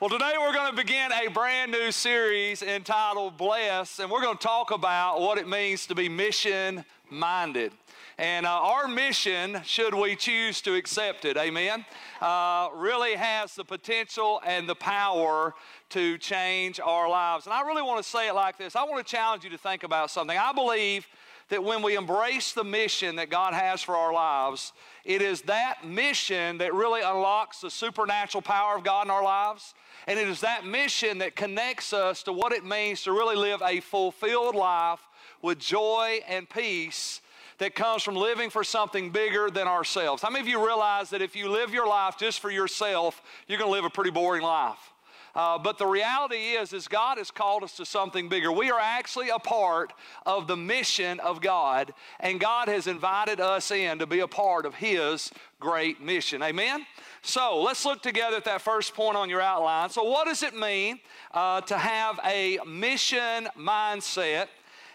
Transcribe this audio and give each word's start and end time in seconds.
Well, 0.00 0.10
today 0.10 0.34
we're 0.38 0.54
going 0.54 0.70
to 0.70 0.76
begin 0.76 1.10
a 1.10 1.26
brand 1.26 1.72
new 1.72 1.90
series 1.90 2.62
entitled 2.62 3.36
Bless, 3.36 3.98
and 3.98 4.08
we're 4.08 4.22
going 4.22 4.36
to 4.36 4.42
talk 4.42 4.70
about 4.70 5.20
what 5.20 5.38
it 5.38 5.48
means 5.48 5.86
to 5.86 5.96
be 5.96 6.08
mission 6.08 6.84
minded. 7.10 7.72
And 8.16 8.46
uh, 8.46 8.50
our 8.50 8.86
mission, 8.86 9.60
should 9.64 9.94
we 9.94 10.14
choose 10.14 10.60
to 10.60 10.76
accept 10.76 11.24
it, 11.24 11.36
amen, 11.36 11.84
uh, 12.20 12.68
really 12.74 13.16
has 13.16 13.56
the 13.56 13.64
potential 13.64 14.40
and 14.46 14.68
the 14.68 14.76
power 14.76 15.56
to 15.90 16.16
change 16.18 16.78
our 16.78 17.08
lives. 17.08 17.46
And 17.46 17.52
I 17.52 17.62
really 17.62 17.82
want 17.82 18.00
to 18.00 18.08
say 18.08 18.28
it 18.28 18.34
like 18.34 18.56
this 18.56 18.76
I 18.76 18.84
want 18.84 19.04
to 19.04 19.10
challenge 19.10 19.42
you 19.42 19.50
to 19.50 19.58
think 19.58 19.82
about 19.82 20.12
something. 20.12 20.38
I 20.38 20.52
believe 20.52 21.08
that 21.48 21.64
when 21.64 21.82
we 21.82 21.96
embrace 21.96 22.52
the 22.52 22.64
mission 22.64 23.16
that 23.16 23.30
God 23.30 23.54
has 23.54 23.82
for 23.82 23.96
our 23.96 24.12
lives, 24.12 24.72
it 25.04 25.22
is 25.22 25.42
that 25.42 25.86
mission 25.86 26.58
that 26.58 26.74
really 26.74 27.00
unlocks 27.00 27.60
the 27.60 27.70
supernatural 27.70 28.42
power 28.42 28.76
of 28.76 28.84
God 28.84 29.06
in 29.06 29.10
our 29.10 29.24
lives. 29.24 29.74
And 30.06 30.18
it 30.18 30.28
is 30.28 30.40
that 30.40 30.66
mission 30.66 31.18
that 31.18 31.36
connects 31.36 31.92
us 31.92 32.22
to 32.24 32.32
what 32.32 32.52
it 32.52 32.64
means 32.64 33.02
to 33.02 33.12
really 33.12 33.36
live 33.36 33.62
a 33.62 33.80
fulfilled 33.80 34.54
life 34.54 35.00
with 35.42 35.58
joy 35.58 36.20
and 36.28 36.48
peace 36.48 37.20
that 37.58 37.74
comes 37.74 38.02
from 38.02 38.14
living 38.14 38.50
for 38.50 38.62
something 38.62 39.10
bigger 39.10 39.50
than 39.50 39.66
ourselves. 39.66 40.22
How 40.22 40.30
many 40.30 40.42
of 40.42 40.48
you 40.48 40.64
realize 40.64 41.10
that 41.10 41.22
if 41.22 41.34
you 41.34 41.48
live 41.48 41.72
your 41.72 41.88
life 41.88 42.16
just 42.18 42.40
for 42.40 42.50
yourself, 42.50 43.20
you're 43.46 43.58
going 43.58 43.68
to 43.68 43.72
live 43.72 43.84
a 43.84 43.90
pretty 43.90 44.10
boring 44.10 44.42
life? 44.42 44.92
Uh, 45.38 45.56
but 45.56 45.78
the 45.78 45.86
reality 45.86 46.54
is, 46.56 46.72
is 46.72 46.88
God 46.88 47.16
has 47.16 47.30
called 47.30 47.62
us 47.62 47.76
to 47.76 47.86
something 47.86 48.28
bigger. 48.28 48.50
We 48.50 48.72
are 48.72 48.80
actually 48.80 49.28
a 49.28 49.38
part 49.38 49.92
of 50.26 50.48
the 50.48 50.56
mission 50.56 51.20
of 51.20 51.40
God, 51.40 51.94
and 52.18 52.40
God 52.40 52.66
has 52.66 52.88
invited 52.88 53.38
us 53.38 53.70
in 53.70 54.00
to 54.00 54.06
be 54.06 54.18
a 54.18 54.26
part 54.26 54.66
of 54.66 54.74
His 54.74 55.30
great 55.60 56.00
mission. 56.02 56.42
Amen? 56.42 56.84
So 57.22 57.62
let's 57.62 57.84
look 57.84 58.02
together 58.02 58.36
at 58.36 58.46
that 58.46 58.62
first 58.62 58.94
point 58.94 59.16
on 59.16 59.30
your 59.30 59.40
outline. 59.40 59.90
So, 59.90 60.02
what 60.02 60.26
does 60.26 60.42
it 60.42 60.56
mean 60.56 60.98
uh, 61.32 61.60
to 61.60 61.78
have 61.78 62.18
a 62.24 62.58
mission 62.66 63.46
mindset? 63.56 64.48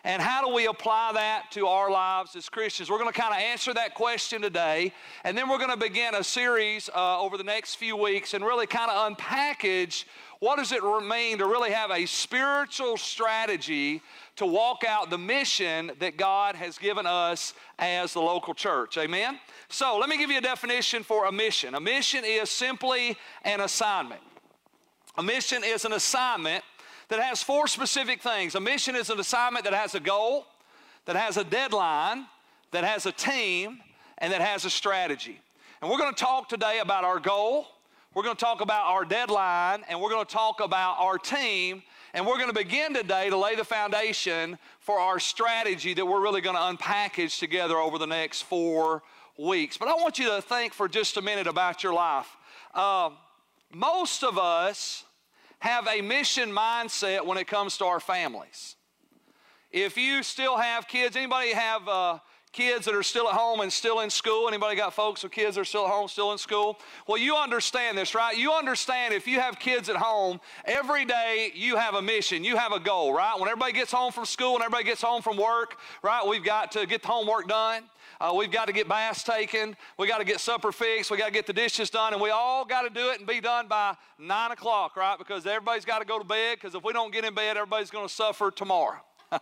And 0.05 0.21
how 0.21 0.45
do 0.45 0.53
we 0.53 0.67
apply 0.67 1.13
that 1.13 1.51
to 1.51 1.67
our 1.67 1.89
lives 1.89 2.35
as 2.35 2.49
Christians? 2.49 2.89
We're 2.89 2.97
going 2.97 3.11
to 3.11 3.19
kind 3.19 3.33
of 3.33 3.39
answer 3.39 3.73
that 3.73 3.93
question 3.95 4.41
today. 4.41 4.91
And 5.23 5.37
then 5.37 5.47
we're 5.47 5.59
going 5.59 5.69
to 5.69 5.77
begin 5.77 6.15
a 6.15 6.23
series 6.23 6.89
uh, 6.93 7.21
over 7.21 7.37
the 7.37 7.43
next 7.43 7.75
few 7.75 7.95
weeks 7.95 8.33
and 8.33 8.43
really 8.43 8.67
kind 8.67 8.91
of 8.91 9.15
unpackage 9.15 10.03
what 10.43 10.57
does 10.57 10.73
it 10.73 10.83
mean 10.83 11.37
to 11.37 11.45
really 11.45 11.71
have 11.71 11.89
a 11.89 12.05
spiritual 12.05 12.97
strategy 12.97 14.01
to 14.35 14.45
walk 14.45 14.83
out 14.85 15.09
the 15.09 15.17
mission 15.17 15.89
that 15.99 16.17
God 16.17 16.57
has 16.57 16.77
given 16.77 17.05
us 17.05 17.53
as 17.79 18.11
the 18.11 18.19
local 18.19 18.53
church. 18.53 18.97
Amen? 18.97 19.39
So 19.69 19.97
let 19.97 20.09
me 20.09 20.17
give 20.17 20.29
you 20.29 20.39
a 20.39 20.41
definition 20.41 21.01
for 21.01 21.27
a 21.27 21.31
mission. 21.31 21.75
A 21.75 21.79
mission 21.79 22.25
is 22.25 22.49
simply 22.49 23.17
an 23.43 23.61
assignment. 23.61 24.19
A 25.17 25.23
mission 25.23 25.63
is 25.63 25.85
an 25.85 25.93
assignment 25.93 26.65
that 27.13 27.21
has 27.21 27.43
four 27.43 27.67
specific 27.67 28.23
things. 28.23 28.55
A 28.55 28.59
mission 28.59 28.95
is 28.95 29.11
an 29.11 29.19
assignment 29.19 29.65
that 29.65 29.73
has 29.75 29.93
a 29.93 29.99
goal, 29.99 30.47
that 31.05 31.15
has 31.15 31.37
a 31.37 31.43
deadline, 31.43 32.25
that 32.71 32.83
has 32.83 33.05
a 33.05 33.11
team, 33.11 33.79
and 34.17 34.33
that 34.33 34.41
has 34.41 34.65
a 34.65 34.69
strategy. 34.71 35.39
And 35.79 35.91
we're 35.91 35.99
going 35.99 36.11
to 36.11 36.19
talk 36.19 36.49
today 36.49 36.79
about 36.79 37.03
our 37.03 37.19
goal, 37.19 37.67
we're 38.15 38.23
going 38.23 38.35
to 38.35 38.43
talk 38.43 38.61
about 38.61 38.87
our 38.87 39.05
deadline 39.05 39.83
and 39.87 40.01
we're 40.01 40.09
going 40.09 40.25
to 40.25 40.31
talk 40.31 40.59
about 40.59 40.99
our 40.99 41.19
team. 41.19 41.83
And 42.15 42.25
we're 42.25 42.37
going 42.37 42.49
to 42.49 42.53
begin 42.53 42.93
today 42.93 43.29
to 43.29 43.37
lay 43.37 43.55
the 43.55 43.63
foundation 43.63 44.57
for 44.79 44.99
our 44.99 45.19
strategy 45.19 45.93
that 45.95 46.05
we're 46.05 46.21
really 46.21 46.41
going 46.41 46.55
to 46.55 46.61
unpackage 46.61 47.39
together 47.39 47.77
over 47.77 47.97
the 47.97 48.07
next 48.07 48.43
four 48.43 49.03
weeks. 49.37 49.77
But 49.77 49.87
I 49.87 49.93
want 49.95 50.17
you 50.17 50.29
to 50.29 50.41
think 50.41 50.73
for 50.73 50.87
just 50.87 51.17
a 51.17 51.21
minute 51.21 51.47
about 51.47 51.83
your 51.83 51.93
life. 51.93 52.27
Uh, 52.73 53.09
most 53.71 54.23
of 54.23 54.37
us 54.37 55.05
have 55.63 55.87
a 55.87 56.01
mission 56.01 56.51
mindset 56.51 57.25
when 57.25 57.37
it 57.37 57.47
comes 57.47 57.77
to 57.77 57.85
our 57.85 58.01
families. 58.01 58.75
If 59.71 59.95
you 59.95 60.21
still 60.21 60.57
have 60.57 60.89
kids, 60.89 61.15
anybody 61.15 61.53
have 61.53 61.87
uh, 61.87 62.19
kids 62.51 62.83
that 62.83 62.93
are 62.93 63.01
still 63.01 63.29
at 63.29 63.33
home 63.33 63.61
and 63.61 63.71
still 63.71 64.01
in 64.01 64.09
school? 64.09 64.49
Anybody 64.49 64.75
got 64.75 64.93
folks 64.93 65.23
with 65.23 65.31
kids 65.31 65.55
that 65.55 65.61
are 65.61 65.65
still 65.65 65.85
at 65.85 65.89
home, 65.89 66.09
still 66.09 66.33
in 66.33 66.37
school? 66.37 66.77
Well, 67.07 67.17
you 67.17 67.37
understand 67.37 67.97
this, 67.97 68.13
right? 68.13 68.37
You 68.37 68.51
understand 68.51 69.13
if 69.13 69.25
you 69.25 69.39
have 69.39 69.57
kids 69.57 69.87
at 69.87 69.95
home, 69.95 70.41
every 70.65 71.05
day 71.05 71.53
you 71.55 71.77
have 71.77 71.95
a 71.95 72.01
mission, 72.01 72.43
you 72.43 72.57
have 72.57 72.73
a 72.73 72.79
goal, 72.81 73.13
right? 73.13 73.39
When 73.39 73.47
everybody 73.47 73.71
gets 73.71 73.93
home 73.93 74.11
from 74.11 74.25
school 74.25 74.55
and 74.55 74.63
everybody 74.65 74.83
gets 74.83 75.01
home 75.01 75.21
from 75.21 75.37
work, 75.37 75.77
right, 76.01 76.27
we've 76.27 76.43
got 76.43 76.73
to 76.73 76.85
get 76.85 77.03
the 77.03 77.07
homework 77.07 77.47
done. 77.47 77.83
Uh, 78.23 78.33
we've 78.33 78.51
got 78.51 78.67
to 78.67 78.73
get 78.73 78.87
baths 78.87 79.21
taken. 79.21 79.75
We 79.99 80.07
got 80.07 80.19
to 80.19 80.23
get 80.23 80.39
supper 80.39 80.71
fixed. 80.71 81.11
We 81.11 81.17
got 81.17 81.25
to 81.25 81.33
get 81.33 81.45
the 81.45 81.51
dishes 81.51 81.89
done, 81.89 82.13
and 82.13 82.21
we 82.21 82.29
all 82.29 82.63
got 82.63 82.83
to 82.83 82.89
do 82.89 83.09
it 83.09 83.17
and 83.19 83.27
be 83.27 83.41
done 83.41 83.67
by 83.67 83.97
nine 84.17 84.51
o'clock, 84.51 84.95
right? 84.95 85.17
Because 85.17 85.45
everybody's 85.45 85.83
got 85.83 85.99
to 85.99 86.05
go 86.05 86.19
to 86.19 86.23
bed. 86.23 86.57
Because 86.57 86.73
if 86.73 86.85
we 86.85 86.93
don't 86.93 87.11
get 87.11 87.25
in 87.25 87.33
bed, 87.33 87.57
everybody's 87.57 87.91
going 87.91 88.07
to 88.07 88.13
suffer 88.13 88.49
tomorrow. 88.49 89.01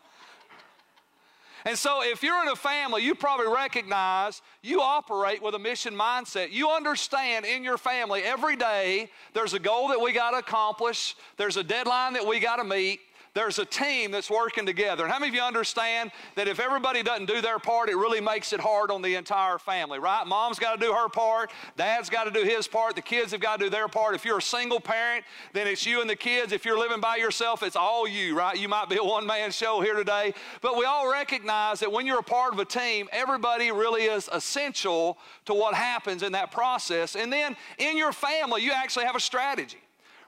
And 1.63 1.77
so, 1.77 2.01
if 2.03 2.23
you're 2.23 2.41
in 2.41 2.47
a 2.47 2.55
family, 2.55 3.03
you 3.03 3.13
probably 3.13 3.45
recognize 3.45 4.41
you 4.63 4.81
operate 4.81 5.43
with 5.43 5.53
a 5.53 5.59
mission 5.59 5.93
mindset. 5.93 6.51
You 6.51 6.71
understand 6.71 7.45
in 7.45 7.63
your 7.63 7.77
family 7.77 8.23
every 8.23 8.55
day 8.55 9.11
there's 9.33 9.53
a 9.53 9.59
goal 9.59 9.89
that 9.89 10.01
we 10.01 10.11
got 10.11 10.31
to 10.31 10.37
accomplish, 10.37 11.15
there's 11.37 11.57
a 11.57 11.63
deadline 11.63 12.13
that 12.13 12.25
we 12.25 12.39
got 12.39 12.55
to 12.55 12.63
meet, 12.63 13.01
there's 13.33 13.59
a 13.59 13.65
team 13.65 14.11
that's 14.11 14.29
working 14.29 14.65
together. 14.65 15.03
And 15.03 15.11
how 15.11 15.17
many 15.17 15.29
of 15.29 15.35
you 15.35 15.41
understand 15.41 16.11
that 16.35 16.49
if 16.49 16.59
everybody 16.59 17.01
doesn't 17.01 17.27
do 17.27 17.39
their 17.39 17.59
part, 17.59 17.89
it 17.89 17.95
really 17.95 18.19
makes 18.19 18.51
it 18.51 18.59
hard 18.59 18.91
on 18.91 19.01
the 19.01 19.15
entire 19.15 19.57
family, 19.57 19.99
right? 19.99 20.27
Mom's 20.27 20.59
got 20.59 20.77
to 20.77 20.85
do 20.85 20.91
her 20.91 21.07
part, 21.07 21.51
dad's 21.77 22.09
got 22.09 22.25
to 22.25 22.31
do 22.31 22.43
his 22.43 22.67
part, 22.67 22.95
the 22.95 23.01
kids 23.01 23.31
have 23.31 23.39
got 23.39 23.59
to 23.59 23.65
do 23.65 23.69
their 23.69 23.87
part. 23.87 24.15
If 24.15 24.25
you're 24.25 24.39
a 24.39 24.41
single 24.41 24.81
parent, 24.81 25.23
then 25.53 25.65
it's 25.65 25.85
you 25.85 26.01
and 26.01 26.09
the 26.09 26.15
kids. 26.15 26.51
If 26.51 26.65
you're 26.65 26.77
living 26.77 26.99
by 26.99 27.15
yourself, 27.15 27.63
it's 27.63 27.77
all 27.77 28.05
you, 28.05 28.37
right? 28.37 28.59
You 28.59 28.67
might 28.67 28.89
be 28.89 28.97
a 28.97 29.03
one 29.03 29.25
man 29.25 29.51
show 29.51 29.79
here 29.79 29.95
today. 29.95 30.33
But 30.59 30.77
we 30.77 30.83
all 30.83 31.09
recognize 31.09 31.79
that 31.79 31.91
when 31.91 32.05
you're 32.05 32.19
a 32.19 32.23
part 32.23 32.53
of 32.53 32.59
a 32.59 32.65
team, 32.65 33.07
everybody 33.13 33.71
really 33.71 34.03
is 34.03 34.29
essential 34.33 35.17
to 35.45 35.53
what 35.53 35.73
happens 35.73 36.21
in 36.21 36.33
that 36.33 36.51
process. 36.51 37.15
And 37.15 37.31
then 37.31 37.55
in 37.77 37.97
your 37.97 38.11
family, 38.11 38.61
you 38.61 38.73
actually 38.73 39.05
have 39.05 39.15
a 39.15 39.21
strategy 39.21 39.77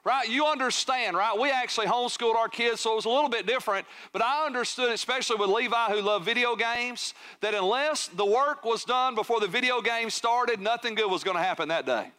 right? 0.03 0.27
You 0.27 0.45
understand, 0.45 1.15
right? 1.15 1.37
We 1.37 1.49
actually 1.49 1.87
homeschooled 1.87 2.35
our 2.35 2.49
kids, 2.49 2.81
so 2.81 2.93
it 2.93 2.95
was 2.95 3.05
a 3.05 3.09
little 3.09 3.29
bit 3.29 3.45
different. 3.45 3.85
But 4.11 4.21
I 4.21 4.45
understood, 4.45 4.91
especially 4.91 5.37
with 5.37 5.49
Levi, 5.49 5.91
who 5.91 6.01
loved 6.01 6.25
video 6.25 6.55
games, 6.55 7.13
that 7.41 7.53
unless 7.53 8.07
the 8.07 8.25
work 8.25 8.65
was 8.65 8.83
done 8.83 9.15
before 9.15 9.39
the 9.39 9.47
video 9.47 9.81
game 9.81 10.09
started, 10.09 10.59
nothing 10.59 10.95
good 10.95 11.09
was 11.09 11.23
going 11.23 11.37
to 11.37 11.43
happen 11.43 11.69
that 11.69 11.85
day. 11.85 12.11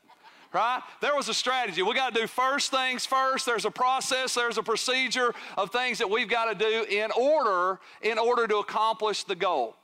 Right? 0.52 0.80
There 1.00 1.16
was 1.16 1.28
a 1.28 1.34
strategy. 1.34 1.82
We 1.82 1.94
got 1.94 2.14
to 2.14 2.20
do 2.20 2.26
first 2.28 2.70
things 2.70 3.04
first. 3.04 3.44
There's 3.44 3.64
a 3.64 3.72
process, 3.72 4.34
there's 4.34 4.56
a 4.56 4.62
procedure 4.62 5.34
of 5.56 5.70
things 5.70 5.98
that 5.98 6.08
we've 6.08 6.28
got 6.28 6.44
to 6.44 6.54
do 6.54 6.84
in 6.88 7.10
order 7.10 7.80
in 8.02 8.18
order 8.18 8.46
to 8.46 8.58
accomplish 8.58 9.24
the 9.24 9.34
goal. 9.34 9.74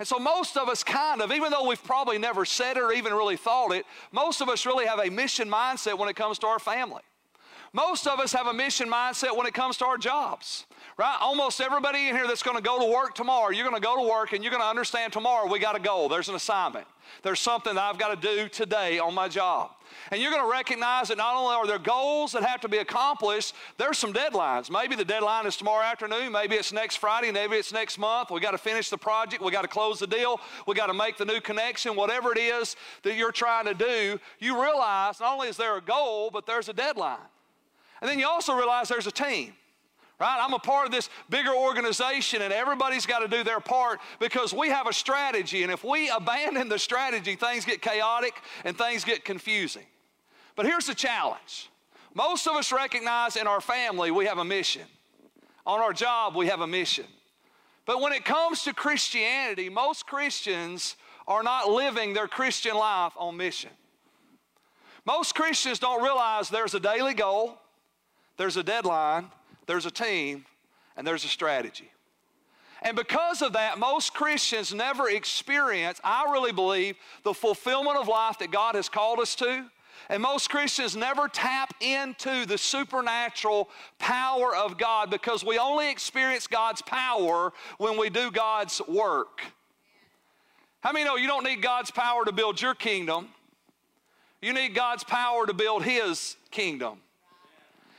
And 0.00 0.06
so 0.06 0.18
most 0.18 0.56
of 0.56 0.68
us 0.68 0.82
kind 0.82 1.22
of, 1.22 1.30
even 1.30 1.52
though 1.52 1.68
we've 1.68 1.82
probably 1.82 2.18
never 2.18 2.44
said 2.44 2.76
it 2.76 2.82
or 2.82 2.92
even 2.92 3.14
really 3.14 3.36
thought 3.36 3.70
it, 3.70 3.86
most 4.10 4.40
of 4.40 4.48
us 4.48 4.66
really 4.66 4.84
have 4.84 4.98
a 4.98 5.08
mission 5.10 5.48
mindset 5.48 5.96
when 5.96 6.08
it 6.08 6.16
comes 6.16 6.40
to 6.40 6.48
our 6.48 6.58
family. 6.58 7.02
Most 7.72 8.06
of 8.06 8.20
us 8.20 8.32
have 8.32 8.46
a 8.46 8.54
mission 8.54 8.90
mindset 8.90 9.36
when 9.36 9.46
it 9.46 9.54
comes 9.54 9.76
to 9.78 9.84
our 9.84 9.98
jobs, 9.98 10.66
right? 10.96 11.16
Almost 11.20 11.60
everybody 11.60 12.08
in 12.08 12.14
here 12.14 12.26
that's 12.26 12.42
going 12.42 12.56
to 12.56 12.62
go 12.62 12.78
to 12.78 12.92
work 12.92 13.14
tomorrow, 13.14 13.50
you're 13.50 13.68
going 13.68 13.80
to 13.80 13.86
go 13.86 13.96
to 13.96 14.08
work 14.08 14.32
and 14.32 14.42
you're 14.42 14.50
going 14.50 14.62
to 14.62 14.68
understand 14.68 15.12
tomorrow 15.12 15.50
we 15.50 15.58
got 15.58 15.76
a 15.76 15.80
goal. 15.80 16.08
There's 16.08 16.28
an 16.28 16.34
assignment. 16.34 16.86
There's 17.22 17.40
something 17.40 17.74
that 17.74 17.82
I've 17.82 17.98
got 17.98 18.20
to 18.20 18.34
do 18.34 18.48
today 18.48 18.98
on 18.98 19.14
my 19.14 19.28
job. 19.28 19.70
And 20.10 20.20
you're 20.20 20.30
going 20.30 20.42
to 20.42 20.50
recognize 20.50 21.08
that 21.08 21.18
not 21.18 21.36
only 21.36 21.54
are 21.54 21.66
there 21.66 21.78
goals 21.78 22.32
that 22.32 22.42
have 22.42 22.60
to 22.62 22.68
be 22.68 22.78
accomplished, 22.78 23.54
there's 23.78 23.98
some 23.98 24.12
deadlines. 24.12 24.70
Maybe 24.70 24.96
the 24.96 25.04
deadline 25.04 25.46
is 25.46 25.56
tomorrow 25.56 25.84
afternoon, 25.84 26.32
maybe 26.32 26.56
it's 26.56 26.72
next 26.72 26.96
Friday, 26.96 27.30
maybe 27.30 27.56
it's 27.56 27.72
next 27.72 27.98
month. 27.98 28.30
We 28.30 28.40
got 28.40 28.50
to 28.52 28.58
finish 28.58 28.90
the 28.90 28.98
project, 28.98 29.42
we 29.42 29.52
got 29.52 29.62
to 29.62 29.68
close 29.68 29.98
the 29.98 30.06
deal, 30.06 30.40
we 30.66 30.74
got 30.74 30.86
to 30.86 30.94
make 30.94 31.16
the 31.16 31.24
new 31.24 31.40
connection, 31.40 31.94
whatever 31.94 32.32
it 32.32 32.38
is 32.38 32.76
that 33.02 33.16
you're 33.16 33.32
trying 33.32 33.66
to 33.66 33.74
do, 33.74 34.18
you 34.40 34.60
realize 34.60 35.20
not 35.20 35.34
only 35.34 35.48
is 35.48 35.56
there 35.56 35.76
a 35.76 35.82
goal, 35.82 36.30
but 36.32 36.46
there's 36.46 36.68
a 36.68 36.72
deadline. 36.72 37.18
And 38.00 38.10
then 38.10 38.18
you 38.18 38.26
also 38.26 38.54
realize 38.54 38.88
there's 38.88 39.06
a 39.06 39.12
team. 39.12 39.52
Right? 40.18 40.38
I'm 40.40 40.54
a 40.54 40.58
part 40.58 40.86
of 40.86 40.92
this 40.92 41.10
bigger 41.28 41.54
organization, 41.54 42.40
and 42.40 42.50
everybody's 42.50 43.04
got 43.04 43.18
to 43.18 43.28
do 43.28 43.44
their 43.44 43.60
part 43.60 44.00
because 44.18 44.54
we 44.54 44.70
have 44.70 44.86
a 44.86 44.92
strategy. 44.92 45.62
And 45.62 45.70
if 45.70 45.84
we 45.84 46.08
abandon 46.08 46.70
the 46.70 46.78
strategy, 46.78 47.36
things 47.36 47.66
get 47.66 47.82
chaotic 47.82 48.34
and 48.64 48.78
things 48.78 49.04
get 49.04 49.26
confusing. 49.26 49.84
But 50.54 50.64
here's 50.64 50.86
the 50.86 50.94
challenge 50.94 51.68
most 52.14 52.46
of 52.46 52.54
us 52.54 52.72
recognize 52.72 53.36
in 53.36 53.46
our 53.46 53.60
family 53.60 54.10
we 54.10 54.24
have 54.24 54.38
a 54.38 54.44
mission, 54.44 54.86
on 55.66 55.80
our 55.80 55.92
job, 55.92 56.34
we 56.34 56.46
have 56.46 56.62
a 56.62 56.66
mission. 56.66 57.04
But 57.84 58.00
when 58.00 58.14
it 58.14 58.24
comes 58.24 58.64
to 58.64 58.72
Christianity, 58.72 59.68
most 59.68 60.06
Christians 60.06 60.96
are 61.28 61.42
not 61.42 61.68
living 61.68 62.14
their 62.14 62.26
Christian 62.26 62.74
life 62.74 63.12
on 63.18 63.36
mission. 63.36 63.70
Most 65.04 65.34
Christians 65.34 65.78
don't 65.78 66.02
realize 66.02 66.48
there's 66.48 66.74
a 66.74 66.80
daily 66.80 67.14
goal, 67.14 67.58
there's 68.36 68.56
a 68.56 68.62
deadline, 68.62 69.26
there's 69.66 69.86
a 69.86 69.90
team, 69.90 70.44
and 70.96 71.06
there's 71.06 71.24
a 71.24 71.28
strategy. 71.28 71.90
And 72.82 72.96
because 72.96 73.42
of 73.42 73.54
that, 73.54 73.78
most 73.78 74.14
Christians 74.14 74.74
never 74.74 75.08
experience, 75.08 76.00
I 76.04 76.30
really 76.30 76.52
believe, 76.52 76.96
the 77.24 77.34
fulfillment 77.34 77.96
of 77.96 78.06
life 78.06 78.38
that 78.38 78.50
God 78.50 78.74
has 78.74 78.88
called 78.88 79.18
us 79.18 79.34
to 79.36 79.64
And 80.08 80.22
most 80.22 80.50
Christians 80.50 80.94
never 80.94 81.28
tap 81.28 81.74
into 81.80 82.46
the 82.46 82.58
supernatural 82.58 83.68
power 83.98 84.54
of 84.54 84.78
God 84.78 85.10
because 85.10 85.44
we 85.44 85.58
only 85.58 85.90
experience 85.90 86.46
God's 86.46 86.82
power 86.82 87.52
when 87.78 87.98
we 87.98 88.10
do 88.10 88.30
God's 88.30 88.80
work. 88.86 89.40
How 90.80 90.92
many 90.92 91.04
know 91.04 91.16
you 91.16 91.26
don't 91.26 91.44
need 91.44 91.62
God's 91.62 91.90
power 91.90 92.24
to 92.24 92.32
build 92.32 92.60
your 92.60 92.74
kingdom? 92.74 93.28
You 94.40 94.52
need 94.52 94.74
God's 94.74 95.02
power 95.02 95.46
to 95.46 95.54
build 95.54 95.82
His 95.82 96.36
kingdom. 96.50 97.00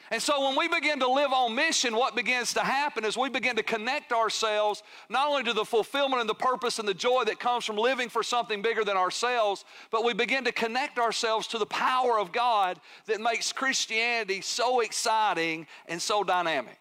And 0.09 0.21
so 0.21 0.47
when 0.47 0.57
we 0.57 0.69
begin 0.69 0.99
to 0.99 1.07
live 1.07 1.33
on 1.33 1.53
mission, 1.53 1.93
what 1.93 2.15
begins 2.15 2.53
to 2.53 2.61
happen 2.61 3.03
is 3.03 3.17
we 3.17 3.29
begin 3.29 3.57
to 3.57 3.63
connect 3.63 4.13
ourselves 4.13 4.81
not 5.09 5.27
only 5.27 5.43
to 5.43 5.53
the 5.53 5.65
fulfillment 5.65 6.21
and 6.21 6.29
the 6.29 6.33
purpose 6.33 6.79
and 6.79 6.87
the 6.87 6.93
joy 6.93 7.25
that 7.25 7.39
comes 7.39 7.65
from 7.65 7.75
living 7.75 8.07
for 8.07 8.23
something 8.23 8.61
bigger 8.61 8.85
than 8.85 8.95
ourselves, 8.95 9.65
but 9.91 10.05
we 10.05 10.13
begin 10.13 10.45
to 10.45 10.53
connect 10.53 10.97
ourselves 10.97 11.45
to 11.47 11.57
the 11.57 11.65
power 11.65 12.17
of 12.17 12.31
God 12.31 12.79
that 13.07 13.19
makes 13.19 13.51
Christianity 13.51 14.39
so 14.39 14.79
exciting 14.79 15.67
and 15.87 16.01
so 16.01 16.23
dynamic. 16.23 16.79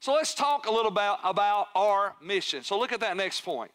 So 0.00 0.14
let's 0.14 0.34
talk 0.34 0.66
a 0.66 0.70
little 0.70 0.90
about, 0.90 1.20
about 1.22 1.68
our 1.74 2.14
mission. 2.22 2.62
So 2.62 2.78
look 2.78 2.92
at 2.92 3.00
that 3.00 3.16
next 3.16 3.42
point. 3.42 3.70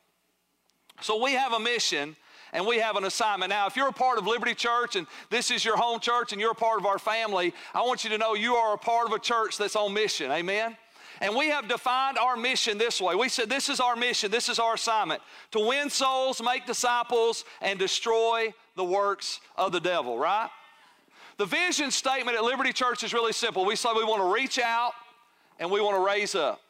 So 1.01 1.23
we 1.23 1.33
have 1.33 1.53
a 1.53 1.59
mission 1.59 2.15
and 2.53 2.65
we 2.65 2.77
have 2.79 2.95
an 2.95 3.03
assignment. 3.03 3.49
Now, 3.49 3.67
if 3.67 3.75
you're 3.75 3.89
a 3.89 3.93
part 3.93 4.17
of 4.17 4.27
Liberty 4.27 4.53
Church 4.53 4.95
and 4.95 5.07
this 5.29 5.51
is 5.51 5.63
your 5.63 5.77
home 5.77 5.99
church 5.99 6.31
and 6.31 6.41
you're 6.41 6.51
a 6.51 6.55
part 6.55 6.79
of 6.79 6.85
our 6.85 6.99
family, 6.99 7.53
I 7.73 7.81
want 7.81 8.03
you 8.03 8.09
to 8.11 8.17
know 8.17 8.33
you 8.33 8.55
are 8.55 8.73
a 8.73 8.77
part 8.77 9.07
of 9.07 9.13
a 9.13 9.19
church 9.19 9.57
that's 9.57 9.75
on 9.75 9.93
mission. 9.93 10.31
Amen? 10.31 10.75
And 11.21 11.35
we 11.35 11.49
have 11.49 11.67
defined 11.67 12.17
our 12.17 12.37
mission 12.37 12.77
this 12.77 13.01
way. 13.01 13.13
We 13.15 13.29
said, 13.29 13.49
This 13.49 13.69
is 13.69 13.79
our 13.79 13.95
mission, 13.95 14.31
this 14.31 14.47
is 14.47 14.57
our 14.57 14.75
assignment 14.75 15.21
to 15.51 15.59
win 15.59 15.89
souls, 15.89 16.41
make 16.41 16.65
disciples, 16.65 17.43
and 17.61 17.77
destroy 17.77 18.53
the 18.75 18.85
works 18.85 19.41
of 19.57 19.71
the 19.71 19.81
devil, 19.81 20.17
right? 20.17 20.49
The 21.37 21.45
vision 21.45 21.91
statement 21.91 22.37
at 22.37 22.43
Liberty 22.43 22.73
Church 22.73 23.03
is 23.03 23.13
really 23.13 23.33
simple. 23.33 23.65
We 23.65 23.75
say 23.75 23.89
we 23.95 24.03
want 24.03 24.21
to 24.21 24.33
reach 24.33 24.59
out 24.59 24.93
and 25.59 25.69
we 25.69 25.81
want 25.81 25.95
to 25.95 26.05
raise 26.05 26.35
up. 26.35 26.61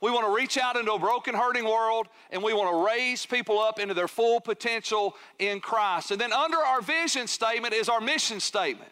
We 0.00 0.10
want 0.10 0.26
to 0.26 0.34
reach 0.34 0.58
out 0.58 0.76
into 0.76 0.92
a 0.92 0.98
broken, 0.98 1.34
hurting 1.34 1.64
world, 1.64 2.08
and 2.30 2.42
we 2.42 2.52
want 2.52 2.70
to 2.70 2.86
raise 2.86 3.24
people 3.24 3.58
up 3.58 3.78
into 3.78 3.94
their 3.94 4.08
full 4.08 4.40
potential 4.40 5.16
in 5.38 5.60
Christ. 5.60 6.10
And 6.10 6.20
then 6.20 6.32
under 6.32 6.58
our 6.58 6.80
vision 6.80 7.26
statement 7.26 7.74
is 7.74 7.88
our 7.88 8.00
mission 8.00 8.40
statement. 8.40 8.90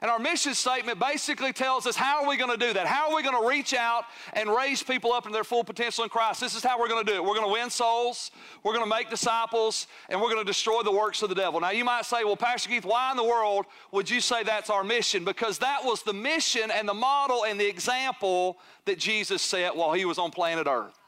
And 0.00 0.10
our 0.10 0.18
mission 0.18 0.54
statement 0.54 0.98
basically 0.98 1.52
tells 1.52 1.86
us 1.86 1.96
how 1.96 2.22
are 2.22 2.28
we 2.28 2.36
going 2.36 2.50
to 2.50 2.56
do 2.56 2.72
that? 2.72 2.86
How 2.86 3.10
are 3.10 3.16
we 3.16 3.22
going 3.22 3.40
to 3.40 3.48
reach 3.48 3.74
out 3.74 4.04
and 4.32 4.48
raise 4.48 4.82
people 4.82 5.12
up 5.12 5.24
into 5.24 5.34
their 5.34 5.44
full 5.44 5.64
potential 5.64 6.04
in 6.04 6.10
Christ? 6.10 6.40
This 6.40 6.54
is 6.54 6.62
how 6.62 6.78
we're 6.78 6.88
going 6.88 7.04
to 7.04 7.10
do 7.10 7.16
it. 7.16 7.24
We're 7.24 7.34
going 7.34 7.46
to 7.46 7.52
win 7.52 7.70
souls, 7.70 8.30
we're 8.62 8.74
going 8.74 8.84
to 8.84 8.90
make 8.90 9.10
disciples, 9.10 9.86
and 10.08 10.20
we're 10.20 10.30
going 10.30 10.44
to 10.44 10.50
destroy 10.50 10.82
the 10.82 10.92
works 10.92 11.22
of 11.22 11.28
the 11.28 11.34
devil. 11.34 11.60
Now, 11.60 11.70
you 11.70 11.84
might 11.84 12.04
say, 12.04 12.24
well, 12.24 12.36
Pastor 12.36 12.68
Keith, 12.68 12.84
why 12.84 13.10
in 13.10 13.16
the 13.16 13.24
world 13.24 13.66
would 13.92 14.10
you 14.10 14.20
say 14.20 14.42
that's 14.42 14.70
our 14.70 14.84
mission? 14.84 15.24
Because 15.24 15.58
that 15.58 15.84
was 15.84 16.02
the 16.02 16.12
mission 16.12 16.70
and 16.70 16.88
the 16.88 16.94
model 16.94 17.44
and 17.44 17.58
the 17.58 17.68
example 17.68 18.58
that 18.84 18.98
Jesus 18.98 19.42
set 19.42 19.74
while 19.74 19.92
he 19.92 20.04
was 20.04 20.18
on 20.18 20.30
planet 20.30 20.66
Earth 20.66 20.98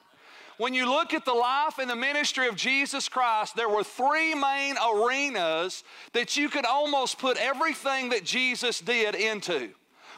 when 0.59 0.75
you 0.75 0.89
look 0.89 1.13
at 1.13 1.25
the 1.25 1.35
life 1.35 1.79
and 1.79 1.89
the 1.89 1.97
ministry 1.97 2.49
of 2.49 2.57
Jesus 2.57 3.09
Christ, 3.09 3.57
there 3.57 3.69
were 3.69 3.85
three 3.85 4.35
main 4.35 4.77
arenas 4.79 5.85
that 6.13 6.37
you 6.37 6.49
could 6.49 6.65
almost 6.65 7.19
put 7.19 7.37
everything 7.37 8.11
that 8.11 8.25
Jesus 8.25 8.81
did 8.81 9.15
into. 9.15 9.71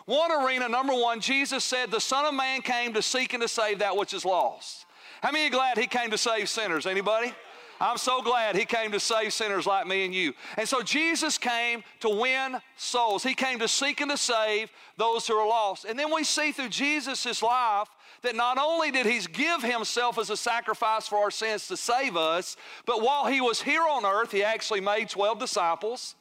One 0.06 0.32
arena, 0.32 0.68
number 0.68 0.94
one, 0.94 1.20
Jesus 1.20 1.64
said, 1.64 1.90
The 1.90 2.00
Son 2.00 2.24
of 2.24 2.34
Man 2.34 2.62
came 2.62 2.94
to 2.94 3.02
seek 3.02 3.34
and 3.34 3.42
to 3.42 3.48
save 3.48 3.80
that 3.80 3.96
which 3.96 4.14
is 4.14 4.24
lost. 4.24 4.86
How 5.22 5.32
many 5.32 5.48
are 5.48 5.50
glad 5.50 5.76
he 5.76 5.86
came 5.86 6.10
to 6.10 6.18
save 6.18 6.48
sinners? 6.48 6.86
Anybody? 6.86 7.32
I'm 7.80 7.96
so 7.96 8.22
glad 8.22 8.56
he 8.56 8.64
came 8.64 8.90
to 8.92 9.00
save 9.00 9.32
sinners 9.32 9.66
like 9.66 9.86
me 9.86 10.04
and 10.04 10.14
you. 10.14 10.32
And 10.56 10.68
so 10.68 10.82
Jesus 10.82 11.38
came 11.38 11.84
to 12.00 12.08
win 12.08 12.56
souls. 12.76 13.22
He 13.22 13.34
came 13.34 13.58
to 13.60 13.68
seek 13.68 14.00
and 14.00 14.10
to 14.10 14.16
save 14.16 14.70
those 14.96 15.26
who 15.26 15.34
are 15.34 15.46
lost. 15.46 15.84
And 15.84 15.98
then 15.98 16.12
we 16.12 16.24
see 16.24 16.50
through 16.50 16.70
Jesus' 16.70 17.42
life 17.42 17.88
that 18.22 18.34
not 18.34 18.58
only 18.58 18.90
did 18.90 19.06
he 19.06 19.20
give 19.32 19.62
himself 19.62 20.18
as 20.18 20.30
a 20.30 20.36
sacrifice 20.36 21.08
for 21.08 21.18
our 21.18 21.30
sins 21.30 21.68
to 21.68 21.76
save 21.76 22.16
us, 22.16 22.56
but 22.86 23.02
while 23.02 23.26
he 23.26 23.40
was 23.40 23.62
here 23.62 23.82
on 23.82 24.04
earth, 24.04 24.32
he 24.32 24.42
actually 24.42 24.80
made 24.80 25.08
12 25.08 25.38
disciples. 25.38 26.14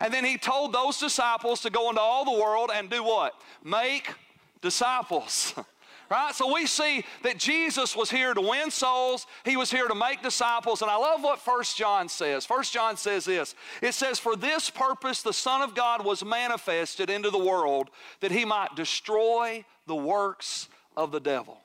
And 0.00 0.12
then 0.12 0.24
he 0.24 0.38
told 0.38 0.72
those 0.72 0.98
disciples 0.98 1.60
to 1.62 1.70
go 1.70 1.88
into 1.88 2.00
all 2.00 2.24
the 2.24 2.40
world 2.40 2.70
and 2.72 2.88
do 2.88 3.02
what? 3.02 3.34
Make 3.62 4.14
disciples. 4.60 5.54
right? 6.12 6.34
So 6.34 6.52
we 6.52 6.66
see 6.66 7.04
that 7.22 7.38
Jesus 7.38 7.96
was 7.96 8.10
here 8.10 8.34
to 8.34 8.40
win 8.40 8.70
souls, 8.70 9.26
he 9.44 9.56
was 9.56 9.70
here 9.70 9.88
to 9.88 9.94
make 9.94 10.22
disciples, 10.22 10.82
and 10.82 10.90
I 10.90 10.96
love 10.96 11.22
what 11.22 11.38
First 11.38 11.76
John 11.76 12.08
says. 12.08 12.44
First 12.44 12.72
John 12.72 12.98
says 12.98 13.24
this. 13.24 13.54
It 13.80 13.94
says, 13.94 14.18
"For 14.18 14.36
this 14.36 14.68
purpose 14.68 15.22
the 15.22 15.32
Son 15.32 15.62
of 15.62 15.74
God 15.74 16.04
was 16.04 16.22
manifested 16.22 17.08
into 17.08 17.30
the 17.30 17.38
world 17.38 17.90
that 18.20 18.30
he 18.30 18.44
might 18.44 18.76
destroy 18.76 19.64
the 19.86 19.96
works 19.96 20.68
of 20.96 21.12
the 21.12 21.20
devil." 21.20 21.60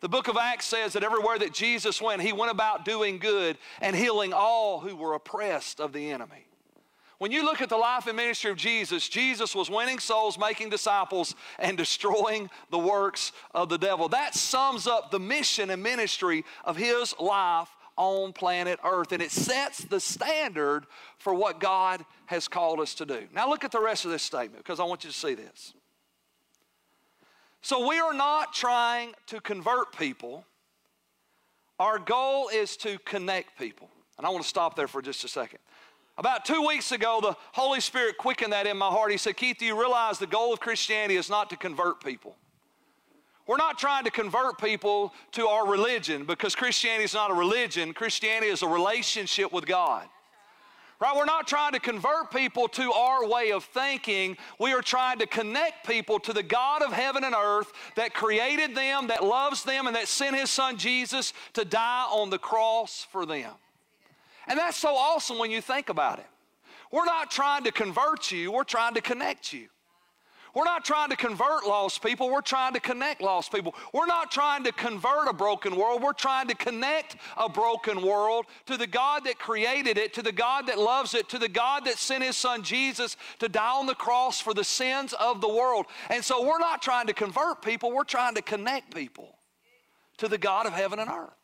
The 0.00 0.08
book 0.08 0.28
of 0.28 0.36
Acts 0.36 0.66
says 0.66 0.92
that 0.92 1.02
everywhere 1.02 1.38
that 1.38 1.54
Jesus 1.54 2.02
went, 2.02 2.20
he 2.20 2.32
went 2.32 2.50
about 2.50 2.84
doing 2.84 3.18
good 3.18 3.56
and 3.80 3.96
healing 3.96 4.32
all 4.32 4.80
who 4.80 4.96
were 4.96 5.14
oppressed 5.14 5.80
of 5.80 5.92
the 5.92 6.10
enemy. 6.10 6.46
When 7.18 7.30
you 7.30 7.44
look 7.44 7.62
at 7.62 7.68
the 7.68 7.76
life 7.76 8.06
and 8.06 8.16
ministry 8.16 8.50
of 8.50 8.56
Jesus, 8.56 9.08
Jesus 9.08 9.54
was 9.54 9.70
winning 9.70 10.00
souls, 10.00 10.36
making 10.36 10.68
disciples, 10.68 11.34
and 11.58 11.78
destroying 11.78 12.50
the 12.70 12.78
works 12.78 13.32
of 13.54 13.68
the 13.68 13.78
devil. 13.78 14.08
That 14.08 14.34
sums 14.34 14.86
up 14.86 15.10
the 15.10 15.20
mission 15.20 15.70
and 15.70 15.82
ministry 15.82 16.44
of 16.64 16.76
his 16.76 17.18
life 17.18 17.68
on 17.96 18.32
planet 18.32 18.80
Earth, 18.82 19.12
and 19.12 19.22
it 19.22 19.30
sets 19.30 19.78
the 19.84 20.00
standard 20.00 20.86
for 21.16 21.32
what 21.32 21.60
God 21.60 22.04
has 22.26 22.48
called 22.48 22.80
us 22.80 22.94
to 22.96 23.06
do. 23.06 23.28
Now, 23.32 23.48
look 23.48 23.64
at 23.64 23.70
the 23.70 23.80
rest 23.80 24.04
of 24.04 24.10
this 24.10 24.24
statement 24.24 24.64
because 24.64 24.80
I 24.80 24.84
want 24.84 25.04
you 25.04 25.10
to 25.10 25.16
see 25.16 25.34
this. 25.34 25.72
So, 27.64 27.88
we 27.88 27.98
are 27.98 28.12
not 28.12 28.52
trying 28.52 29.14
to 29.28 29.40
convert 29.40 29.96
people, 29.96 30.44
our 31.80 31.98
goal 31.98 32.50
is 32.50 32.76
to 32.76 32.98
connect 33.06 33.58
people. 33.58 33.88
And 34.18 34.26
I 34.26 34.28
want 34.28 34.42
to 34.42 34.48
stop 34.48 34.76
there 34.76 34.86
for 34.86 35.00
just 35.00 35.24
a 35.24 35.28
second. 35.28 35.60
About 36.18 36.44
two 36.44 36.66
weeks 36.66 36.92
ago, 36.92 37.20
the 37.22 37.34
Holy 37.52 37.80
Spirit 37.80 38.18
quickened 38.18 38.52
that 38.52 38.66
in 38.66 38.76
my 38.76 38.88
heart. 38.88 39.12
He 39.12 39.16
said, 39.16 39.38
Keith, 39.38 39.56
do 39.60 39.64
you 39.64 39.80
realize 39.80 40.18
the 40.18 40.26
goal 40.26 40.52
of 40.52 40.60
Christianity 40.60 41.16
is 41.16 41.30
not 41.30 41.48
to 41.48 41.56
convert 41.56 42.04
people? 42.04 42.36
We're 43.46 43.56
not 43.56 43.78
trying 43.78 44.04
to 44.04 44.10
convert 44.10 44.58
people 44.58 45.14
to 45.32 45.46
our 45.46 45.66
religion 45.66 46.26
because 46.26 46.54
Christianity 46.54 47.04
is 47.04 47.14
not 47.14 47.30
a 47.30 47.34
religion. 47.34 47.94
Christianity 47.94 48.52
is 48.52 48.60
a 48.60 48.68
relationship 48.68 49.54
with 49.54 49.64
God. 49.64 50.06
Right? 51.00 51.14
We're 51.16 51.24
not 51.24 51.46
trying 51.46 51.72
to 51.72 51.80
convert 51.80 52.30
people 52.30 52.68
to 52.68 52.92
our 52.92 53.26
way 53.26 53.50
of 53.50 53.64
thinking. 53.64 54.36
We 54.60 54.72
are 54.72 54.80
trying 54.80 55.18
to 55.18 55.26
connect 55.26 55.86
people 55.86 56.20
to 56.20 56.32
the 56.32 56.42
God 56.42 56.82
of 56.82 56.92
heaven 56.92 57.24
and 57.24 57.34
earth 57.34 57.72
that 57.96 58.14
created 58.14 58.74
them, 58.76 59.08
that 59.08 59.24
loves 59.24 59.64
them, 59.64 59.86
and 59.86 59.96
that 59.96 60.08
sent 60.08 60.36
his 60.36 60.50
son 60.50 60.78
Jesus 60.78 61.32
to 61.54 61.64
die 61.64 62.06
on 62.10 62.30
the 62.30 62.38
cross 62.38 63.06
for 63.10 63.26
them. 63.26 63.50
And 64.46 64.58
that's 64.58 64.76
so 64.76 64.94
awesome 64.94 65.38
when 65.38 65.50
you 65.50 65.60
think 65.60 65.88
about 65.88 66.20
it. 66.20 66.26
We're 66.92 67.06
not 67.06 67.30
trying 67.30 67.64
to 67.64 67.72
convert 67.72 68.30
you, 68.30 68.52
we're 68.52 68.62
trying 68.62 68.94
to 68.94 69.00
connect 69.00 69.52
you. 69.52 69.68
We're 70.54 70.64
not 70.64 70.84
trying 70.84 71.10
to 71.10 71.16
convert 71.16 71.66
lost 71.66 72.02
people, 72.02 72.30
we're 72.30 72.40
trying 72.40 72.74
to 72.74 72.80
connect 72.80 73.20
lost 73.20 73.52
people. 73.52 73.74
We're 73.92 74.06
not 74.06 74.30
trying 74.30 74.64
to 74.64 74.72
convert 74.72 75.28
a 75.28 75.32
broken 75.32 75.76
world, 75.76 76.02
we're 76.02 76.12
trying 76.12 76.48
to 76.48 76.54
connect 76.54 77.16
a 77.36 77.48
broken 77.48 78.02
world 78.02 78.46
to 78.66 78.76
the 78.76 78.86
God 78.86 79.24
that 79.24 79.38
created 79.38 79.98
it, 79.98 80.14
to 80.14 80.22
the 80.22 80.32
God 80.32 80.66
that 80.68 80.78
loves 80.78 81.14
it, 81.14 81.28
to 81.30 81.38
the 81.38 81.48
God 81.48 81.84
that 81.86 81.98
sent 81.98 82.22
his 82.22 82.36
son 82.36 82.62
Jesus 82.62 83.16
to 83.40 83.48
die 83.48 83.74
on 83.74 83.86
the 83.86 83.94
cross 83.94 84.40
for 84.40 84.54
the 84.54 84.64
sins 84.64 85.12
of 85.14 85.40
the 85.40 85.48
world. 85.48 85.86
And 86.10 86.24
so 86.24 86.46
we're 86.46 86.58
not 86.58 86.82
trying 86.82 87.08
to 87.08 87.14
convert 87.14 87.62
people, 87.62 87.92
we're 87.92 88.04
trying 88.04 88.34
to 88.36 88.42
connect 88.42 88.94
people 88.94 89.38
to 90.18 90.28
the 90.28 90.38
God 90.38 90.66
of 90.66 90.72
heaven 90.72 90.98
and 90.98 91.10
earth. 91.10 91.43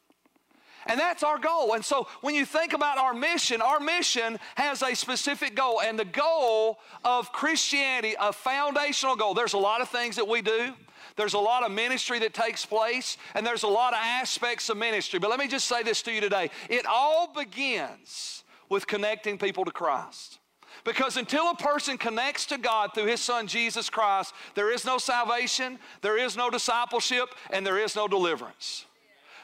And 0.90 0.98
that's 0.98 1.22
our 1.22 1.38
goal. 1.38 1.74
And 1.74 1.84
so 1.84 2.08
when 2.20 2.34
you 2.34 2.44
think 2.44 2.72
about 2.72 2.98
our 2.98 3.14
mission, 3.14 3.62
our 3.62 3.78
mission 3.78 4.40
has 4.56 4.82
a 4.82 4.96
specific 4.96 5.54
goal. 5.54 5.80
And 5.80 5.96
the 5.96 6.04
goal 6.04 6.80
of 7.04 7.30
Christianity, 7.30 8.16
a 8.18 8.32
foundational 8.32 9.14
goal, 9.14 9.32
there's 9.32 9.52
a 9.52 9.58
lot 9.58 9.80
of 9.80 9.88
things 9.88 10.16
that 10.16 10.26
we 10.26 10.42
do. 10.42 10.72
There's 11.14 11.34
a 11.34 11.38
lot 11.38 11.62
of 11.62 11.70
ministry 11.70 12.18
that 12.20 12.34
takes 12.34 12.66
place, 12.66 13.18
and 13.34 13.46
there's 13.46 13.62
a 13.62 13.68
lot 13.68 13.92
of 13.92 14.00
aspects 14.02 14.68
of 14.68 14.78
ministry. 14.78 15.20
But 15.20 15.30
let 15.30 15.38
me 15.38 15.46
just 15.46 15.66
say 15.66 15.84
this 15.84 16.02
to 16.02 16.12
you 16.12 16.20
today 16.20 16.50
it 16.68 16.86
all 16.86 17.32
begins 17.32 18.42
with 18.68 18.88
connecting 18.88 19.38
people 19.38 19.64
to 19.64 19.70
Christ. 19.70 20.40
Because 20.82 21.16
until 21.16 21.50
a 21.50 21.54
person 21.54 21.98
connects 21.98 22.46
to 22.46 22.58
God 22.58 22.94
through 22.94 23.06
his 23.06 23.20
son 23.20 23.46
Jesus 23.46 23.90
Christ, 23.90 24.34
there 24.54 24.72
is 24.72 24.84
no 24.84 24.98
salvation, 24.98 25.78
there 26.00 26.18
is 26.18 26.36
no 26.36 26.50
discipleship, 26.50 27.28
and 27.50 27.64
there 27.64 27.78
is 27.78 27.94
no 27.94 28.08
deliverance. 28.08 28.86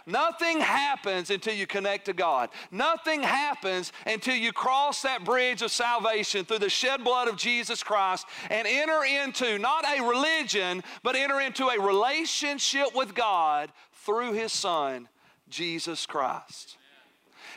Nothing 0.07 0.61
happens 0.61 1.31
until 1.31 1.55
you 1.55 1.67
connect 1.67 2.05
to 2.05 2.13
God. 2.13 2.51
Nothing 2.71 3.23
happens 3.23 3.93
until 4.07 4.37
you 4.37 4.53
cross 4.53 5.03
that 5.03 5.25
bridge 5.25 5.63
of 5.63 5.73
salvation 5.73 6.45
through 6.45 6.61
the 6.61 6.71
shed 6.71 7.03
blood 7.03 7.27
of 7.27 7.37
Jesus 7.37 7.83
Christ 7.83 8.25
and 8.49 8.69
enter 8.69 9.05
into 9.05 9.59
not 9.59 9.85
a 9.85 10.09
religion, 10.09 10.85
but 11.03 11.17
enter 11.17 11.41
into 11.41 11.67
a 11.67 11.81
relationship 11.81 12.95
with 12.95 13.15
God 13.17 13.73
through 14.05 14.35
His 14.35 14.53
Son, 14.53 15.09
Jesus 15.49 16.07
Christ. 16.07 16.77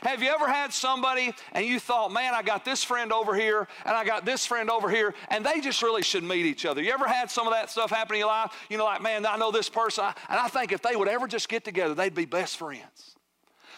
Have 0.02 0.22
you 0.22 0.30
ever 0.30 0.48
had 0.48 0.72
somebody 0.72 1.34
and 1.52 1.66
you 1.66 1.78
thought, 1.78 2.12
man, 2.12 2.34
I 2.34 2.42
got 2.42 2.64
this 2.64 2.82
friend 2.82 3.12
over 3.12 3.34
here 3.34 3.68
and 3.84 3.96
I 3.96 4.04
got 4.04 4.24
this 4.24 4.46
friend 4.46 4.70
over 4.70 4.88
here, 4.88 5.14
and 5.28 5.44
they 5.44 5.60
just 5.60 5.82
really 5.82 6.02
should 6.02 6.24
meet 6.24 6.46
each 6.46 6.64
other? 6.64 6.82
You 6.82 6.92
ever 6.92 7.06
had 7.06 7.30
some 7.30 7.46
of 7.46 7.52
that 7.52 7.70
stuff 7.70 7.90
happen 7.90 8.14
in 8.14 8.20
your 8.20 8.28
life? 8.28 8.52
You 8.68 8.78
know, 8.78 8.84
like, 8.84 9.02
man, 9.02 9.26
I 9.26 9.36
know 9.36 9.50
this 9.50 9.68
person, 9.68 10.04
and 10.28 10.38
I 10.38 10.48
think 10.48 10.72
if 10.72 10.82
they 10.82 10.96
would 10.96 11.08
ever 11.08 11.26
just 11.26 11.48
get 11.48 11.64
together, 11.64 11.94
they'd 11.94 12.14
be 12.14 12.24
best 12.24 12.56
friends. 12.56 13.16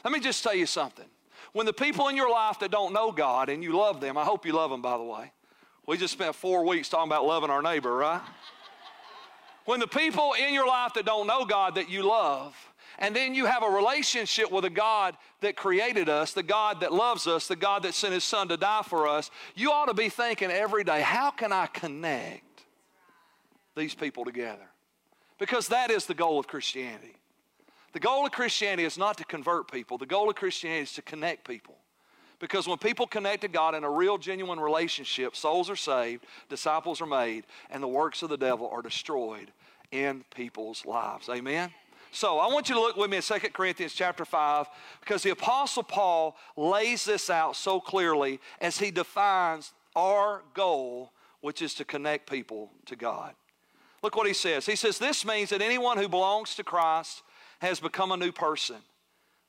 Let 0.05 0.13
me 0.13 0.21
just 0.21 0.43
tell 0.43 0.55
you 0.55 0.67
something. 0.67 1.07
When 1.53 1.67
the 1.67 1.73
people 1.73 2.09
in 2.09 2.17
your 2.17 2.31
life 2.31 2.59
that 2.61 2.71
don't 2.71 2.93
know 2.93 3.13
God 3.13 3.49
and 3.49 3.63
you 3.63 3.77
love 3.77 4.01
them, 4.01 4.17
I 4.17 4.25
hope 4.25 4.47
you 4.47 4.53
love 4.53 4.71
them, 4.71 4.83
by 4.83 4.97
the 4.97 5.05
way. 5.05 5.33
We 5.87 5.97
just 5.97 6.13
spent 6.13 6.35
four 6.35 6.65
weeks 6.65 6.89
talking 6.89 7.11
about 7.11 7.27
loving 7.27 7.51
our 7.51 7.63
neighbor, 7.63 7.95
right? 7.95 8.23
when 9.65 9.81
the 9.81 9.87
people 9.87 10.35
in 10.35 10.55
your 10.55 10.67
life 10.67 10.95
that 10.95 11.05
don't 11.05 11.27
know 11.27 11.45
God 11.45 11.77
that 11.77 11.89
you 11.89 12.03
love, 12.03 12.55
and 12.99 13.15
then 13.15 13.35
you 13.35 13.47
have 13.47 13.63
a 13.63 13.69
relationship 13.69 14.51
with 14.51 14.65
a 14.65 14.71
God 14.71 15.17
that 15.41 15.57
created 15.57 16.09
us, 16.09 16.33
the 16.33 16.43
God 16.43 16.81
that 16.81 16.93
loves 16.93 17.27
us, 17.27 17.47
the 17.47 17.57
God 17.57 17.83
that 17.85 17.95
sent 17.95 18.13
his 18.13 18.25
son 18.25 18.49
to 18.49 18.57
die 18.57 18.83
for 18.85 19.09
us, 19.09 19.31
you 19.55 19.71
ought 19.71 19.87
to 19.87 19.95
be 19.95 20.09
thinking 20.09 20.51
every 20.51 20.85
day, 20.85 21.01
how 21.01 21.31
can 21.31 21.53
I 21.53 21.67
connect 21.67 22.63
these 23.75 23.95
people 23.95 24.25
together? 24.25 24.69
Because 25.39 25.69
that 25.69 25.91
is 25.91 26.07
the 26.07 26.15
goal 26.15 26.39
of 26.39 26.47
Christianity. 26.47 27.17
The 27.93 28.01
goal 28.01 28.25
of 28.25 28.33
Christianity 28.33 28.85
is 28.85 28.97
not 28.97 29.19
to 29.19 29.25
convert 29.25 29.71
people, 29.71 29.99
the 29.99 30.07
goal 30.07 30.31
of 30.31 30.37
Christianity 30.37 30.83
is 30.83 30.93
to 30.95 31.03
connect 31.03 31.47
people. 31.47 31.77
Because 32.39 32.67
when 32.67 32.79
people 32.79 33.07
connect 33.07 33.43
to 33.43 33.49
God 33.49 33.77
in 33.77 33.85
a 33.85 33.91
real, 33.91 34.19
genuine 34.19 34.59
relationship, 34.59 35.37
souls 35.37 35.71
are 35.71 35.77
saved, 35.77 36.25
disciples 36.49 37.01
are 37.01 37.07
made, 37.07 37.45
and 37.71 37.81
the 37.81 37.89
works 37.89 38.23
of 38.23 38.31
the 38.31 38.37
devil 38.37 38.69
are 38.73 38.83
destroyed 38.83 39.53
in 39.93 40.25
people's 40.35 40.85
lives. 40.85 41.29
Amen? 41.29 41.71
So 42.15 42.39
I 42.39 42.47
want 42.53 42.69
you 42.69 42.75
to 42.75 42.81
look 42.81 42.97
with 42.99 43.11
me 43.11 43.17
in 43.17 43.23
2 43.23 43.35
Corinthians 43.55 43.95
chapter 43.95 44.27
5 44.27 44.67
because 45.01 45.23
the 45.23 45.31
Apostle 45.31 45.83
Paul 45.83 46.37
lays 46.59 47.07
this 47.07 47.31
out 47.31 47.57
so 47.57 47.81
clearly 47.81 48.39
as 48.61 48.79
he 48.79 48.91
defines 48.91 49.73
our 49.97 50.43
goal, 50.53 51.11
which 51.41 51.63
is 51.63 51.73
to 51.75 51.87
connect 51.87 52.31
people 52.31 52.71
to 52.85 52.97
God. 52.97 53.33
Look 54.03 54.15
what 54.15 54.27
he 54.27 54.35
says. 54.35 54.67
He 54.67 54.77
says, 54.77 54.99
This 54.99 55.25
means 55.25 55.51
that 55.51 55.63
anyone 55.63 55.97
who 55.97 56.07
belongs 56.07 56.55
to 56.57 56.65
Christ 56.65 57.23
has 57.61 57.81
become 57.81 58.13
a 58.13 58.17
new 58.19 58.31
person. 58.31 58.77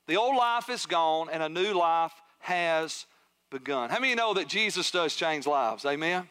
The 0.08 0.15
old 0.15 0.38
life 0.38 0.70
is 0.70 0.86
gone 0.86 1.27
and 1.29 1.43
a 1.43 1.50
new 1.50 1.74
life 1.74 2.13
has 2.39 3.05
begun. 3.50 3.89
How 3.89 4.00
many 4.00 4.15
know 4.15 4.34
that 4.36 4.48
Jesus 4.48 4.89
does 4.89 5.15
change 5.15 5.46
lives? 5.46 5.86
Amen? 5.86 6.29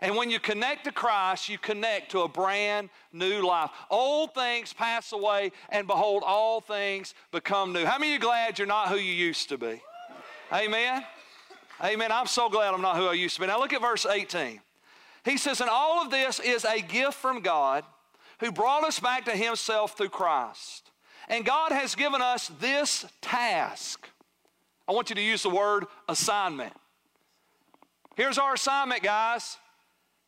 And 0.00 0.16
when 0.16 0.30
you 0.30 0.40
connect 0.40 0.84
to 0.84 0.92
Christ, 0.92 1.48
you 1.48 1.58
connect 1.58 2.12
to 2.12 2.22
a 2.22 2.28
brand 2.28 2.88
new 3.12 3.46
life. 3.46 3.70
Old 3.90 4.34
things 4.34 4.72
pass 4.72 5.12
away, 5.12 5.52
and 5.68 5.86
behold, 5.86 6.22
all 6.24 6.60
things 6.60 7.14
become 7.32 7.72
new. 7.72 7.84
How 7.84 7.98
many 7.98 8.12
of 8.12 8.14
you 8.14 8.20
glad 8.20 8.58
you're 8.58 8.66
not 8.66 8.88
who 8.88 8.96
you 8.96 9.12
used 9.12 9.48
to 9.50 9.58
be? 9.58 9.82
Amen? 10.52 11.04
Amen. 11.82 12.12
I'm 12.12 12.26
so 12.26 12.48
glad 12.48 12.74
I'm 12.74 12.82
not 12.82 12.96
who 12.96 13.06
I 13.06 13.12
used 13.12 13.34
to 13.36 13.42
be. 13.42 13.46
Now 13.46 13.58
look 13.58 13.72
at 13.72 13.80
verse 13.80 14.06
18. 14.06 14.60
He 15.24 15.36
says, 15.36 15.60
And 15.60 15.70
all 15.70 16.02
of 16.02 16.10
this 16.10 16.40
is 16.40 16.64
a 16.64 16.80
gift 16.80 17.14
from 17.14 17.40
God 17.40 17.84
who 18.40 18.50
brought 18.50 18.84
us 18.84 18.98
back 18.98 19.26
to 19.26 19.32
Himself 19.32 19.96
through 19.96 20.08
Christ. 20.08 20.90
And 21.28 21.44
God 21.44 21.72
has 21.72 21.94
given 21.94 22.22
us 22.22 22.50
this 22.58 23.06
task 23.20 24.08
I 24.90 24.92
want 24.92 25.08
you 25.08 25.14
to 25.14 25.22
use 25.22 25.44
the 25.44 25.50
word 25.50 25.84
assignment. 26.08 26.72
Here's 28.16 28.38
our 28.38 28.54
assignment, 28.54 29.04
guys. 29.04 29.56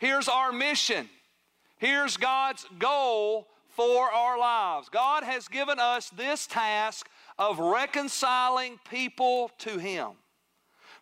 Here's 0.02 0.26
our 0.26 0.50
mission. 0.50 1.08
Here's 1.78 2.16
God's 2.16 2.66
goal 2.80 3.46
for 3.68 4.10
our 4.10 4.36
lives. 4.36 4.88
God 4.88 5.22
has 5.22 5.46
given 5.46 5.78
us 5.78 6.10
this 6.10 6.48
task 6.48 7.08
of 7.38 7.60
reconciling 7.60 8.80
people 8.90 9.52
to 9.58 9.78
Him. 9.78 10.08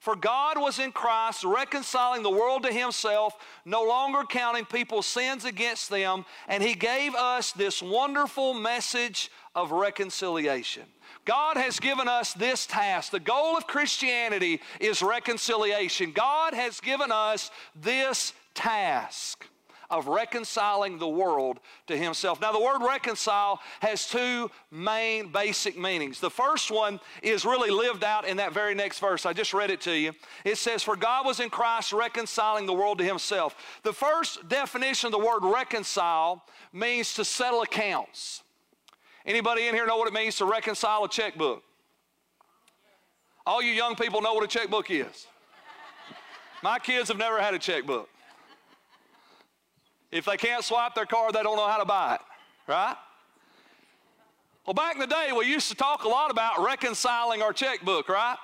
For 0.00 0.14
God 0.14 0.59
was 0.59 0.78
in 0.78 0.92
Christ 0.92 1.45
reconciling 1.45 2.23
the 2.23 2.28
world 2.28 2.64
to 2.64 2.73
Himself, 2.75 3.38
no 3.64 3.85
longer 3.85 4.23
counting 4.28 4.66
people's 4.66 5.07
sins 5.07 5.47
against 5.47 5.88
them, 5.88 6.26
and 6.47 6.62
He 6.62 6.75
gave 6.75 7.14
us 7.14 7.52
this 7.52 7.83
wonderful 7.83 8.52
message 8.52 9.30
of 9.54 9.73
reconciliation. 9.73 10.85
God 11.25 11.57
has 11.57 11.80
given 11.80 12.07
us 12.07 12.35
this 12.35 12.66
task. 12.66 13.12
The 13.12 13.21
goal 13.21 13.57
of 13.57 13.66
Christianity 13.66 14.61
is 14.78 15.02
reconciliation. 15.02 16.12
God 16.12 16.52
has 16.52 16.80
given 16.80 17.11
us 17.11 17.50
this 17.75 18.35
task 18.61 19.47
of 19.90 20.07
reconciling 20.07 20.99
the 20.99 21.09
world 21.09 21.59
to 21.88 21.97
himself. 21.97 22.40
Now, 22.40 22.52
the 22.52 22.61
word 22.61 22.81
reconcile 22.81 23.61
has 23.81 24.07
two 24.07 24.50
main 24.71 25.33
basic 25.33 25.76
meanings. 25.76 26.21
The 26.21 26.31
first 26.31 26.71
one 26.71 27.00
is 27.23 27.45
really 27.45 27.71
lived 27.71 28.05
out 28.05 28.26
in 28.26 28.37
that 28.37 28.52
very 28.52 28.75
next 28.75 29.00
verse. 29.00 29.26
I 29.26 29.33
just 29.33 29.52
read 29.52 29.71
it 29.71 29.81
to 29.83 29.97
you. 29.97 30.12
It 30.45 30.59
says, 30.59 30.83
For 30.83 30.95
God 30.95 31.26
was 31.26 31.40
in 31.40 31.50
Christ 31.50 31.93
reconciling 31.93 32.67
the 32.67 32.73
world 32.73 32.99
to 32.99 33.05
himself. 33.05 33.81
The 33.83 33.93
first 33.93 34.49
definition 34.49 35.09
of 35.09 35.12
the 35.12 35.26
word 35.26 35.40
reconcile 35.43 36.45
means 36.73 37.14
to 37.14 37.25
settle 37.25 37.62
accounts. 37.62 38.45
Anybody 39.26 39.67
in 39.67 39.75
here 39.75 39.87
know 39.87 39.97
what 39.97 40.09
it 40.09 40.14
means 40.14 40.37
to 40.37 40.45
reconcile 40.45 41.05
a 41.05 41.09
checkbook? 41.09 41.64
All 43.45 43.61
you 43.61 43.73
young 43.73 43.97
people 43.97 44.21
know 44.21 44.35
what 44.35 44.45
a 44.45 44.49
checkbook 44.49 44.90
is. 44.90 45.26
My 46.62 46.79
kids 46.79 47.09
have 47.09 47.17
never 47.17 47.40
had 47.40 47.55
a 47.55 47.59
checkbook. 47.59 48.10
If 50.11 50.25
they 50.25 50.37
can't 50.37 50.64
swipe 50.64 50.95
their 50.95 51.07
card, 51.07 51.35
they 51.35 51.43
don't 51.43 51.57
know 51.57 51.69
how 51.69 51.79
to 51.79 51.85
buy 51.85 52.17
it, 52.17 52.21
right? 52.67 52.97
Well, 54.67 54.75
back 54.75 54.95
in 54.95 55.00
the 55.00 55.07
day, 55.07 55.31
we 55.37 55.47
used 55.47 55.69
to 55.71 55.75
talk 55.75 56.05
a 56.05 56.09
lot 56.09 56.31
about 56.31 56.64
reconciling 56.64 57.43
our 57.43 57.52
checkbook, 57.52 58.09
right? 58.09 58.37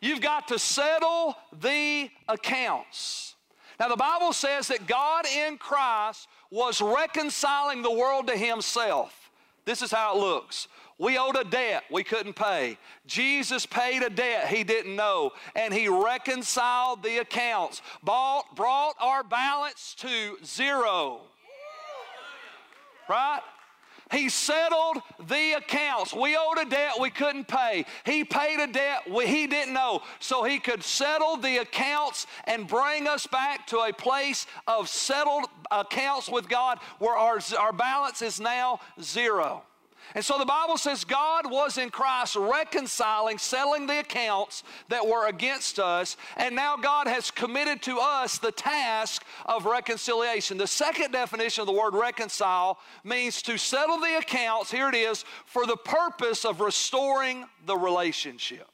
You've 0.00 0.20
got 0.20 0.48
to 0.48 0.58
settle 0.58 1.36
the 1.60 2.10
accounts. 2.28 3.34
Now, 3.80 3.88
the 3.88 3.96
Bible 3.96 4.32
says 4.32 4.68
that 4.68 4.86
God 4.86 5.26
in 5.26 5.58
Christ 5.58 6.28
was 6.50 6.80
reconciling 6.80 7.82
the 7.82 7.90
world 7.90 8.26
to 8.28 8.36
Himself. 8.36 9.30
This 9.64 9.82
is 9.82 9.90
how 9.90 10.16
it 10.16 10.20
looks. 10.20 10.68
We 10.98 11.18
owed 11.18 11.36
a 11.36 11.44
debt 11.44 11.84
we 11.90 12.04
couldn't 12.04 12.36
pay. 12.36 12.78
Jesus 13.06 13.66
paid 13.66 14.02
a 14.02 14.08
debt 14.08 14.48
he 14.48 14.64
didn't 14.64 14.96
know, 14.96 15.32
and 15.54 15.72
he 15.72 15.88
reconciled 15.88 17.02
the 17.02 17.18
accounts, 17.18 17.82
bought, 18.02 18.56
brought 18.56 18.94
our 18.98 19.22
balance 19.22 19.94
to 19.98 20.38
zero. 20.42 21.20
Right? 23.08 23.40
He 24.10 24.28
settled 24.28 24.98
the 25.28 25.54
accounts. 25.54 26.14
We 26.14 26.36
owed 26.36 26.58
a 26.58 26.64
debt 26.64 26.92
we 27.00 27.10
couldn't 27.10 27.48
pay. 27.48 27.84
He 28.04 28.24
paid 28.24 28.60
a 28.60 28.72
debt 28.72 29.10
we, 29.10 29.26
he 29.26 29.46
didn't 29.48 29.74
know. 29.74 30.02
So 30.20 30.44
he 30.44 30.60
could 30.60 30.82
settle 30.84 31.36
the 31.36 31.58
accounts 31.58 32.26
and 32.44 32.68
bring 32.68 33.08
us 33.08 33.26
back 33.26 33.66
to 33.68 33.78
a 33.80 33.92
place 33.92 34.46
of 34.68 34.88
settled 34.88 35.46
accounts 35.72 36.28
with 36.28 36.48
God 36.48 36.78
where 37.00 37.16
our, 37.16 37.40
our 37.58 37.72
balance 37.72 38.22
is 38.22 38.38
now 38.38 38.78
zero. 39.00 39.64
And 40.14 40.24
so 40.24 40.38
the 40.38 40.46
Bible 40.46 40.78
says 40.78 41.04
God 41.04 41.50
was 41.50 41.78
in 41.78 41.90
Christ 41.90 42.36
reconciling, 42.36 43.38
settling 43.38 43.86
the 43.86 44.00
accounts 44.00 44.62
that 44.88 45.06
were 45.06 45.28
against 45.28 45.78
us, 45.78 46.16
and 46.36 46.54
now 46.54 46.76
God 46.76 47.06
has 47.06 47.30
committed 47.30 47.82
to 47.82 47.98
us 47.98 48.38
the 48.38 48.52
task 48.52 49.24
of 49.44 49.66
reconciliation. 49.66 50.56
The 50.56 50.66
second 50.66 51.12
definition 51.12 51.62
of 51.62 51.66
the 51.66 51.72
word 51.72 51.94
reconcile 51.94 52.78
means 53.04 53.42
to 53.42 53.58
settle 53.58 53.98
the 53.98 54.16
accounts, 54.18 54.70
here 54.70 54.88
it 54.88 54.94
is, 54.94 55.24
for 55.44 55.66
the 55.66 55.76
purpose 55.76 56.44
of 56.44 56.60
restoring 56.60 57.44
the 57.66 57.76
relationship. 57.76 58.68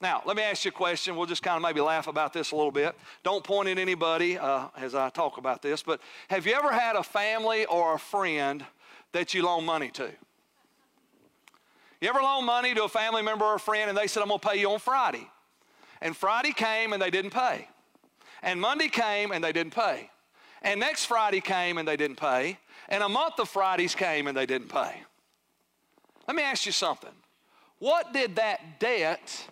Now, 0.00 0.22
let 0.26 0.36
me 0.36 0.42
ask 0.42 0.66
you 0.66 0.68
a 0.68 0.72
question. 0.72 1.16
We'll 1.16 1.24
just 1.24 1.42
kind 1.42 1.56
of 1.56 1.62
maybe 1.62 1.80
laugh 1.80 2.08
about 2.08 2.34
this 2.34 2.52
a 2.52 2.56
little 2.56 2.70
bit. 2.70 2.94
Don't 3.22 3.42
point 3.42 3.70
at 3.70 3.78
anybody 3.78 4.36
uh, 4.36 4.68
as 4.76 4.94
I 4.94 5.08
talk 5.08 5.38
about 5.38 5.62
this, 5.62 5.82
but 5.82 5.98
have 6.28 6.46
you 6.46 6.52
ever 6.52 6.70
had 6.72 6.94
a 6.94 7.02
family 7.02 7.64
or 7.64 7.94
a 7.94 7.98
friend 7.98 8.64
that 9.14 9.32
you 9.32 9.44
loan 9.44 9.64
money 9.64 9.90
to. 9.90 10.10
You 12.00 12.08
ever 12.08 12.20
loan 12.20 12.44
money 12.44 12.74
to 12.74 12.84
a 12.84 12.88
family 12.88 13.22
member 13.22 13.44
or 13.44 13.54
a 13.54 13.60
friend 13.60 13.88
and 13.88 13.96
they 13.96 14.08
said, 14.08 14.22
I'm 14.22 14.28
going 14.28 14.40
to 14.40 14.48
pay 14.48 14.60
you 14.60 14.70
on 14.72 14.80
Friday? 14.80 15.26
And 16.02 16.16
Friday 16.16 16.52
came 16.52 16.92
and 16.92 17.00
they 17.00 17.10
didn't 17.10 17.30
pay. 17.30 17.68
And 18.42 18.60
Monday 18.60 18.88
came 18.88 19.30
and 19.30 19.42
they 19.42 19.52
didn't 19.52 19.74
pay. 19.74 20.10
And 20.62 20.80
next 20.80 21.06
Friday 21.06 21.40
came 21.40 21.78
and 21.78 21.86
they 21.86 21.96
didn't 21.96 22.16
pay. 22.16 22.58
And 22.88 23.02
a 23.02 23.08
month 23.08 23.38
of 23.38 23.48
Fridays 23.48 23.94
came 23.94 24.26
and 24.26 24.36
they 24.36 24.46
didn't 24.46 24.68
pay. 24.68 25.02
Let 26.26 26.36
me 26.36 26.42
ask 26.42 26.66
you 26.66 26.72
something. 26.72 27.14
What 27.78 28.12
did 28.12 28.36
that 28.36 28.80
debt 28.80 29.46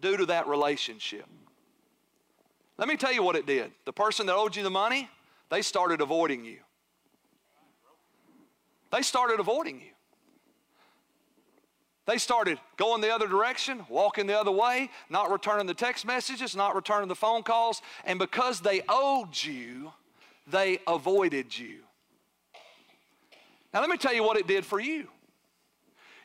do 0.00 0.16
to 0.16 0.26
that 0.26 0.46
relationship? 0.46 1.26
Let 2.78 2.86
me 2.86 2.96
tell 2.96 3.12
you 3.12 3.22
what 3.22 3.34
it 3.34 3.46
did. 3.46 3.72
The 3.84 3.92
person 3.92 4.26
that 4.26 4.36
owed 4.36 4.54
you 4.54 4.62
the 4.62 4.70
money, 4.70 5.10
they 5.50 5.62
started 5.62 6.00
avoiding 6.00 6.44
you. 6.44 6.58
They 8.96 9.02
started 9.02 9.40
avoiding 9.40 9.76
you. 9.80 9.92
They 12.06 12.16
started 12.16 12.58
going 12.78 13.02
the 13.02 13.14
other 13.14 13.28
direction, 13.28 13.84
walking 13.90 14.26
the 14.26 14.40
other 14.40 14.50
way, 14.50 14.88
not 15.10 15.30
returning 15.30 15.66
the 15.66 15.74
text 15.74 16.06
messages, 16.06 16.56
not 16.56 16.74
returning 16.74 17.08
the 17.08 17.14
phone 17.14 17.42
calls. 17.42 17.82
And 18.06 18.18
because 18.18 18.60
they 18.60 18.80
owed 18.88 19.36
you, 19.36 19.92
they 20.46 20.78
avoided 20.86 21.58
you. 21.58 21.80
Now, 23.74 23.82
let 23.82 23.90
me 23.90 23.98
tell 23.98 24.14
you 24.14 24.22
what 24.22 24.38
it 24.38 24.46
did 24.46 24.64
for 24.64 24.80
you. 24.80 25.08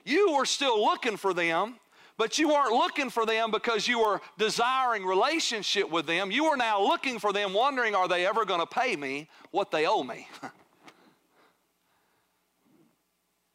You 0.05 0.31
were 0.31 0.45
still 0.45 0.81
looking 0.81 1.17
for 1.17 1.33
them, 1.33 1.75
but 2.15 2.39
you 2.39 2.47
weren't 2.47 2.71
looking 2.71 3.09
for 3.09 3.25
them 3.25 3.51
because 3.51 3.85
you 3.85 3.99
were 3.99 4.21
desiring 4.37 5.05
relationship 5.05 5.91
with 5.91 6.05
them. 6.05 6.31
You 6.31 6.45
were 6.45 6.55
now 6.55 6.81
looking 6.81 7.19
for 7.19 7.33
them, 7.33 7.51
wondering, 7.51 7.95
are 7.95 8.07
they 8.07 8.25
ever 8.25 8.45
going 8.45 8.61
to 8.61 8.65
pay 8.65 8.95
me 8.95 9.27
what 9.49 9.71
they 9.71 9.85
owe 9.85 10.03
me? 10.03 10.29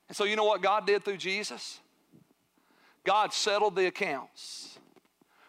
and 0.08 0.16
so, 0.16 0.24
you 0.24 0.36
know 0.36 0.44
what 0.44 0.62
God 0.62 0.86
did 0.86 1.04
through 1.04 1.16
Jesus? 1.16 1.80
God 3.04 3.32
settled 3.32 3.76
the 3.76 3.86
accounts. 3.86 4.78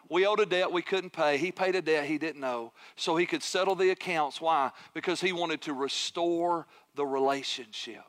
We 0.08 0.26
owed 0.26 0.40
a 0.40 0.46
debt 0.46 0.72
we 0.72 0.82
couldn't 0.82 1.10
pay. 1.10 1.36
He 1.36 1.52
paid 1.52 1.74
a 1.74 1.82
debt 1.82 2.06
he 2.06 2.18
didn't 2.18 2.42
owe. 2.42 2.72
So 2.96 3.16
he 3.16 3.26
could 3.26 3.42
settle 3.42 3.74
the 3.74 3.90
accounts. 3.90 4.40
Why? 4.40 4.70
Because 4.94 5.20
he 5.20 5.32
wanted 5.32 5.60
to 5.62 5.74
restore 5.74 6.66
the 6.94 7.04
relationship. 7.04 8.02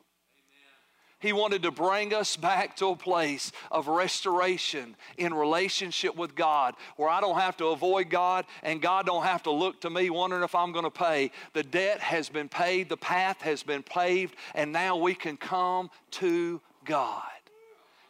He 1.20 1.34
wanted 1.34 1.62
to 1.64 1.70
bring 1.70 2.14
us 2.14 2.34
back 2.36 2.76
to 2.76 2.86
a 2.88 2.96
place 2.96 3.52
of 3.70 3.88
restoration 3.88 4.96
in 5.18 5.34
relationship 5.34 6.16
with 6.16 6.34
God 6.34 6.74
where 6.96 7.10
I 7.10 7.20
don't 7.20 7.38
have 7.38 7.58
to 7.58 7.66
avoid 7.66 8.08
God 8.08 8.46
and 8.62 8.80
God 8.80 9.04
don't 9.04 9.24
have 9.24 9.42
to 9.42 9.50
look 9.50 9.82
to 9.82 9.90
me 9.90 10.08
wondering 10.08 10.42
if 10.42 10.54
I'm 10.54 10.72
going 10.72 10.84
to 10.86 10.90
pay. 10.90 11.30
The 11.52 11.62
debt 11.62 12.00
has 12.00 12.30
been 12.30 12.48
paid, 12.48 12.88
the 12.88 12.96
path 12.96 13.42
has 13.42 13.62
been 13.62 13.82
paved, 13.82 14.34
and 14.54 14.72
now 14.72 14.96
we 14.96 15.14
can 15.14 15.36
come 15.36 15.90
to 16.12 16.58
God 16.86 17.22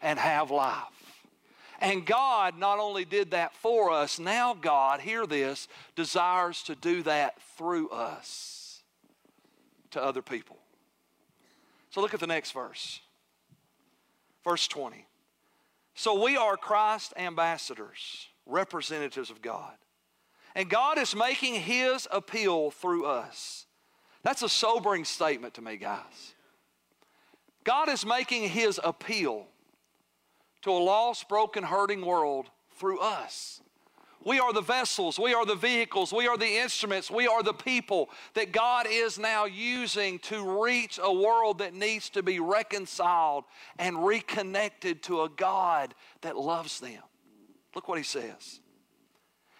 and 0.00 0.16
have 0.16 0.52
life. 0.52 0.84
And 1.80 2.06
God 2.06 2.58
not 2.58 2.78
only 2.78 3.04
did 3.04 3.32
that 3.32 3.54
for 3.54 3.90
us, 3.90 4.20
now 4.20 4.54
God, 4.54 5.00
hear 5.00 5.26
this, 5.26 5.66
desires 5.96 6.62
to 6.64 6.76
do 6.76 7.02
that 7.02 7.42
through 7.56 7.88
us 7.88 8.82
to 9.90 10.00
other 10.00 10.22
people. 10.22 10.59
So 11.90 12.00
look 12.00 12.14
at 12.14 12.20
the 12.20 12.26
next 12.26 12.52
verse. 12.52 13.00
Verse 14.44 14.66
20. 14.68 15.06
So 15.94 16.22
we 16.22 16.36
are 16.36 16.56
Christ 16.56 17.12
ambassadors, 17.16 18.28
representatives 18.46 19.30
of 19.30 19.42
God. 19.42 19.74
And 20.54 20.68
God 20.68 20.98
is 20.98 21.14
making 21.14 21.54
his 21.54 22.08
appeal 22.10 22.70
through 22.70 23.06
us. 23.06 23.66
That's 24.22 24.42
a 24.42 24.48
sobering 24.48 25.04
statement 25.04 25.54
to 25.54 25.62
me, 25.62 25.76
guys. 25.76 26.34
God 27.64 27.88
is 27.88 28.06
making 28.06 28.48
his 28.48 28.80
appeal 28.82 29.46
to 30.62 30.70
a 30.70 30.72
lost, 30.72 31.28
broken, 31.28 31.64
hurting 31.64 32.04
world 32.04 32.50
through 32.76 33.00
us. 33.00 33.60
We 34.22 34.38
are 34.38 34.52
the 34.52 34.60
vessels, 34.60 35.18
we 35.18 35.32
are 35.32 35.46
the 35.46 35.54
vehicles, 35.54 36.12
we 36.12 36.26
are 36.28 36.36
the 36.36 36.58
instruments, 36.58 37.10
we 37.10 37.26
are 37.26 37.42
the 37.42 37.54
people 37.54 38.10
that 38.34 38.52
God 38.52 38.86
is 38.88 39.18
now 39.18 39.46
using 39.46 40.18
to 40.20 40.62
reach 40.62 41.00
a 41.02 41.12
world 41.12 41.58
that 41.58 41.72
needs 41.72 42.10
to 42.10 42.22
be 42.22 42.38
reconciled 42.38 43.44
and 43.78 44.04
reconnected 44.04 45.02
to 45.04 45.22
a 45.22 45.28
God 45.30 45.94
that 46.20 46.36
loves 46.36 46.80
them. 46.80 47.02
Look 47.74 47.88
what 47.88 47.96
he 47.96 48.04
says. 48.04 48.60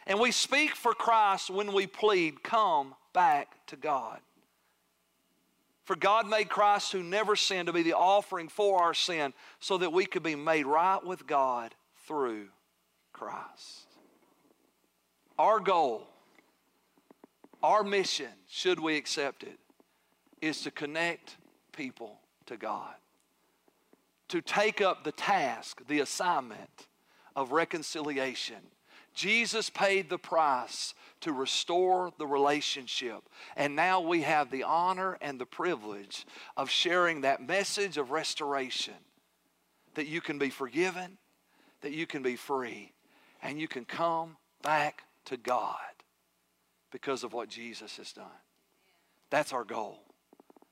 And 0.07 0.21
we 0.21 0.31
speak 0.31 0.75
for 0.75 0.93
Christ 0.93 1.49
when 1.49 1.73
we 1.73 1.87
plead, 1.87 2.43
Come 2.43 2.95
back 3.15 3.67
to 3.69 3.77
God. 3.77 4.21
For 5.85 5.97
God 5.97 6.29
made 6.29 6.49
Christ 6.49 6.93
who 6.93 7.03
never 7.03 7.35
sinned 7.35 7.67
to 7.67 7.73
be 7.73 7.83
the 7.83 7.95
offering 7.95 8.49
for 8.49 8.83
our 8.83 8.95
sin 8.95 9.33
so 9.59 9.79
that 9.79 9.93
we 9.93 10.05
could 10.05 10.23
be 10.23 10.37
made 10.37 10.67
right 10.67 11.05
with 11.05 11.27
God 11.27 11.75
through 12.07 12.49
Christ. 13.13 13.90
Our 15.41 15.59
goal, 15.59 16.07
our 17.63 17.83
mission, 17.83 18.29
should 18.47 18.79
we 18.79 18.99
accept 18.99 19.43
it, 19.43 19.59
is 20.43 20.61
to 20.65 20.71
connect 20.71 21.39
people 21.73 22.19
to 22.45 22.59
God. 22.59 22.93
To 24.29 24.43
take 24.43 24.83
up 24.83 25.03
the 25.03 25.13
task, 25.13 25.81
the 25.89 26.01
assignment 26.01 26.89
of 27.35 27.53
reconciliation. 27.53 28.59
Jesus 29.15 29.71
paid 29.71 30.11
the 30.11 30.19
price 30.19 30.93
to 31.23 31.33
restore 31.33 32.13
the 32.19 32.27
relationship. 32.27 33.23
And 33.57 33.75
now 33.75 34.03
we 34.03 34.21
have 34.21 34.51
the 34.51 34.65
honor 34.65 35.17
and 35.23 35.41
the 35.41 35.47
privilege 35.47 36.27
of 36.59 36.69
sharing 36.69 37.23
that 37.23 37.49
message 37.49 37.97
of 37.97 38.11
restoration 38.11 38.93
that 39.95 40.07
you 40.07 40.21
can 40.21 40.39
be 40.39 40.51
forgiven, 40.51 41.17
that 41.81 41.93
you 41.93 42.07
can 42.07 42.23
be 42.23 42.37
free, 42.37 42.93
and 43.43 43.59
you 43.59 43.69
can 43.69 43.87
come 43.87 44.37
back 44.61 45.05
to 45.31 45.37
God 45.37 45.77
because 46.93 47.25
of 47.25 47.33
what 47.33 47.49
Jesus 47.49 47.97
has 47.97 48.13
done. 48.13 48.27
That's 49.31 49.53
our 49.53 49.65
goal. 49.65 50.01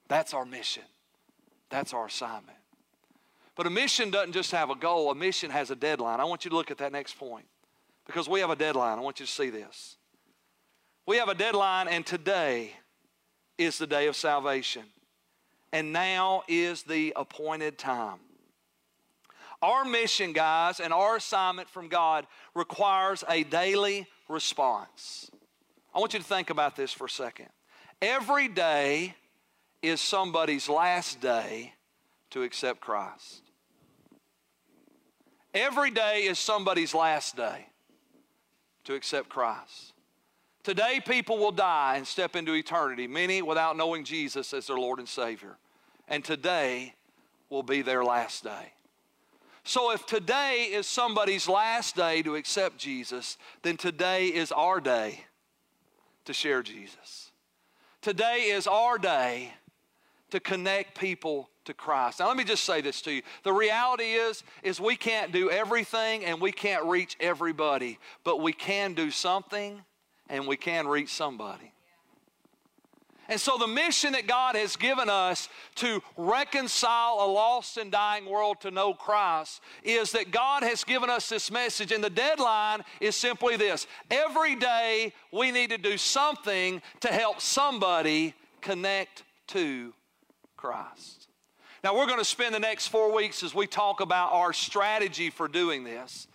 That's 0.08 0.34
our 0.34 0.44
mission. 0.44 0.82
That's 1.70 1.94
our 1.94 2.06
assignment. 2.06 2.58
But 3.56 3.66
a 3.66 3.70
mission 3.70 4.10
doesn't 4.10 4.32
just 4.32 4.50
have 4.52 4.70
a 4.70 4.74
goal, 4.74 5.10
a 5.10 5.14
mission 5.14 5.50
has 5.50 5.70
a 5.70 5.76
deadline. 5.76 6.20
I 6.20 6.24
want 6.24 6.44
you 6.44 6.50
to 6.50 6.56
look 6.56 6.70
at 6.70 6.78
that 6.78 6.92
next 6.92 7.18
point 7.18 7.46
because 8.06 8.28
we 8.28 8.40
have 8.40 8.50
a 8.50 8.56
deadline. 8.56 8.98
I 8.98 9.00
want 9.00 9.20
you 9.20 9.26
to 9.26 9.32
see 9.32 9.50
this. 9.50 9.96
We 11.06 11.16
have 11.16 11.28
a 11.28 11.34
deadline, 11.34 11.88
and 11.88 12.04
today 12.04 12.72
is 13.56 13.78
the 13.78 13.86
day 13.86 14.06
of 14.06 14.16
salvation. 14.16 14.82
And 15.72 15.92
now 15.92 16.42
is 16.48 16.82
the 16.82 17.12
appointed 17.16 17.78
time. 17.78 18.18
Our 19.60 19.84
mission, 19.84 20.32
guys, 20.32 20.80
and 20.80 20.92
our 20.92 21.16
assignment 21.16 21.68
from 21.68 21.88
God 21.88 22.26
requires 22.54 23.24
a 23.28 23.42
daily 23.42 24.06
response. 24.28 25.30
I 25.94 25.98
want 25.98 26.12
you 26.12 26.18
to 26.18 26.24
think 26.24 26.50
about 26.50 26.76
this 26.76 26.92
for 26.92 27.06
a 27.06 27.10
second. 27.10 27.48
Every 28.00 28.48
day 28.48 29.14
is 29.82 30.00
somebody's 30.00 30.68
last 30.68 31.20
day 31.20 31.72
to 32.30 32.42
accept 32.42 32.80
Christ. 32.80 33.42
Every 35.54 35.90
day 35.90 36.24
is 36.24 36.38
somebody's 36.38 36.94
last 36.94 37.36
day 37.36 37.66
to 38.84 38.94
accept 38.94 39.28
Christ. 39.28 39.92
Today, 40.62 41.00
people 41.04 41.38
will 41.38 41.52
die 41.52 41.94
and 41.96 42.06
step 42.06 42.36
into 42.36 42.52
eternity, 42.52 43.06
many 43.06 43.40
without 43.40 43.76
knowing 43.76 44.04
Jesus 44.04 44.52
as 44.52 44.66
their 44.66 44.76
Lord 44.76 44.98
and 44.98 45.08
Savior. 45.08 45.56
And 46.06 46.22
today 46.24 46.94
will 47.48 47.62
be 47.62 47.80
their 47.82 48.04
last 48.04 48.44
day. 48.44 48.72
So, 49.68 49.92
if 49.92 50.06
today 50.06 50.70
is 50.72 50.86
somebody's 50.86 51.46
last 51.46 51.94
day 51.94 52.22
to 52.22 52.36
accept 52.36 52.78
Jesus, 52.78 53.36
then 53.60 53.76
today 53.76 54.28
is 54.28 54.50
our 54.50 54.80
day 54.80 55.24
to 56.24 56.32
share 56.32 56.62
Jesus. 56.62 57.32
Today 58.00 58.48
is 58.48 58.66
our 58.66 58.96
day 58.96 59.52
to 60.30 60.40
connect 60.40 60.98
people 60.98 61.50
to 61.66 61.74
Christ. 61.74 62.20
Now 62.20 62.28
let 62.28 62.38
me 62.38 62.44
just 62.44 62.64
say 62.64 62.80
this 62.80 63.02
to 63.02 63.12
you. 63.12 63.20
The 63.42 63.52
reality 63.52 64.14
is 64.14 64.42
is 64.62 64.80
we 64.80 64.96
can't 64.96 65.32
do 65.32 65.50
everything 65.50 66.24
and 66.24 66.40
we 66.40 66.50
can't 66.50 66.86
reach 66.86 67.18
everybody, 67.20 67.98
but 68.24 68.40
we 68.40 68.54
can 68.54 68.94
do 68.94 69.10
something 69.10 69.82
and 70.30 70.46
we 70.46 70.56
can 70.56 70.88
reach 70.88 71.10
somebody. 71.10 71.74
And 73.30 73.38
so, 73.38 73.58
the 73.58 73.66
mission 73.66 74.12
that 74.12 74.26
God 74.26 74.56
has 74.56 74.76
given 74.76 75.10
us 75.10 75.50
to 75.76 76.02
reconcile 76.16 77.18
a 77.20 77.28
lost 77.30 77.76
and 77.76 77.92
dying 77.92 78.24
world 78.24 78.62
to 78.62 78.70
know 78.70 78.94
Christ 78.94 79.60
is 79.82 80.12
that 80.12 80.30
God 80.30 80.62
has 80.62 80.82
given 80.82 81.10
us 81.10 81.28
this 81.28 81.50
message, 81.50 81.92
and 81.92 82.02
the 82.02 82.08
deadline 82.08 82.82
is 83.00 83.16
simply 83.16 83.56
this 83.56 83.86
every 84.10 84.56
day 84.56 85.12
we 85.30 85.50
need 85.50 85.68
to 85.70 85.78
do 85.78 85.98
something 85.98 86.80
to 87.00 87.08
help 87.08 87.42
somebody 87.42 88.34
connect 88.62 89.24
to 89.48 89.92
Christ. 90.56 91.28
Now, 91.84 91.96
we're 91.96 92.06
going 92.06 92.18
to 92.18 92.24
spend 92.24 92.54
the 92.54 92.60
next 92.60 92.88
four 92.88 93.14
weeks 93.14 93.42
as 93.42 93.54
we 93.54 93.66
talk 93.66 94.00
about 94.00 94.32
our 94.32 94.54
strategy 94.54 95.28
for 95.28 95.48
doing 95.48 95.84
this. 95.84 96.26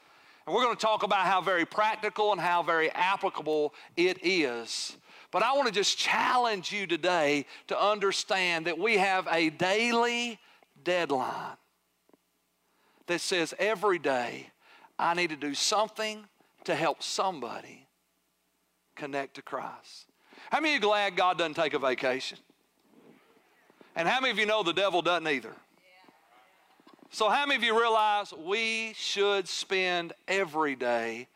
And 0.46 0.56
we're 0.56 0.64
going 0.64 0.76
to 0.76 0.82
talk 0.82 1.04
about 1.04 1.26
how 1.26 1.42
very 1.42 1.66
practical 1.66 2.32
and 2.32 2.40
how 2.40 2.64
very 2.64 2.92
applicable 2.92 3.74
it 3.98 4.20
is. 4.24 4.96
But 5.34 5.42
I 5.42 5.54
want 5.54 5.68
to 5.68 5.74
just 5.74 5.98
challenge 5.98 6.72
you 6.72 6.86
today 6.86 7.48
to 7.66 7.84
understand 7.84 8.68
that 8.68 8.78
we 8.78 8.98
have 8.98 9.28
a 9.32 9.50
daily 9.50 10.38
deadline 10.84 11.58
that 13.08 13.20
says 13.20 13.56
every 13.58 13.98
day 13.98 14.52
I 15.00 15.16
need 15.16 15.32
to 15.32 15.36
do 15.36 15.56
something 15.56 16.24
to 16.66 16.76
help 16.76 17.02
somebody 17.02 17.88
connect 18.96 19.34
to 19.34 19.42
Christ. 19.42 20.06
How 20.52 20.60
many 20.60 20.76
of 20.76 20.84
you 20.84 20.88
glad 20.88 21.16
God 21.16 21.40
doesn't 21.40 21.56
take 21.56 21.74
a 21.74 21.80
vacation? 21.80 22.38
And 23.96 24.08
how 24.08 24.22
many 24.22 24.30
of 24.30 24.38
you 24.38 24.46
know 24.46 24.62
the 24.62 24.72
devil 24.72 25.02
doesn't 25.02 25.28
either? 25.28 25.56
So, 27.10 27.28
how 27.30 27.48
many 27.48 27.56
of 27.58 27.64
you 27.64 27.80
realize 27.80 28.32
we 28.34 28.94
should 28.96 29.48
spend 29.48 30.14
every 30.28 30.76
day 30.76 31.28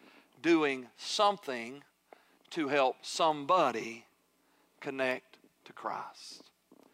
doing 0.44 0.86
something 0.98 1.82
to 2.52 2.68
help 2.68 2.98
somebody 3.02 4.06
connect 4.80 5.38
to 5.66 5.74
Christ? 5.74 6.44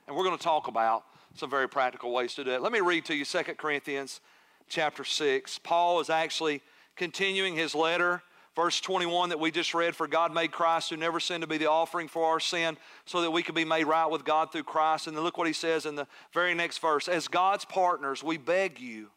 And 0.07 0.15
we're 0.15 0.23
going 0.23 0.37
to 0.37 0.43
talk 0.43 0.67
about 0.67 1.03
some 1.35 1.49
very 1.49 1.67
practical 1.67 2.13
ways 2.13 2.33
to 2.35 2.43
do 2.43 2.51
it. 2.51 2.61
Let 2.61 2.71
me 2.71 2.79
read 2.79 3.05
to 3.05 3.15
you 3.15 3.25
2 3.25 3.43
Corinthians 3.57 4.19
chapter 4.67 5.03
6. 5.03 5.59
Paul 5.59 5.99
is 5.99 6.09
actually 6.09 6.61
continuing 6.95 7.55
his 7.55 7.73
letter 7.73 8.21
Verse 8.55 8.79
21 8.81 9.29
that 9.29 9.39
we 9.39 9.49
just 9.49 9.73
read, 9.73 9.95
for 9.95 10.07
God 10.07 10.33
made 10.33 10.51
Christ 10.51 10.91
who 10.91 10.97
never 10.97 11.19
sinned 11.19 11.41
to 11.41 11.47
be 11.47 11.57
the 11.57 11.69
offering 11.69 12.07
for 12.07 12.25
our 12.25 12.39
sin 12.39 12.77
so 13.05 13.21
that 13.21 13.31
we 13.31 13.41
could 13.41 13.55
be 13.55 13.65
made 13.65 13.85
right 13.85 14.05
with 14.05 14.23
God 14.23 14.51
through 14.51 14.63
Christ. 14.63 15.07
And 15.07 15.17
then 15.17 15.23
look 15.23 15.39
what 15.39 15.47
he 15.47 15.53
says 15.53 15.87
in 15.87 15.95
the 15.95 16.07
very 16.33 16.53
next 16.53 16.77
verse. 16.77 17.07
As 17.07 17.27
God's 17.27 17.65
partners, 17.65 18.23
we 18.23 18.37
beg 18.37 18.79
you, 18.79 19.09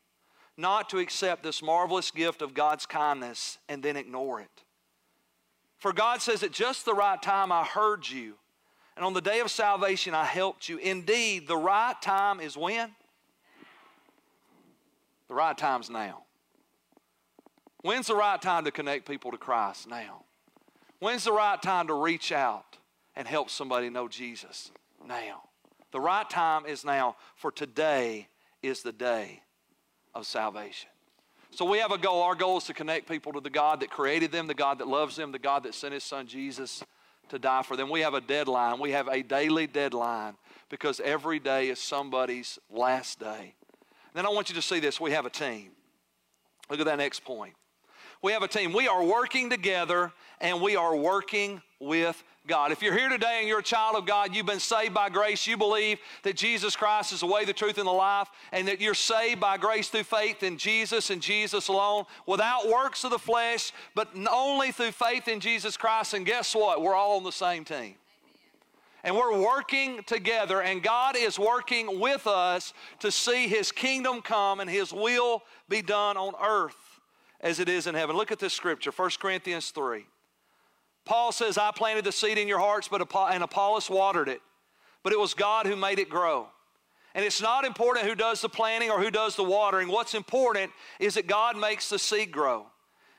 not 0.57 0.89
to 0.91 0.99
accept 0.99 1.43
this 1.43 1.63
marvelous 1.63 2.11
gift 2.11 2.41
of 2.41 2.55
God's 2.55 2.87
kindness 2.87 3.59
and 3.69 3.83
then 3.83 3.97
ignore 3.97 4.41
it. 4.41 4.65
For 5.87 5.93
God 5.93 6.21
says, 6.21 6.43
At 6.43 6.51
just 6.51 6.85
the 6.85 6.95
right 6.95 7.23
time 7.23 7.53
I 7.53 7.63
heard 7.63 8.11
you, 8.11 8.35
and 8.97 9.05
on 9.05 9.13
the 9.13 9.21
day 9.21 9.39
of 9.39 9.53
salvation 9.53 10.15
I 10.15 10.25
helped 10.25 10.69
you. 10.69 10.79
Indeed, 10.79 11.47
the 11.47 11.57
right 11.57 11.95
time 12.03 12.41
is 12.41 12.57
when? 12.57 12.91
The 15.29 15.35
right 15.35 15.57
time's 15.57 15.89
now. 15.89 16.25
When's 17.83 18.09
the 18.09 18.17
right 18.17 18.43
time 18.43 18.65
to 18.65 18.73
connect 18.73 19.07
people 19.07 19.31
to 19.31 19.39
Christ? 19.39 19.89
Now. 19.89 20.25
When's 20.99 21.23
the 21.23 21.31
right 21.31 21.63
time 21.63 21.87
to 21.87 21.95
reach 21.95 22.33
out 22.33 22.79
and 23.15 23.29
help 23.29 23.49
somebody 23.49 23.89
know 23.89 24.09
Jesus? 24.09 24.73
Now. 25.07 25.45
The 25.93 26.01
right 26.01 26.29
time 26.29 26.67
is 26.67 26.85
now, 26.85 27.15
for 27.37 27.53
today 27.53 28.27
is 28.61 28.83
the 28.83 28.91
day 28.91 29.41
of 30.17 30.27
salvation. 30.27 30.91
So 31.51 31.65
we 31.65 31.79
have 31.79 31.93
a 31.93 31.99
goal. 31.99 32.23
Our 32.23 32.35
goal 32.35 32.59
is 32.59 32.65
to 32.65 32.75
connect 32.75 33.09
people 33.09 33.33
to 33.33 33.41
the 33.41 33.51
God 33.51 33.81
that 33.81 33.91
created 33.91 34.33
them, 34.33 34.47
the 34.47 34.55
God 34.55 34.79
that 34.79 34.89
loves 34.89 35.17
them, 35.17 35.33
the 35.33 35.39
God 35.39 35.63
that 35.63 35.75
sent 35.75 35.95
his 35.95 36.05
son 36.05 36.27
Jesus 36.27 36.83
to 37.29 37.39
die 37.39 37.63
for 37.63 37.77
them. 37.77 37.91
We 37.91 38.01
have 38.01 38.15
a 38.15 38.21
deadline. 38.21 38.79
We 38.81 38.93
have 38.93 39.09
a 39.09 39.23
daily 39.23 39.67
deadline 39.67 40.35
because 40.69 41.01
every 41.01 41.39
day 41.39 41.69
is 41.69 41.79
somebody's 41.79 42.59
last 42.71 43.19
day. 43.21 43.55
Then 44.15 44.27
I 44.27 44.31
want 44.31 44.49
you 44.49 44.55
to 44.57 44.63
see 44.63 44.81
this. 44.81 45.01
We 45.01 45.13
have 45.13 45.27
a 45.27 45.31
team. 45.31 45.71
Look 46.71 46.81
at 46.81 46.87
that 46.87 46.99
next 46.99 47.25
point. 47.25 47.55
We 48.23 48.33
have 48.33 48.43
a 48.43 48.49
team. 48.49 48.73
We 48.73 48.89
are 48.89 49.05
working 49.05 49.51
together 49.51 50.13
and 50.41 50.61
we 50.61 50.75
are 50.75 50.97
working 50.97 51.63
with 51.79 52.23
God. 52.47 52.73
If 52.73 52.83
you're 52.83 52.97
here 52.97 53.09
today 53.09 53.39
and 53.41 53.49
you're 53.49 53.59
a 53.59 53.63
child 53.63 53.97
of 53.97 54.07
God, 54.07 54.35
you've 54.35 54.47
been 54.47 54.61
saved 54.61 54.95
by 54.95 55.09
grace, 55.09 55.47
you 55.47 55.57
believe 55.57 55.99
that 56.23 56.37
Jesus 56.37 56.77
Christ 56.77 57.13
is 57.13 57.21
the 57.21 57.27
way, 57.27 57.45
the 57.45 57.53
truth, 57.53 57.79
and 57.79 57.87
the 57.87 57.93
life, 57.93 58.29
and 58.53 58.69
that 58.69 58.81
you're 58.81 58.95
saved 58.95 59.41
by 59.41 59.57
grace 59.57 59.89
through 59.89 60.05
faith 60.05 60.43
in 60.43 60.59
Jesus 60.59 61.11
and 61.11 61.21
Jesus 61.21 61.69
alone, 61.69 62.05
without 62.27 62.69
works 62.69 63.05
of 63.05 63.11
the 63.11 63.19
flesh, 63.19 63.73
but 63.95 64.09
only 64.31 64.73
through 64.73 64.93
faith 64.93 65.29
in 65.29 65.41
Jesus 65.41 65.77
Christ. 65.77 66.15
And 66.15 66.25
guess 66.25 66.55
what? 66.55 66.83
We're 66.83 66.95
all 66.95 67.17
on 67.17 67.25
the 67.25 67.33
same 67.33 67.65
team. 67.65 67.95
And 69.05 69.15
we're 69.15 69.39
working 69.39 70.03
together, 70.05 70.61
and 70.61 70.83
God 70.83 71.17
is 71.17 71.39
working 71.39 72.01
with 72.01 72.27
us 72.27 72.75
to 73.01 73.11
see 73.13 73.47
His 73.47 73.71
kingdom 73.71 74.21
come 74.21 74.61
and 74.61 74.69
His 74.69 74.93
will 74.93 75.43
be 75.69 75.81
done 75.81 76.17
on 76.17 76.35
earth 76.43 77.01
as 77.41 77.61
it 77.61 77.69
is 77.69 77.87
in 77.87 77.95
heaven. 77.95 78.17
Look 78.17 78.33
at 78.33 78.39
this 78.39 78.55
scripture, 78.55 78.91
1 78.91 79.11
Corinthians 79.21 79.71
3. 79.71 80.07
Paul 81.07 81.33
says, 81.33 81.57
I 81.57 81.71
planted 81.71 82.05
the 82.05 82.13
seed 82.13 82.37
in 82.37 82.49
your 82.49 82.59
hearts, 82.59 82.89
but 82.89 83.01
and 83.33 83.43
Apollos 83.43 83.89
watered 83.89 84.29
it. 84.29 84.43
But 85.03 85.13
it 85.13 85.19
was 85.19 85.35
God 85.35 85.67
who 85.67 85.77
made 85.77 85.99
it 85.99 86.11
grow. 86.11 86.49
And 87.15 87.25
it's 87.25 87.41
not 87.41 87.65
important 87.65 88.07
who 88.07 88.15
does 88.15 88.43
the 88.43 88.49
planting 88.49 88.91
or 88.91 89.01
who 89.01 89.11
does 89.11 89.37
the 89.37 89.45
watering. 89.45 89.89
What's 89.89 90.15
important 90.15 90.71
is 91.01 91.15
that 91.15 91.27
God 91.27 91.57
makes 91.57 91.89
the 91.89 91.99
seed 91.99 92.31
grow. 92.31 92.67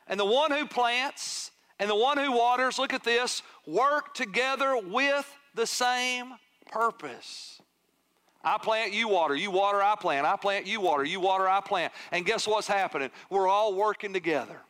And 0.06 0.20
the 0.20 0.26
one 0.26 0.52
who 0.52 0.68
plants 0.68 1.50
and 1.80 1.90
the 1.90 1.96
one 1.96 2.18
who 2.18 2.32
waters, 2.32 2.78
look 2.78 2.94
at 2.94 3.04
this, 3.04 3.42
work 3.66 4.14
together 4.14 4.78
with 4.78 5.34
the 5.56 5.66
same 5.66 6.34
purpose. 6.72 7.62
I 8.44 8.58
plant, 8.58 8.94
you 8.94 9.08
water. 9.08 9.36
You 9.36 9.50
water, 9.50 9.82
I 9.82 9.96
plant. 9.96 10.28
I 10.28 10.36
plant, 10.36 10.68
you 10.68 10.80
water. 10.80 11.04
You 11.04 11.20
water, 11.20 11.48
I 11.48 11.62
plant. 11.62 11.92
And 12.12 12.26
guess 12.26 12.48
what's 12.48 12.68
happening? 12.68 13.10
We're 13.30 13.48
all 13.48 13.74
working 13.74 14.14
together. 14.14 14.62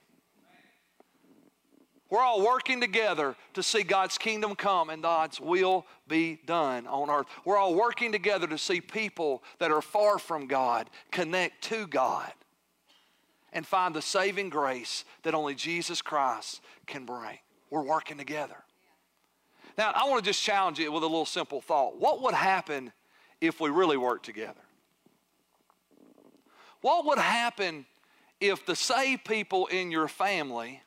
We're 2.09 2.21
all 2.21 2.45
working 2.45 2.79
together 2.79 3.35
to 3.53 3.63
see 3.63 3.83
God's 3.83 4.17
kingdom 4.17 4.55
come 4.55 4.89
and 4.89 5.03
God's 5.03 5.41
will 5.41 5.85
be 6.07 6.39
done 6.45 6.87
on 6.87 7.09
earth. 7.09 7.27
We're 7.43 7.57
all 7.57 7.75
working 7.75 8.11
together 8.11 8.47
to 8.47 8.57
see 8.57 8.79
people 8.79 9.43
that 9.59 9.71
are 9.71 9.81
far 9.81 10.17
from 10.17 10.47
God 10.47 10.89
connect 11.11 11.63
to 11.65 11.85
God 11.85 12.31
and 13.51 13.65
find 13.65 13.93
the 13.93 14.01
saving 14.01 14.49
grace 14.49 15.03
that 15.23 15.33
only 15.33 15.53
Jesus 15.53 16.01
Christ 16.01 16.61
can 16.85 17.05
bring. 17.05 17.39
We're 17.69 17.83
working 17.83 18.17
together. 18.17 18.63
Now, 19.77 19.91
I 19.93 20.07
want 20.09 20.23
to 20.23 20.29
just 20.29 20.41
challenge 20.41 20.79
you 20.79 20.91
with 20.91 21.03
a 21.03 21.07
little 21.07 21.25
simple 21.25 21.59
thought. 21.59 21.99
What 21.99 22.21
would 22.21 22.33
happen 22.33 22.93
if 23.41 23.59
we 23.59 23.69
really 23.69 23.97
worked 23.97 24.25
together? 24.25 24.53
What 26.81 27.05
would 27.05 27.19
happen 27.19 27.85
if 28.39 28.65
the 28.65 28.75
saved 28.75 29.25
people 29.25 29.67
in 29.67 29.91
your 29.91 30.07
family 30.07 30.81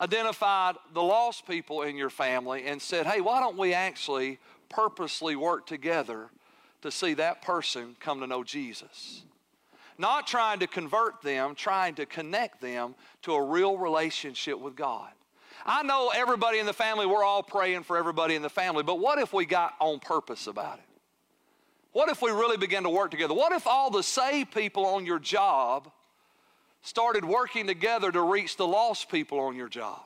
identified 0.00 0.76
the 0.92 1.02
lost 1.02 1.46
people 1.46 1.82
in 1.82 1.96
your 1.96 2.10
family 2.10 2.66
and 2.66 2.80
said, 2.80 3.06
hey, 3.06 3.20
why 3.20 3.40
don't 3.40 3.56
we 3.56 3.72
actually 3.72 4.38
purposely 4.68 5.36
work 5.36 5.66
together 5.66 6.28
to 6.82 6.90
see 6.90 7.14
that 7.14 7.42
person 7.42 7.96
come 8.00 8.20
to 8.20 8.26
know 8.26 8.44
Jesus? 8.44 9.22
Not 9.98 10.26
trying 10.26 10.58
to 10.58 10.66
convert 10.66 11.22
them, 11.22 11.54
trying 11.54 11.94
to 11.94 12.06
connect 12.06 12.60
them 12.60 12.94
to 13.22 13.32
a 13.32 13.42
real 13.42 13.78
relationship 13.78 14.58
with 14.58 14.76
God. 14.76 15.10
I 15.64 15.82
know 15.82 16.12
everybody 16.14 16.58
in 16.58 16.66
the 16.66 16.72
family, 16.72 17.06
we're 17.06 17.24
all 17.24 17.42
praying 17.42 17.84
for 17.84 17.96
everybody 17.96 18.34
in 18.34 18.42
the 18.42 18.50
family, 18.50 18.82
but 18.82 18.98
what 18.98 19.18
if 19.18 19.32
we 19.32 19.46
got 19.46 19.74
on 19.80 19.98
purpose 19.98 20.46
about 20.46 20.78
it? 20.78 20.84
What 21.92 22.10
if 22.10 22.20
we 22.20 22.30
really 22.30 22.58
began 22.58 22.82
to 22.82 22.90
work 22.90 23.10
together? 23.10 23.32
What 23.32 23.52
if 23.52 23.66
all 23.66 23.90
the 23.90 24.02
saved 24.02 24.52
people 24.52 24.84
on 24.84 25.06
your 25.06 25.18
job 25.18 25.90
started 26.86 27.24
working 27.24 27.66
together 27.66 28.12
to 28.12 28.22
reach 28.22 28.56
the 28.56 28.66
lost 28.66 29.10
people 29.10 29.40
on 29.40 29.56
your 29.56 29.68
job. 29.68 30.00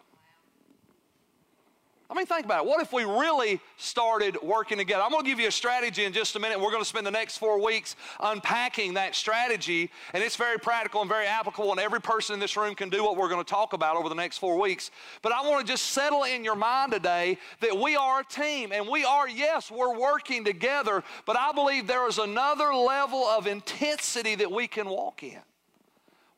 I 2.09 2.15
mean, 2.15 2.27
think 2.27 2.45
about 2.45 2.65
it. 2.65 2.69
What 2.69 2.81
if 2.81 2.93
we 2.93 3.05
really 3.05 3.61
started 3.77 4.37
working 4.43 4.79
together? 4.79 5.03
I'm 5.03 5.13
going 5.13 5.23
to 5.23 5.29
give 5.29 5.39
you 5.39 5.47
a 5.47 5.53
strategy 5.53 6.05
in 6.05 6.13
just 6.13 6.35
a 6.35 6.41
minute. 6.41 6.59
We're 6.59 6.73
going 6.73 6.83
to 6.83 6.89
spend 6.89 7.07
the 7.07 7.11
next 7.13 7.37
four 7.37 7.63
weeks 7.63 7.95
unpacking 8.19 8.95
that 8.95 9.15
strategy, 9.15 9.91
and 10.13 10.25
it's 10.25 10.35
very 10.35 10.59
practical 10.59 11.03
and 11.03 11.09
very 11.09 11.27
applicable, 11.27 11.71
and 11.71 11.79
every 11.79 12.01
person 12.01 12.35
in 12.35 12.41
this 12.41 12.57
room 12.57 12.75
can 12.75 12.89
do 12.89 13.05
what 13.05 13.17
we're 13.17 13.29
going 13.29 13.45
to 13.45 13.49
talk 13.49 13.75
about 13.75 13.95
over 13.95 14.09
the 14.09 14.15
next 14.15 14.39
four 14.39 14.59
weeks. 14.59 14.91
But 15.23 15.33
I 15.33 15.47
want 15.49 15.65
to 15.65 15.73
just 15.73 15.91
settle 15.91 16.25
in 16.25 16.43
your 16.43 16.57
mind 16.57 16.93
today 16.93 17.39
that 17.61 17.79
we 17.79 17.95
are 17.95 18.21
a 18.21 18.25
team, 18.25 18.73
and 18.73 18.89
we 18.89 19.05
are, 19.05 19.29
yes, 19.29 19.71
we're 19.71 19.97
working 19.97 20.45
together, 20.45 21.05
but 21.27 21.39
I 21.39 21.53
believe 21.53 21.87
there 21.87 22.09
is 22.09 22.19
another 22.19 22.75
level 22.75 23.25
of 23.25 23.47
intensity 23.47 24.35
that 24.35 24.51
we 24.51 24.67
can 24.67 24.89
walk 24.89 25.23
in. 25.23 25.39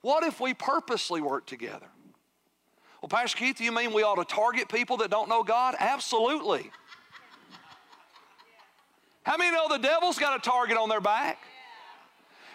What 0.02 0.24
if 0.24 0.40
we 0.40 0.52
purposely 0.52 1.20
work 1.20 1.46
together? 1.46 1.86
Well, 3.00 3.08
Pastor 3.08 3.38
Keith, 3.38 3.60
you 3.60 3.72
mean 3.72 3.92
we 3.92 4.02
ought 4.02 4.16
to 4.16 4.24
target 4.24 4.68
people 4.68 4.98
that 4.98 5.10
don't 5.10 5.28
know 5.28 5.42
God? 5.42 5.74
Absolutely. 5.78 6.70
How 9.24 9.36
many 9.36 9.52
know 9.52 9.68
the 9.68 9.78
devil's 9.78 10.18
got 10.18 10.36
a 10.36 10.42
target 10.42 10.76
on 10.76 10.88
their 10.88 11.00
back? 11.00 11.38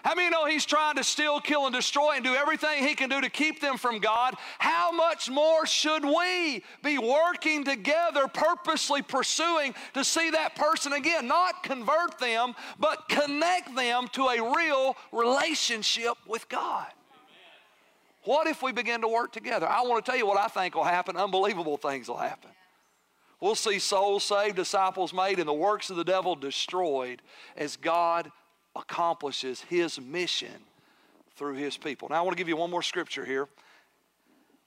How 0.03 0.15
many 0.15 0.29
know 0.29 0.45
he's 0.45 0.65
trying 0.65 0.95
to 0.95 1.03
steal, 1.03 1.41
kill, 1.41 1.65
and 1.65 1.75
destroy 1.75 2.13
and 2.15 2.23
do 2.23 2.33
everything 2.33 2.81
he 2.81 2.95
can 2.95 3.09
do 3.09 3.19
to 3.19 3.29
keep 3.29 3.59
them 3.59 3.77
from 3.77 3.99
God? 3.99 4.35
How 4.57 4.91
much 4.91 5.29
more 5.29 5.65
should 5.65 6.05
we 6.05 6.63
be 6.81 6.97
working 6.97 7.65
together, 7.65 8.27
purposely 8.27 9.01
pursuing 9.01 9.75
to 9.95 10.05
see 10.05 10.29
that 10.29 10.55
person 10.55 10.93
again? 10.93 11.27
Not 11.27 11.61
convert 11.61 12.19
them, 12.19 12.53
but 12.79 13.09
connect 13.09 13.75
them 13.75 14.07
to 14.13 14.27
a 14.27 14.55
real 14.55 14.95
relationship 15.11 16.13
with 16.25 16.47
God. 16.47 16.87
What 18.27 18.45
if 18.47 18.61
we 18.61 18.73
begin 18.73 18.99
to 19.01 19.07
work 19.07 19.31
together? 19.31 19.65
I 19.65 19.83
want 19.83 20.03
to 20.03 20.11
tell 20.11 20.19
you 20.19 20.27
what 20.27 20.37
I 20.37 20.49
think 20.49 20.75
will 20.75 20.83
happen. 20.83 21.15
Unbelievable 21.15 21.77
things 21.77 22.09
will 22.09 22.17
happen. 22.17 22.49
We'll 23.39 23.55
see 23.55 23.79
souls 23.79 24.25
saved, 24.25 24.57
disciples 24.57 25.13
made, 25.13 25.39
and 25.39 25.47
the 25.47 25.53
works 25.53 25.89
of 25.89 25.95
the 25.95 26.03
devil 26.03 26.35
destroyed 26.35 27.21
as 27.55 27.77
God 27.77 28.29
accomplishes 28.75 29.61
his 29.61 30.01
mission 30.01 30.65
through 31.37 31.53
his 31.53 31.77
people. 31.77 32.09
Now, 32.09 32.17
I 32.17 32.21
want 32.21 32.35
to 32.35 32.37
give 32.37 32.49
you 32.49 32.57
one 32.57 32.69
more 32.69 32.81
scripture 32.81 33.23
here. 33.23 33.47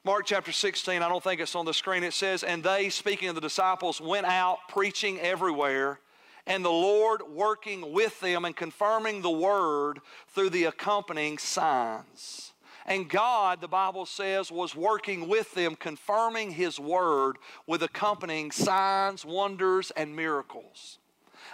Mark 0.05 0.25
chapter 0.25 0.53
16, 0.53 1.03
I 1.03 1.09
don't 1.11 1.23
think 1.23 1.42
it's 1.42 1.55
on 1.55 1.66
the 1.66 1.75
screen. 1.75 2.03
It 2.03 2.14
says, 2.14 2.42
And 2.42 2.62
they, 2.62 2.88
speaking 2.88 3.29
of 3.29 3.35
the 3.35 3.42
disciples, 3.42 4.01
went 4.01 4.25
out 4.25 4.57
preaching 4.70 5.20
everywhere, 5.20 6.01
and 6.46 6.64
the 6.64 6.70
Lord 6.70 7.20
working 7.29 7.92
with 7.92 8.18
them 8.20 8.46
and 8.46 8.57
confirming 8.57 9.20
the 9.20 9.31
word 9.31 10.01
through 10.29 10.49
the 10.49 10.64
accompanying 10.64 11.37
signs. 11.37 12.49
And 12.90 13.09
God, 13.09 13.61
the 13.61 13.68
Bible 13.68 14.05
says, 14.05 14.50
was 14.50 14.74
working 14.74 15.29
with 15.29 15.55
them, 15.55 15.76
confirming 15.76 16.50
His 16.50 16.81
word 16.81 17.37
with 17.64 17.85
accompanying 17.85 18.50
signs, 18.50 19.24
wonders, 19.24 19.92
and 19.92 20.16
miracles. 20.16 20.98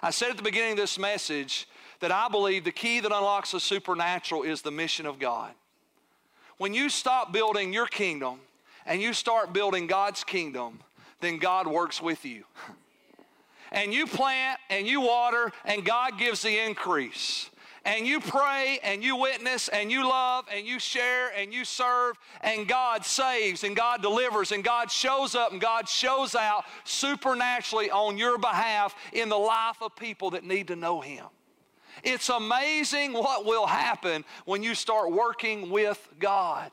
I 0.03 0.13
said 0.13 0.31
at 0.31 0.39
the 0.39 0.43
beginning 0.43 0.73
of 0.73 0.79
this 0.79 0.99
message 0.99 1.69
that 2.01 2.11
I 2.11 2.29
believe 2.29 2.65
the 2.65 2.73
key 2.73 3.01
that 3.01 3.13
unlocks 3.13 3.51
the 3.53 3.61
supernatural 3.61 4.45
is 4.45 4.63
the 4.63 4.71
mission 4.71 5.05
of 5.05 5.19
God. 5.19 5.53
When 6.57 6.73
you 6.73 6.89
stop 6.89 7.35
building 7.35 7.71
your 7.71 7.87
kingdom 7.87 8.41
and 8.87 9.03
you 9.03 9.13
start 9.13 9.53
building 9.53 9.87
God's 9.87 10.25
kingdom, 10.25 10.81
then 11.21 11.37
God 11.37 11.67
works 11.67 12.01
with 12.01 12.25
you. 12.25 12.45
and 13.73 13.93
you 13.93 14.07
plant 14.07 14.59
and 14.71 14.87
you 14.87 15.03
water, 15.03 15.53
and 15.67 15.85
God 15.85 16.19
gives 16.19 16.41
the 16.41 16.59
increase 16.65 17.51
and 17.87 18.05
you 18.05 18.19
pray 18.19 18.81
and 18.83 19.03
you 19.03 19.15
witness 19.15 19.69
and 19.69 19.93
you 19.93 20.07
love 20.07 20.45
and 20.53 20.67
you 20.67 20.81
share 20.81 21.29
and 21.37 21.55
you 21.55 21.65
serve 21.65 22.19
and 22.41 22.67
God 22.67 23.07
saves 23.07 23.63
and 23.63 23.77
God 23.77 24.03
delivers 24.03 24.51
and 24.51 24.65
God 24.65 24.91
shows 24.91 25.37
up 25.37 25.53
and 25.53 25.61
God 25.61 25.89
shows 25.89 26.35
out 26.35 26.65
supernaturally 26.83 27.91
on 27.91 28.19
your 28.19 28.39
behalf 28.39 28.95
in 29.13 29.29
the 29.29 29.39
life 29.39 29.77
of 29.81 29.95
people 29.95 30.31
that 30.31 30.45
need 30.45 30.67
to 30.67 30.77
know 30.77 31.01
Him. 31.01 31.27
It's 32.03 32.29
amazing 32.29 33.13
what 33.13 33.47
will 33.47 33.67
happen 33.67 34.25
when 34.45 34.65
you 34.65 34.75
start 34.75 35.13
working 35.13 35.71
with 35.71 36.13
God. 36.19 36.73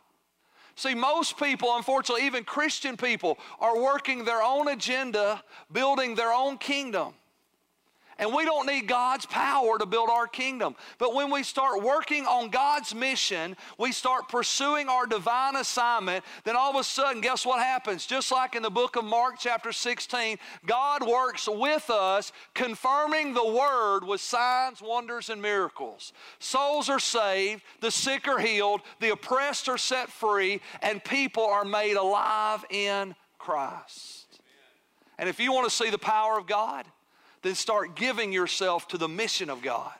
See, 0.75 0.95
most 0.95 1.37
people, 1.37 1.75
unfortunately, 1.75 2.25
even 2.25 2.43
Christian 2.43 2.97
people, 2.97 3.37
are 3.59 3.79
working 3.79 4.25
their 4.25 4.41
own 4.41 4.67
agenda, 4.67 5.43
building 5.71 6.15
their 6.15 6.33
own 6.33 6.57
kingdom. 6.57 7.13
And 8.19 8.33
we 8.33 8.45
don't 8.45 8.67
need 8.67 8.87
God's 8.87 9.25
power 9.25 9.77
to 9.77 9.85
build 9.85 10.09
our 10.09 10.27
kingdom. 10.27 10.75
But 10.97 11.15
when 11.15 11.31
we 11.31 11.43
start 11.43 11.81
working 11.81 12.25
on 12.25 12.49
God's 12.49 12.93
mission, 12.93 13.55
we 13.77 13.91
start 13.91 14.29
pursuing 14.29 14.87
our 14.87 15.05
divine 15.05 15.55
assignment, 15.55 16.23
then 16.43 16.55
all 16.55 16.71
of 16.71 16.75
a 16.75 16.83
sudden, 16.83 17.21
guess 17.21 17.45
what 17.45 17.59
happens? 17.59 18.05
Just 18.05 18.31
like 18.31 18.55
in 18.55 18.63
the 18.63 18.69
book 18.69 18.95
of 18.95 19.03
Mark, 19.03 19.35
chapter 19.39 19.71
16, 19.71 20.37
God 20.65 21.07
works 21.07 21.47
with 21.51 21.89
us, 21.89 22.31
confirming 22.53 23.33
the 23.33 23.45
word 23.45 24.01
with 24.01 24.21
signs, 24.21 24.81
wonders, 24.81 25.29
and 25.29 25.41
miracles. 25.41 26.13
Souls 26.39 26.89
are 26.89 26.99
saved, 26.99 27.63
the 27.81 27.91
sick 27.91 28.27
are 28.27 28.39
healed, 28.39 28.81
the 28.99 29.11
oppressed 29.11 29.67
are 29.69 29.77
set 29.77 30.09
free, 30.09 30.61
and 30.81 31.03
people 31.03 31.45
are 31.45 31.65
made 31.65 31.95
alive 31.95 32.63
in 32.69 33.15
Christ. 33.37 34.41
And 35.17 35.29
if 35.29 35.39
you 35.39 35.51
want 35.51 35.69
to 35.69 35.75
see 35.75 35.89
the 35.89 35.97
power 35.97 36.37
of 36.37 36.47
God, 36.47 36.85
then 37.43 37.55
start 37.55 37.95
giving 37.95 38.33
yourself 38.33 38.87
to 38.87 38.97
the 38.97 39.07
mission 39.07 39.49
of 39.49 39.61
God. 39.61 39.93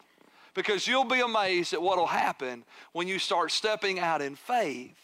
Because 0.53 0.88
you'll 0.88 1.03
be 1.03 1.19
amazed 1.19 1.73
at 1.73 1.82
what 1.82 1.97
will 1.97 2.08
happen 2.08 2.63
when 2.91 3.08
you 3.08 3.19
start 3.19 3.51
stepping 3.51 3.99
out 3.99 4.21
in 4.21 4.36
faith 4.36 4.95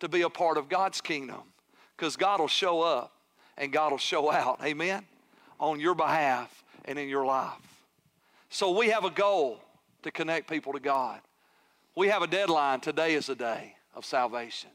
to 0.00 0.08
be 0.08 0.22
a 0.22 0.30
part 0.30 0.56
of 0.56 0.68
God's 0.68 1.00
kingdom. 1.00 1.40
Because 1.96 2.16
God 2.16 2.40
will 2.40 2.48
show 2.48 2.80
up 2.80 3.12
and 3.56 3.72
God 3.72 3.90
will 3.90 3.98
show 3.98 4.30
out, 4.30 4.60
amen, 4.64 5.04
on 5.58 5.80
your 5.80 5.94
behalf 5.94 6.62
and 6.84 6.98
in 6.98 7.08
your 7.08 7.24
life. 7.24 7.52
So 8.50 8.76
we 8.76 8.88
have 8.90 9.04
a 9.04 9.10
goal 9.10 9.60
to 10.04 10.10
connect 10.10 10.48
people 10.48 10.72
to 10.72 10.80
God. 10.80 11.20
We 11.96 12.08
have 12.08 12.22
a 12.22 12.28
deadline. 12.28 12.80
Today 12.80 13.14
is 13.14 13.26
the 13.26 13.34
day 13.34 13.74
of 13.94 14.04
salvation. 14.04 14.70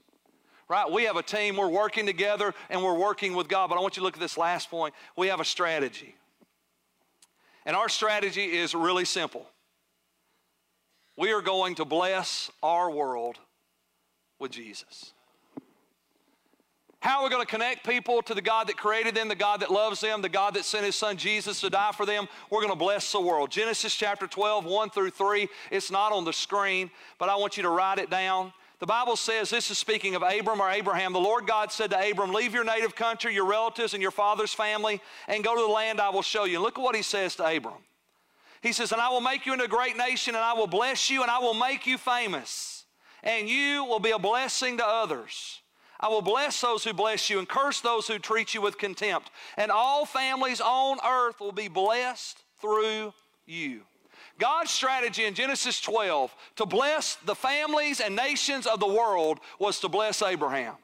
Right? 0.68 0.92
We 0.92 1.04
have 1.04 1.16
a 1.16 1.24
team, 1.24 1.56
we're 1.56 1.70
working 1.70 2.06
together, 2.06 2.54
and 2.70 2.84
we're 2.84 2.98
working 2.98 3.34
with 3.34 3.48
God. 3.48 3.70
But 3.70 3.78
I 3.78 3.82
want 3.82 3.96
you 3.96 4.02
to 4.02 4.06
look 4.06 4.16
at 4.16 4.20
this 4.20 4.38
last 4.38 4.70
point. 4.70 4.94
We 5.16 5.28
have 5.28 5.40
a 5.40 5.46
strategy. 5.46 6.16
And 7.66 7.76
our 7.76 7.90
strategy 7.90 8.58
is 8.58 8.76
really 8.76 9.06
simple. 9.06 9.48
We 11.18 11.32
are 11.32 11.42
going 11.42 11.76
to 11.76 11.86
bless 11.86 12.52
our 12.62 12.90
world 12.90 13.38
with 14.40 14.52
Jesus. 14.52 15.14
How 17.04 17.18
are 17.18 17.26
we 17.26 17.30
going 17.30 17.46
to 17.46 17.52
connect 17.52 17.86
people 17.86 18.22
to 18.22 18.34
the 18.34 18.42
God 18.42 18.68
that 18.68 18.78
created 18.78 19.14
them, 19.14 19.28
the 19.28 19.36
God 19.36 19.60
that 19.60 19.70
loves 19.70 20.00
them, 20.00 20.22
the 20.22 20.30
God 20.30 20.54
that 20.54 20.64
sent 20.64 20.86
his 20.86 20.96
son 20.96 21.18
Jesus 21.18 21.60
to 21.60 21.70
die 21.70 21.92
for 21.92 22.06
them? 22.06 22.30
We're 22.50 22.62
going 22.62 22.72
to 22.72 22.78
bless 22.78 23.12
the 23.12 23.20
world. 23.20 23.52
Genesis 23.52 23.94
chapter 23.94 24.26
12, 24.26 24.64
1 24.64 24.90
through 24.90 25.10
3. 25.10 25.50
It's 25.70 25.92
not 25.92 26.14
on 26.14 26.24
the 26.24 26.32
screen, 26.32 26.90
but 27.20 27.28
I 27.28 27.36
want 27.36 27.58
you 27.58 27.64
to 27.64 27.70
write 27.70 28.00
it 28.00 28.10
down. 28.10 28.54
The 28.84 28.88
Bible 28.88 29.16
says, 29.16 29.50
this 29.50 29.72
is 29.72 29.78
speaking 29.78 30.14
of 30.14 30.24
Abram 30.24 30.60
or 30.60 30.70
Abraham. 30.70 31.14
The 31.14 31.18
Lord 31.18 31.48
God 31.48 31.72
said 31.72 31.92
to 31.92 32.12
Abram, 32.12 32.34
Leave 32.34 32.54
your 32.54 32.66
native 32.66 32.96
country, 32.96 33.34
your 33.34 33.46
relatives, 33.46 33.94
and 33.94 34.02
your 34.02 34.12
father's 34.12 34.54
family, 34.54 35.00
and 35.30 35.42
go 35.42 35.56
to 35.56 35.62
the 35.62 35.72
land 35.72 36.02
I 36.02 36.10
will 36.10 36.22
show 36.22 36.44
you. 36.44 36.56
And 36.56 36.64
look 36.66 36.78
at 36.78 36.82
what 36.84 36.94
he 36.94 37.02
says 37.02 37.34
to 37.38 37.46
Abram. 37.46 37.82
He 38.62 38.74
says, 38.74 38.92
And 38.92 39.00
I 39.00 39.08
will 39.08 39.22
make 39.22 39.46
you 39.46 39.54
into 39.54 39.64
a 39.64 39.70
great 39.70 39.96
nation, 39.96 40.36
and 40.36 40.44
I 40.44 40.52
will 40.52 40.68
bless 40.68 41.10
you, 41.10 41.22
and 41.22 41.32
I 41.32 41.40
will 41.40 41.54
make 41.54 41.88
you 41.88 41.98
famous, 41.98 42.84
and 43.24 43.48
you 43.48 43.86
will 43.86 44.02
be 44.02 44.12
a 44.12 44.20
blessing 44.20 44.76
to 44.80 44.86
others. 44.86 45.62
I 45.98 46.10
will 46.10 46.22
bless 46.22 46.60
those 46.60 46.84
who 46.84 46.92
bless 46.92 47.30
you, 47.30 47.40
and 47.40 47.48
curse 47.48 47.80
those 47.80 48.10
who 48.10 48.20
treat 48.20 48.54
you 48.54 48.62
with 48.62 48.78
contempt. 48.78 49.32
And 49.56 49.72
all 49.72 50.06
families 50.06 50.60
on 50.60 50.98
earth 51.08 51.40
will 51.40 51.54
be 51.54 51.70
blessed 51.70 52.44
through 52.60 53.14
you. 53.46 53.84
God's 54.40 54.72
strategy 54.72 55.26
in 55.26 55.34
Genesis 55.34 55.80
12 55.82 56.36
to 56.58 56.66
bless 56.66 57.16
the 57.16 57.36
families 57.36 58.00
and 58.00 58.16
nations 58.16 58.66
of 58.66 58.80
the 58.80 58.88
world 58.88 59.40
was 59.60 59.80
to 59.82 59.90
bless 59.90 60.22
Abraham. 60.22 60.76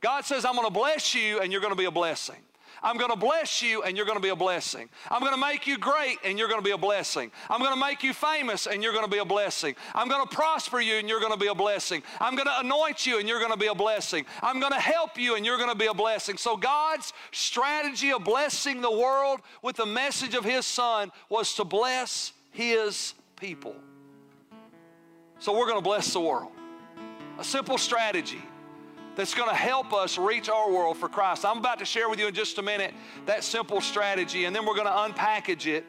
God 0.00 0.24
says, 0.24 0.44
I'm 0.44 0.54
going 0.54 0.66
to 0.66 0.72
bless 0.72 1.14
you 1.14 1.40
and 1.40 1.52
you're 1.52 1.60
going 1.60 1.72
to 1.72 1.78
be 1.78 1.86
a 1.86 1.90
blessing. 1.90 2.36
I'm 2.82 2.96
going 2.96 3.10
to 3.10 3.16
bless 3.16 3.62
you 3.62 3.82
and 3.82 3.96
you're 3.96 4.06
going 4.06 4.18
to 4.18 4.22
be 4.22 4.28
a 4.28 4.36
blessing. 4.36 4.88
I'm 5.10 5.20
going 5.20 5.32
to 5.32 5.40
make 5.40 5.66
you 5.66 5.78
great 5.78 6.18
and 6.24 6.38
you're 6.38 6.48
going 6.48 6.60
to 6.60 6.64
be 6.64 6.70
a 6.70 6.78
blessing. 6.78 7.30
I'm 7.50 7.60
going 7.60 7.72
to 7.74 7.80
make 7.80 8.02
you 8.02 8.12
famous 8.12 8.66
and 8.66 8.82
you're 8.82 8.92
going 8.92 9.04
to 9.04 9.10
be 9.10 9.18
a 9.18 9.24
blessing. 9.24 9.74
I'm 9.94 10.08
going 10.08 10.26
to 10.26 10.34
prosper 10.34 10.80
you 10.80 10.94
and 10.94 11.08
you're 11.08 11.20
going 11.20 11.32
to 11.32 11.38
be 11.38 11.48
a 11.48 11.54
blessing. 11.54 12.02
I'm 12.20 12.34
going 12.36 12.46
to 12.46 12.60
anoint 12.60 13.06
you 13.06 13.18
and 13.18 13.28
you're 13.28 13.40
going 13.40 13.52
to 13.52 13.58
be 13.58 13.66
a 13.66 13.74
blessing. 13.74 14.26
I'm 14.42 14.60
going 14.60 14.72
to 14.72 14.80
help 14.80 15.18
you 15.18 15.34
and 15.34 15.44
you're 15.44 15.56
going 15.56 15.70
to 15.70 15.76
be 15.76 15.86
a 15.86 15.94
blessing. 15.94 16.36
So 16.36 16.56
God's 16.56 17.12
strategy 17.32 18.12
of 18.12 18.24
blessing 18.24 18.80
the 18.80 18.90
world 18.90 19.40
with 19.62 19.76
the 19.76 19.86
message 19.86 20.34
of 20.34 20.44
his 20.44 20.66
son 20.66 21.10
was 21.28 21.54
to 21.54 21.64
bless 21.64 22.32
his 22.58 23.14
people. 23.36 23.76
So 25.38 25.56
we're 25.56 25.66
going 25.66 25.78
to 25.78 25.80
bless 25.80 26.12
the 26.12 26.20
world. 26.20 26.50
A 27.38 27.44
simple 27.44 27.78
strategy 27.78 28.42
that's 29.14 29.32
going 29.32 29.48
to 29.48 29.54
help 29.54 29.92
us 29.92 30.18
reach 30.18 30.48
our 30.48 30.68
world 30.68 30.96
for 30.96 31.08
Christ. 31.08 31.44
I'm 31.44 31.58
about 31.58 31.78
to 31.78 31.84
share 31.84 32.08
with 32.08 32.18
you 32.18 32.26
in 32.26 32.34
just 32.34 32.58
a 32.58 32.62
minute 32.62 32.94
that 33.26 33.44
simple 33.44 33.80
strategy, 33.80 34.46
and 34.46 34.56
then 34.56 34.66
we're 34.66 34.74
going 34.74 34.88
to 34.88 34.90
unpackage 34.90 35.66
it 35.66 35.84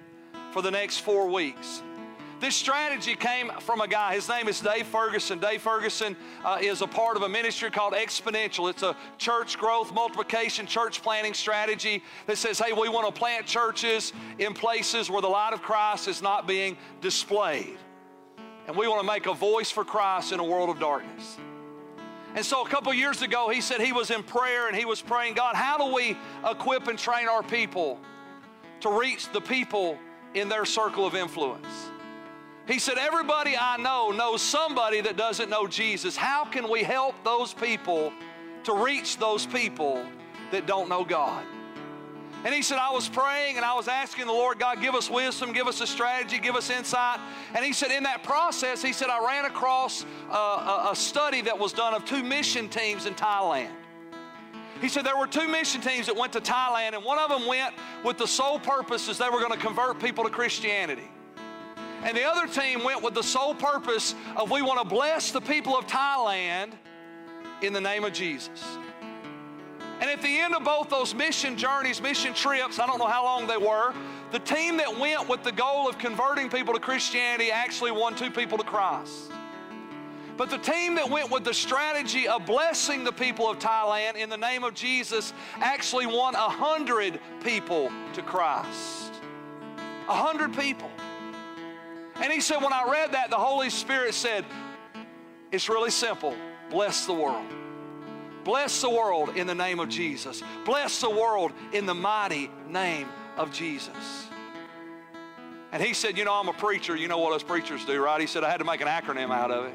for 0.51 0.61
the 0.61 0.69
next 0.69 0.99
four 0.99 1.27
weeks. 1.27 1.81
This 2.39 2.55
strategy 2.55 3.15
came 3.15 3.51
from 3.59 3.81
a 3.81 3.87
guy. 3.87 4.13
His 4.13 4.29
name 4.29 4.47
is 4.47 4.61
Dave 4.61 4.87
Ferguson. 4.87 5.39
Dave 5.39 5.61
Ferguson 5.61 6.15
uh, 6.45 6.57
is 6.61 6.81
a 6.81 6.87
part 6.87 7.17
of 7.17 7.23
a 7.23 7.29
ministry 7.29 7.69
called 7.69 7.93
Exponential. 7.93 8.69
It's 8.69 8.81
a 8.81 8.95
church 9.17 9.57
growth, 9.57 9.93
multiplication, 9.93 10.65
church 10.65 11.03
planting 11.03 11.33
strategy 11.33 12.01
that 12.27 12.37
says, 12.37 12.57
hey, 12.57 12.71
we 12.71 12.87
want 12.87 13.13
to 13.13 13.19
plant 13.19 13.45
churches 13.45 14.13
in 14.37 14.53
places 14.53 15.09
where 15.09 15.21
the 15.21 15.27
light 15.27 15.51
of 15.51 15.61
Christ 15.61 16.07
is 16.07 16.21
not 16.21 16.47
being 16.47 16.77
displayed. 17.01 17.77
And 18.67 18.75
we 18.77 18.87
want 18.87 19.01
to 19.01 19.07
make 19.07 19.25
a 19.25 19.33
voice 19.33 19.69
for 19.69 19.83
Christ 19.83 20.31
in 20.31 20.39
a 20.39 20.43
world 20.43 20.69
of 20.69 20.79
darkness. 20.79 21.37
And 22.35 22.45
so 22.45 22.63
a 22.63 22.69
couple 22.69 22.93
years 22.93 23.21
ago, 23.21 23.49
he 23.49 23.59
said 23.59 23.81
he 23.81 23.91
was 23.91 24.11
in 24.11 24.23
prayer 24.23 24.67
and 24.67 24.77
he 24.77 24.85
was 24.85 25.01
praying, 25.01 25.33
God, 25.33 25.55
how 25.55 25.77
do 25.77 25.93
we 25.93 26.15
equip 26.49 26.87
and 26.87 26.97
train 26.97 27.27
our 27.27 27.43
people 27.43 27.99
to 28.79 28.97
reach 28.97 29.29
the 29.33 29.41
people 29.41 29.97
in 30.35 30.47
their 30.47 30.63
circle 30.63 31.05
of 31.05 31.15
influence? 31.15 31.67
He 32.69 32.77
said, 32.77 32.99
Everybody 32.99 33.57
I 33.57 33.77
know 33.77 34.11
knows 34.11 34.43
somebody 34.43 35.01
that 35.01 35.17
doesn't 35.17 35.49
know 35.49 35.65
Jesus. 35.65 36.15
How 36.15 36.45
can 36.45 36.69
we 36.69 36.83
help 36.83 37.15
those 37.23 37.51
people 37.51 38.13
to 38.63 38.73
reach 38.73 39.17
those 39.17 39.47
people 39.47 40.05
that 40.51 40.67
don't 40.67 40.87
know 40.87 41.03
God? 41.03 41.43
And 42.45 42.53
he 42.53 42.61
said, 42.61 42.77
I 42.77 42.91
was 42.91 43.09
praying 43.09 43.57
and 43.57 43.65
I 43.65 43.73
was 43.73 43.87
asking 43.87 44.27
the 44.27 44.33
Lord, 44.33 44.59
God, 44.59 44.81
give 44.81 44.93
us 44.93 45.09
wisdom, 45.09 45.51
give 45.51 45.67
us 45.67 45.81
a 45.81 45.87
strategy, 45.87 46.37
give 46.37 46.55
us 46.55 46.69
insight. 46.69 47.19
And 47.55 47.65
he 47.65 47.73
said, 47.73 47.91
in 47.91 48.03
that 48.03 48.23
process, 48.23 48.81
he 48.81 48.93
said, 48.93 49.09
I 49.09 49.25
ran 49.25 49.45
across 49.45 50.05
a, 50.29 50.33
a, 50.33 50.89
a 50.91 50.95
study 50.95 51.41
that 51.41 51.57
was 51.57 51.73
done 51.73 51.93
of 51.95 52.05
two 52.05 52.23
mission 52.23 52.69
teams 52.69 53.07
in 53.07 53.15
Thailand. 53.15 53.71
He 54.79 54.87
said 54.87 55.05
there 55.05 55.17
were 55.17 55.27
two 55.27 55.47
mission 55.49 55.81
teams 55.81 56.05
that 56.05 56.15
went 56.15 56.31
to 56.33 56.39
Thailand, 56.39 56.93
and 56.93 57.03
one 57.03 57.17
of 57.19 57.29
them 57.29 57.45
went 57.45 57.73
with 58.05 58.17
the 58.17 58.27
sole 58.27 58.59
purpose 58.59 59.09
is 59.09 59.17
they 59.17 59.29
were 59.29 59.39
going 59.39 59.51
to 59.51 59.57
convert 59.57 59.99
people 59.99 60.23
to 60.23 60.29
Christianity. 60.29 61.09
And 62.03 62.15
the 62.15 62.23
other 62.23 62.47
team 62.47 62.83
went 62.83 63.03
with 63.03 63.13
the 63.13 63.23
sole 63.23 63.53
purpose 63.53 64.15
of 64.35 64.51
we 64.51 64.61
want 64.61 64.79
to 64.79 64.87
bless 64.87 65.31
the 65.31 65.41
people 65.41 65.77
of 65.77 65.85
Thailand 65.85 66.71
in 67.61 67.73
the 67.73 67.81
name 67.81 68.05
of 68.05 68.13
Jesus. 68.13 68.77
And 70.01 70.09
at 70.09 70.21
the 70.21 70.39
end 70.39 70.55
of 70.55 70.63
both 70.63 70.89
those 70.89 71.13
mission 71.13 71.57
journeys, 71.57 72.01
mission 72.01 72.33
trips, 72.33 72.79
I 72.79 72.87
don't 72.87 72.99
know 72.99 73.07
how 73.07 73.25
long 73.25 73.47
they 73.47 73.57
were, 73.57 73.93
the 74.31 74.39
team 74.39 74.77
that 74.77 74.97
went 74.97 75.27
with 75.27 75.43
the 75.43 75.51
goal 75.51 75.89
of 75.89 75.97
converting 75.97 76.49
people 76.49 76.73
to 76.73 76.79
Christianity 76.79 77.51
actually 77.51 77.91
won 77.91 78.15
two 78.15 78.31
people 78.31 78.57
to 78.57 78.63
Christ. 78.63 79.31
But 80.37 80.49
the 80.49 80.57
team 80.57 80.95
that 80.95 81.09
went 81.09 81.29
with 81.29 81.43
the 81.43 81.53
strategy 81.53 82.29
of 82.29 82.45
blessing 82.45 83.03
the 83.03 83.11
people 83.11 83.49
of 83.49 83.59
Thailand 83.59 84.15
in 84.15 84.29
the 84.29 84.37
name 84.37 84.63
of 84.63 84.73
Jesus 84.73 85.33
actually 85.57 86.05
won 86.05 86.33
a 86.33 86.47
hundred 86.47 87.19
people 87.43 87.91
to 88.13 88.21
Christ. 88.21 89.11
A 90.07 90.15
hundred 90.15 90.57
people. 90.57 90.89
And 92.21 92.31
he 92.31 92.41
said, 92.41 92.57
when 92.57 92.73
I 92.73 92.89
read 92.89 93.13
that, 93.13 93.29
the 93.29 93.37
Holy 93.37 93.69
Spirit 93.69 94.13
said, 94.13 94.45
it's 95.51 95.69
really 95.69 95.91
simple. 95.91 96.35
Bless 96.69 97.05
the 97.05 97.13
world. 97.13 97.47
Bless 98.43 98.81
the 98.81 98.89
world 98.89 99.35
in 99.35 99.47
the 99.47 99.55
name 99.55 99.79
of 99.79 99.89
Jesus. 99.89 100.43
Bless 100.65 101.01
the 101.01 101.09
world 101.09 101.51
in 101.73 101.85
the 101.85 101.93
mighty 101.93 102.49
name 102.67 103.07
of 103.37 103.51
Jesus. 103.51 104.27
And 105.71 105.83
he 105.83 105.93
said, 105.93 106.17
You 106.17 106.25
know, 106.25 106.33
I'm 106.33 106.47
a 106.47 106.53
preacher. 106.53 106.95
You 106.95 107.07
know 107.07 107.19
what 107.19 107.33
us 107.33 107.43
preachers 107.43 107.85
do, 107.85 108.01
right? 108.01 108.19
He 108.19 108.27
said, 108.27 108.43
I 108.43 108.49
had 108.49 108.57
to 108.57 108.63
make 108.63 108.81
an 108.81 108.87
acronym 108.87 109.31
out 109.31 109.51
of 109.51 109.65
it. 109.65 109.73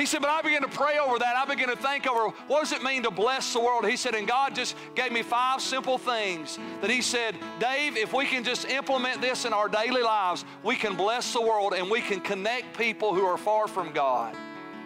He 0.00 0.06
said, 0.06 0.22
but 0.22 0.30
I 0.30 0.40
began 0.40 0.62
to 0.62 0.68
pray 0.68 0.98
over 0.98 1.18
that. 1.18 1.36
I 1.36 1.44
began 1.44 1.68
to 1.68 1.76
think 1.76 2.06
over 2.06 2.34
what 2.46 2.60
does 2.60 2.72
it 2.72 2.82
mean 2.82 3.02
to 3.02 3.10
bless 3.10 3.52
the 3.52 3.60
world? 3.60 3.86
He 3.86 3.98
said, 3.98 4.14
and 4.14 4.26
God 4.26 4.54
just 4.54 4.74
gave 4.94 5.12
me 5.12 5.22
five 5.22 5.60
simple 5.60 5.98
things 5.98 6.58
that 6.80 6.88
He 6.88 7.02
said, 7.02 7.36
Dave, 7.58 7.98
if 7.98 8.14
we 8.14 8.24
can 8.24 8.42
just 8.42 8.66
implement 8.66 9.20
this 9.20 9.44
in 9.44 9.52
our 9.52 9.68
daily 9.68 10.02
lives, 10.02 10.46
we 10.62 10.74
can 10.74 10.96
bless 10.96 11.34
the 11.34 11.40
world 11.42 11.74
and 11.74 11.90
we 11.90 12.00
can 12.00 12.18
connect 12.18 12.78
people 12.78 13.14
who 13.14 13.26
are 13.26 13.36
far 13.36 13.68
from 13.68 13.92
God 13.92 14.34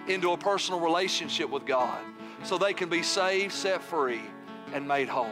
into 0.09 0.33
a 0.33 0.37
personal 0.37 0.81
relationship 0.81 1.49
with 1.49 1.65
God 1.65 2.03
so 2.43 2.59
they 2.59 2.75
can 2.75 2.89
be 2.89 3.05
saved, 3.05 3.53
set 3.53 3.85
free, 3.85 4.23
and 4.73 4.87
made 4.87 5.09
whole. 5.09 5.31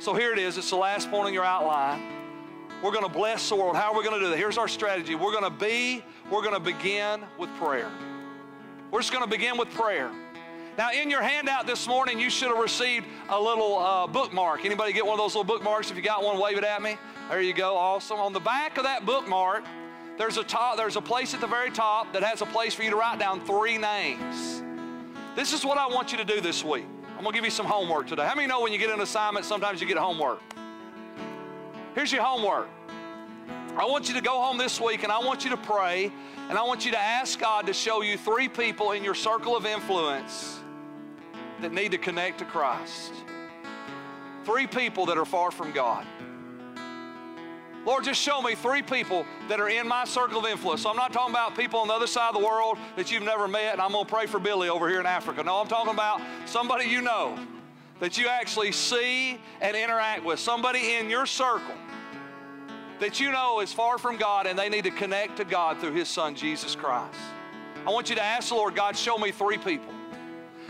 So 0.00 0.12
here 0.12 0.34
it 0.34 0.38
is. 0.38 0.58
It's 0.58 0.68
the 0.68 0.76
last 0.76 1.10
point 1.10 1.28
in 1.28 1.34
your 1.34 1.46
outline. 1.46 2.02
We're 2.82 2.92
going 2.92 3.06
to 3.06 3.10
bless 3.10 3.48
the 3.48 3.56
world. 3.56 3.74
How 3.74 3.90
are 3.90 3.98
we 3.98 4.04
going 4.04 4.20
to 4.20 4.26
do 4.26 4.30
that? 4.30 4.36
Here's 4.36 4.58
our 4.58 4.68
strategy. 4.68 5.14
We're 5.14 5.32
going 5.32 5.50
to 5.50 5.64
be, 5.64 6.04
we're 6.30 6.42
going 6.42 6.52
to 6.52 6.60
begin 6.60 7.24
with 7.38 7.48
prayer. 7.54 7.90
We're 8.90 9.00
just 9.00 9.12
going 9.12 9.24
to 9.24 9.30
begin 9.30 9.58
with 9.58 9.70
prayer. 9.70 10.10
Now, 10.78 10.92
in 10.92 11.10
your 11.10 11.20
handout 11.20 11.66
this 11.66 11.86
morning, 11.86 12.18
you 12.18 12.30
should 12.30 12.48
have 12.48 12.58
received 12.58 13.04
a 13.28 13.38
little 13.38 13.78
uh, 13.78 14.06
bookmark. 14.06 14.64
Anybody 14.64 14.92
get 14.92 15.04
one 15.04 15.14
of 15.14 15.18
those 15.18 15.34
little 15.34 15.44
bookmarks? 15.44 15.90
If 15.90 15.96
you 15.96 16.02
got 16.02 16.22
one, 16.22 16.38
wave 16.38 16.56
it 16.56 16.64
at 16.64 16.80
me. 16.80 16.96
There 17.28 17.42
you 17.42 17.52
go. 17.52 17.76
Awesome. 17.76 18.18
On 18.18 18.32
the 18.32 18.40
back 18.40 18.78
of 18.78 18.84
that 18.84 19.04
bookmark, 19.04 19.64
there's 20.16 20.38
a 20.38 20.44
top, 20.44 20.78
there's 20.78 20.96
a 20.96 21.02
place 21.02 21.34
at 21.34 21.40
the 21.40 21.46
very 21.46 21.70
top 21.70 22.12
that 22.14 22.22
has 22.22 22.40
a 22.40 22.46
place 22.46 22.74
for 22.74 22.82
you 22.82 22.90
to 22.90 22.96
write 22.96 23.18
down 23.18 23.44
three 23.44 23.76
names. 23.76 24.62
This 25.36 25.52
is 25.52 25.64
what 25.64 25.76
I 25.76 25.86
want 25.86 26.10
you 26.10 26.18
to 26.18 26.24
do 26.24 26.40
this 26.40 26.64
week. 26.64 26.86
I'm 27.16 27.24
going 27.24 27.32
to 27.32 27.38
give 27.38 27.44
you 27.44 27.50
some 27.50 27.66
homework 27.66 28.06
today. 28.06 28.24
How 28.26 28.34
many 28.34 28.46
know 28.46 28.62
when 28.62 28.72
you 28.72 28.78
get 28.78 28.90
an 28.90 29.00
assignment, 29.00 29.44
sometimes 29.44 29.80
you 29.80 29.86
get 29.86 29.98
homework? 29.98 30.40
Here's 31.94 32.10
your 32.10 32.22
homework. 32.22 32.68
I 33.78 33.84
want 33.84 34.08
you 34.08 34.14
to 34.14 34.20
go 34.20 34.40
home 34.42 34.58
this 34.58 34.80
week 34.80 35.04
and 35.04 35.12
I 35.12 35.20
want 35.20 35.44
you 35.44 35.50
to 35.50 35.56
pray 35.56 36.10
and 36.48 36.58
I 36.58 36.64
want 36.64 36.84
you 36.84 36.90
to 36.90 36.98
ask 36.98 37.38
God 37.38 37.66
to 37.68 37.72
show 37.72 38.02
you 38.02 38.18
three 38.18 38.48
people 38.48 38.90
in 38.90 39.04
your 39.04 39.14
circle 39.14 39.56
of 39.56 39.66
influence 39.66 40.58
that 41.60 41.72
need 41.72 41.92
to 41.92 41.98
connect 41.98 42.40
to 42.40 42.44
Christ. 42.44 43.12
Three 44.44 44.66
people 44.66 45.06
that 45.06 45.16
are 45.16 45.24
far 45.24 45.52
from 45.52 45.70
God. 45.70 46.04
Lord, 47.86 48.02
just 48.02 48.20
show 48.20 48.42
me 48.42 48.56
three 48.56 48.82
people 48.82 49.24
that 49.48 49.60
are 49.60 49.68
in 49.68 49.86
my 49.86 50.04
circle 50.04 50.40
of 50.40 50.46
influence. 50.46 50.82
So 50.82 50.90
I'm 50.90 50.96
not 50.96 51.12
talking 51.12 51.32
about 51.32 51.56
people 51.56 51.78
on 51.78 51.86
the 51.86 51.94
other 51.94 52.08
side 52.08 52.34
of 52.34 52.40
the 52.40 52.44
world 52.44 52.78
that 52.96 53.12
you've 53.12 53.22
never 53.22 53.46
met, 53.46 53.74
and 53.74 53.80
I'm 53.80 53.92
going 53.92 54.04
to 54.04 54.12
pray 54.12 54.26
for 54.26 54.40
Billy 54.40 54.68
over 54.68 54.88
here 54.88 55.00
in 55.00 55.06
Africa. 55.06 55.44
No, 55.44 55.56
I'm 55.56 55.68
talking 55.68 55.92
about 55.92 56.20
somebody 56.46 56.86
you 56.86 57.00
know 57.00 57.38
that 58.00 58.18
you 58.18 58.26
actually 58.26 58.72
see 58.72 59.38
and 59.60 59.76
interact 59.76 60.24
with, 60.24 60.40
somebody 60.40 60.96
in 60.96 61.08
your 61.08 61.26
circle 61.26 61.74
that 63.00 63.20
you 63.20 63.30
know 63.30 63.60
is 63.60 63.72
far 63.72 63.98
from 63.98 64.16
God 64.16 64.46
and 64.46 64.58
they 64.58 64.68
need 64.68 64.84
to 64.84 64.90
connect 64.90 65.36
to 65.38 65.44
God 65.44 65.78
through 65.78 65.92
His 65.92 66.08
Son, 66.08 66.34
Jesus 66.34 66.74
Christ. 66.74 67.18
I 67.86 67.90
want 67.90 68.10
you 68.10 68.16
to 68.16 68.22
ask 68.22 68.48
the 68.48 68.54
Lord, 68.54 68.74
God, 68.74 68.96
show 68.96 69.16
me 69.18 69.30
three 69.30 69.58
people. 69.58 69.92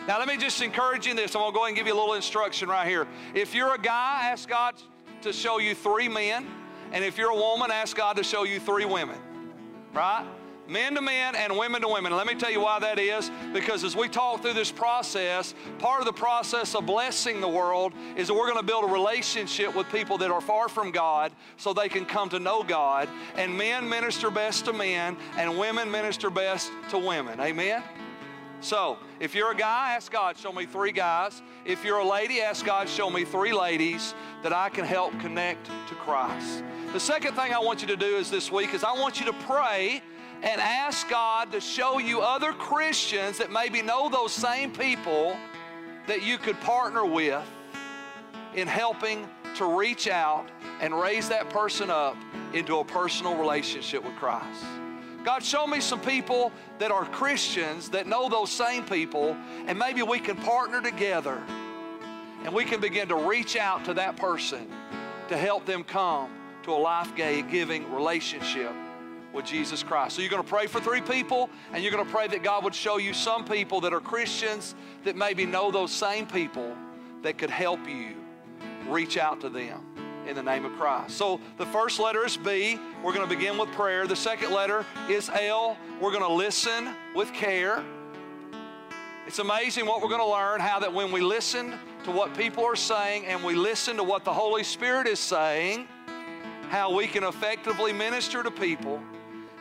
Now, 0.06 0.18
let 0.18 0.28
me 0.28 0.36
just 0.36 0.62
encourage 0.62 1.06
you 1.06 1.10
in 1.10 1.16
this. 1.16 1.34
I'm 1.34 1.42
going 1.42 1.52
to 1.52 1.54
go 1.54 1.60
ahead 1.64 1.68
and 1.68 1.76
give 1.76 1.86
you 1.86 1.92
a 1.94 1.98
little 1.98 2.14
instruction 2.14 2.68
right 2.68 2.88
here. 2.88 3.06
If 3.34 3.54
you're 3.54 3.74
a 3.74 3.78
guy, 3.78 4.20
ask 4.30 4.48
God 4.48 4.74
to 5.22 5.32
show 5.32 5.58
you 5.58 5.74
three 5.74 6.08
men. 6.08 6.46
And 6.92 7.04
if 7.04 7.18
you're 7.18 7.30
a 7.30 7.36
woman, 7.36 7.70
ask 7.70 7.96
God 7.96 8.16
to 8.16 8.24
show 8.24 8.44
you 8.44 8.60
three 8.60 8.86
women. 8.86 9.18
Right? 9.92 10.26
Men 10.68 10.94
to 10.94 11.00
men 11.00 11.34
and 11.34 11.56
women 11.56 11.80
to 11.82 11.88
women. 11.88 12.14
let 12.14 12.26
me 12.26 12.34
tell 12.34 12.50
you 12.50 12.60
why 12.60 12.78
that 12.78 12.98
is. 12.98 13.30
Because 13.52 13.84
as 13.84 13.96
we 13.96 14.08
talk 14.08 14.42
through 14.42 14.52
this 14.52 14.70
process, 14.70 15.54
part 15.78 16.00
of 16.00 16.06
the 16.06 16.12
process 16.12 16.74
of 16.74 16.86
blessing 16.86 17.40
the 17.40 17.48
world 17.48 17.92
is 18.16 18.28
that 18.28 18.34
we're 18.34 18.48
going 18.48 18.60
to 18.60 18.66
build 18.66 18.84
a 18.84 18.92
relationship 18.92 19.74
with 19.74 19.88
people 19.90 20.18
that 20.18 20.30
are 20.30 20.40
far 20.40 20.68
from 20.68 20.90
God 20.90 21.32
so 21.56 21.72
they 21.72 21.88
can 21.88 22.04
come 22.04 22.28
to 22.28 22.38
know 22.38 22.62
God. 22.62 23.08
And 23.36 23.56
men 23.56 23.88
minister 23.88 24.30
best 24.30 24.66
to 24.66 24.72
men, 24.72 25.16
and 25.36 25.58
women 25.58 25.90
minister 25.90 26.30
best 26.30 26.70
to 26.90 26.98
women. 26.98 27.40
Amen? 27.40 27.82
So, 28.60 28.98
if 29.20 29.36
you're 29.36 29.52
a 29.52 29.56
guy, 29.56 29.94
ask 29.94 30.10
God, 30.10 30.36
show 30.36 30.52
me 30.52 30.66
three 30.66 30.90
guys. 30.90 31.42
If 31.64 31.84
you're 31.84 31.98
a 31.98 32.08
lady, 32.08 32.40
ask 32.40 32.66
God, 32.66 32.88
show 32.88 33.08
me 33.08 33.24
three 33.24 33.52
ladies 33.52 34.14
that 34.42 34.52
I 34.52 34.68
can 34.68 34.84
help 34.84 35.18
connect 35.20 35.66
to 35.66 35.94
Christ. 35.94 36.64
The 36.92 36.98
second 36.98 37.34
thing 37.34 37.52
I 37.52 37.60
want 37.60 37.82
you 37.82 37.88
to 37.88 37.96
do 37.96 38.16
is 38.16 38.30
this 38.30 38.50
week 38.50 38.74
is 38.74 38.82
I 38.82 38.98
want 38.98 39.20
you 39.20 39.26
to 39.26 39.32
pray 39.32 40.02
and 40.42 40.60
ask 40.60 41.08
God 41.08 41.52
to 41.52 41.60
show 41.60 41.98
you 41.98 42.20
other 42.20 42.52
Christians 42.52 43.38
that 43.38 43.50
maybe 43.50 43.82
know 43.82 44.08
those 44.08 44.32
same 44.32 44.70
people 44.70 45.36
that 46.06 46.22
you 46.22 46.38
could 46.38 46.60
partner 46.60 47.04
with 47.04 47.44
in 48.54 48.68
helping 48.68 49.28
to 49.56 49.76
reach 49.78 50.08
out 50.08 50.46
and 50.80 50.98
raise 50.98 51.28
that 51.28 51.50
person 51.50 51.90
up 51.90 52.16
into 52.52 52.78
a 52.78 52.84
personal 52.84 53.36
relationship 53.36 54.04
with 54.04 54.14
Christ. 54.16 54.64
God, 55.24 55.42
show 55.42 55.66
me 55.66 55.80
some 55.80 56.00
people 56.00 56.52
that 56.78 56.90
are 56.90 57.04
Christians 57.06 57.88
that 57.90 58.06
know 58.06 58.28
those 58.28 58.50
same 58.50 58.84
people, 58.84 59.36
and 59.66 59.78
maybe 59.78 60.02
we 60.02 60.20
can 60.20 60.36
partner 60.36 60.80
together 60.80 61.42
and 62.44 62.54
we 62.54 62.64
can 62.64 62.80
begin 62.80 63.08
to 63.08 63.16
reach 63.16 63.56
out 63.56 63.84
to 63.84 63.94
that 63.94 64.16
person 64.16 64.68
to 65.28 65.36
help 65.36 65.66
them 65.66 65.82
come 65.82 66.30
to 66.62 66.70
a 66.70 66.78
life 66.78 67.14
giving 67.16 67.92
relationship 67.92 68.72
with 69.38 69.46
Jesus 69.46 69.84
Christ. 69.84 70.16
So 70.16 70.20
you're 70.20 70.32
going 70.32 70.42
to 70.42 70.48
pray 70.48 70.66
for 70.66 70.80
three 70.80 71.00
people, 71.00 71.48
and 71.72 71.80
you're 71.80 71.92
going 71.92 72.04
to 72.04 72.10
pray 72.10 72.26
that 72.26 72.42
God 72.42 72.64
would 72.64 72.74
show 72.74 72.96
you 72.98 73.12
some 73.14 73.44
people 73.44 73.80
that 73.82 73.92
are 73.92 74.00
Christians 74.00 74.74
that 75.04 75.14
maybe 75.14 75.46
know 75.46 75.70
those 75.70 75.92
same 75.92 76.26
people 76.26 76.74
that 77.22 77.38
could 77.38 77.48
help 77.48 77.78
you 77.88 78.16
reach 78.88 79.16
out 79.16 79.40
to 79.42 79.48
them 79.48 79.80
in 80.26 80.34
the 80.34 80.42
name 80.42 80.64
of 80.64 80.72
Christ. 80.72 81.16
So 81.16 81.40
the 81.56 81.66
first 81.66 82.00
letter 82.00 82.26
is 82.26 82.36
B. 82.36 82.80
We're 83.00 83.12
going 83.12 83.28
to 83.28 83.32
begin 83.32 83.56
with 83.56 83.70
prayer. 83.70 84.08
The 84.08 84.16
second 84.16 84.52
letter 84.52 84.84
is 85.08 85.30
L. 85.32 85.76
We're 86.00 86.10
going 86.10 86.26
to 86.26 86.32
listen 86.32 86.92
with 87.14 87.32
care. 87.32 87.84
It's 89.28 89.38
amazing 89.38 89.86
what 89.86 90.02
we're 90.02 90.08
going 90.08 90.20
to 90.20 90.26
learn 90.26 90.58
how 90.58 90.80
that 90.80 90.92
when 90.92 91.12
we 91.12 91.20
listen 91.20 91.78
to 92.02 92.10
what 92.10 92.36
people 92.36 92.64
are 92.64 92.74
saying 92.74 93.26
and 93.26 93.44
we 93.44 93.54
listen 93.54 93.98
to 93.98 94.02
what 94.02 94.24
the 94.24 94.32
Holy 94.32 94.64
Spirit 94.64 95.06
is 95.06 95.20
saying, 95.20 95.86
how 96.70 96.92
we 96.92 97.06
can 97.06 97.22
effectively 97.22 97.92
minister 97.92 98.42
to 98.42 98.50
people 98.50 99.00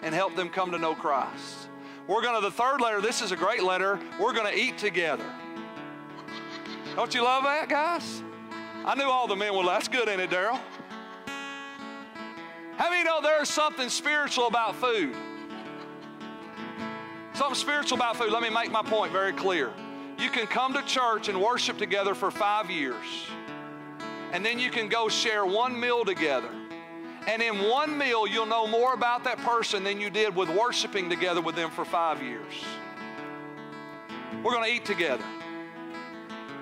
and 0.04 0.14
help 0.14 0.36
them 0.36 0.50
come 0.50 0.72
to 0.72 0.78
know 0.78 0.96
Christ. 0.96 1.70
We're 2.08 2.22
going 2.22 2.36
to, 2.36 2.42
the 2.42 2.52
third 2.52 2.80
letter, 2.80 3.02
this 3.02 3.22
is 3.22 3.32
a 3.32 3.36
great 3.36 3.64
letter, 3.64 4.00
we're 4.20 4.34
going 4.34 4.52
to 4.52 4.58
eat 4.58 4.78
together. 4.78 5.26
Don't 6.96 7.14
you 7.14 7.24
love 7.24 7.44
that, 7.44 7.68
guys? 7.68 8.24
I 8.86 8.96
knew 8.96 9.04
all 9.04 9.28
the 9.28 9.36
men 9.36 9.54
were, 9.56 9.66
that's 9.66 9.88
good, 9.88 10.08
ain't 10.08 10.22
it, 10.22 10.30
Daryl? 10.30 10.60
How 12.78 12.90
many 12.90 13.04
know 13.04 13.22
there's 13.22 13.50
something 13.50 13.90
spiritual 13.90 14.48
about 14.48 14.76
food? 14.76 15.16
Something 17.34 17.56
spiritual 17.56 17.98
about 17.98 18.16
food. 18.16 18.32
Let 18.32 18.42
me 18.42 18.50
make 18.50 18.72
my 18.72 18.82
point 18.82 19.12
very 19.12 19.34
clear. 19.34 19.72
You 20.18 20.30
can 20.30 20.48
come 20.48 20.74
to 20.74 20.82
church 20.84 21.28
and 21.28 21.42
worship 21.42 21.78
together 21.78 22.16
for 22.16 22.32
five 22.32 22.72
years, 22.72 23.06
and 24.32 24.46
then 24.46 24.58
you 24.58 24.72
can 24.72 24.88
go 24.88 25.10
share 25.10 25.46
one 25.46 25.80
meal 25.80 26.06
together 26.06 26.50
and 27.28 27.42
in 27.42 27.68
one 27.70 27.98
meal, 27.98 28.26
you'll 28.26 28.46
know 28.46 28.66
more 28.66 28.94
about 28.94 29.26
that 29.26 29.38
person 29.40 29.84
than 29.84 30.00
you 30.00 30.10
did 30.10 30.34
with 30.34 30.50
worshiping 30.50 31.10
together 31.10 31.42
with 31.42 31.56
them 31.56 31.70
for 31.70 31.84
five 31.84 32.24
years. 32.24 32.54
We're 34.44 34.54
going 34.54 34.64
to 34.64 34.72
eat 34.72 34.86
together. 34.86 35.26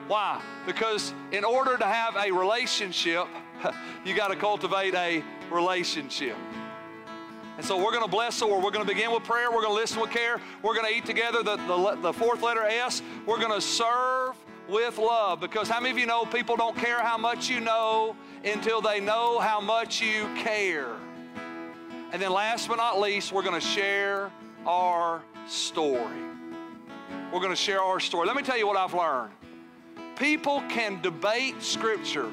Why? 0.07 0.41
Because 0.65 1.13
in 1.31 1.43
order 1.43 1.77
to 1.77 1.85
have 1.85 2.15
a 2.15 2.31
relationship, 2.31 3.27
you 4.05 4.15
got 4.15 4.29
to 4.29 4.35
cultivate 4.35 4.95
a 4.95 5.23
relationship. 5.51 6.35
And 7.57 7.65
so 7.65 7.77
we're 7.77 7.91
going 7.91 8.03
to 8.03 8.09
bless 8.09 8.39
the 8.39 8.47
Lord. 8.47 8.63
We're 8.63 8.71
going 8.71 8.85
to 8.85 8.91
begin 8.91 9.11
with 9.11 9.23
prayer. 9.23 9.49
We're 9.49 9.61
going 9.61 9.75
to 9.75 9.81
listen 9.81 10.01
with 10.01 10.09
care. 10.09 10.41
We're 10.61 10.75
going 10.75 10.91
to 10.91 10.97
eat 10.97 11.05
together. 11.05 11.41
The, 11.41 11.55
the, 11.55 11.97
the 12.01 12.13
fourth 12.13 12.41
letter 12.41 12.63
S, 12.63 13.01
we're 13.25 13.39
going 13.39 13.53
to 13.53 13.61
serve 13.61 14.14
with 14.67 14.97
love. 14.97 15.39
Because 15.39 15.69
how 15.69 15.79
many 15.79 15.91
of 15.91 15.97
you 15.97 16.05
know 16.05 16.25
people 16.25 16.55
don't 16.55 16.75
care 16.77 17.01
how 17.01 17.17
much 17.17 17.49
you 17.49 17.59
know 17.59 18.15
until 18.43 18.81
they 18.81 18.99
know 18.99 19.39
how 19.39 19.59
much 19.59 20.01
you 20.01 20.27
care? 20.35 20.93
And 22.11 22.21
then 22.21 22.31
last 22.31 22.67
but 22.67 22.77
not 22.77 22.99
least, 22.99 23.31
we're 23.31 23.43
going 23.43 23.59
to 23.59 23.67
share 23.67 24.31
our 24.65 25.21
story. 25.47 26.21
We're 27.31 27.39
going 27.39 27.51
to 27.51 27.55
share 27.55 27.81
our 27.81 27.99
story. 27.99 28.27
Let 28.27 28.35
me 28.35 28.43
tell 28.43 28.57
you 28.57 28.67
what 28.67 28.77
I've 28.77 28.93
learned. 28.93 29.33
People 30.15 30.63
can 30.69 31.01
debate 31.01 31.61
Scripture, 31.61 32.31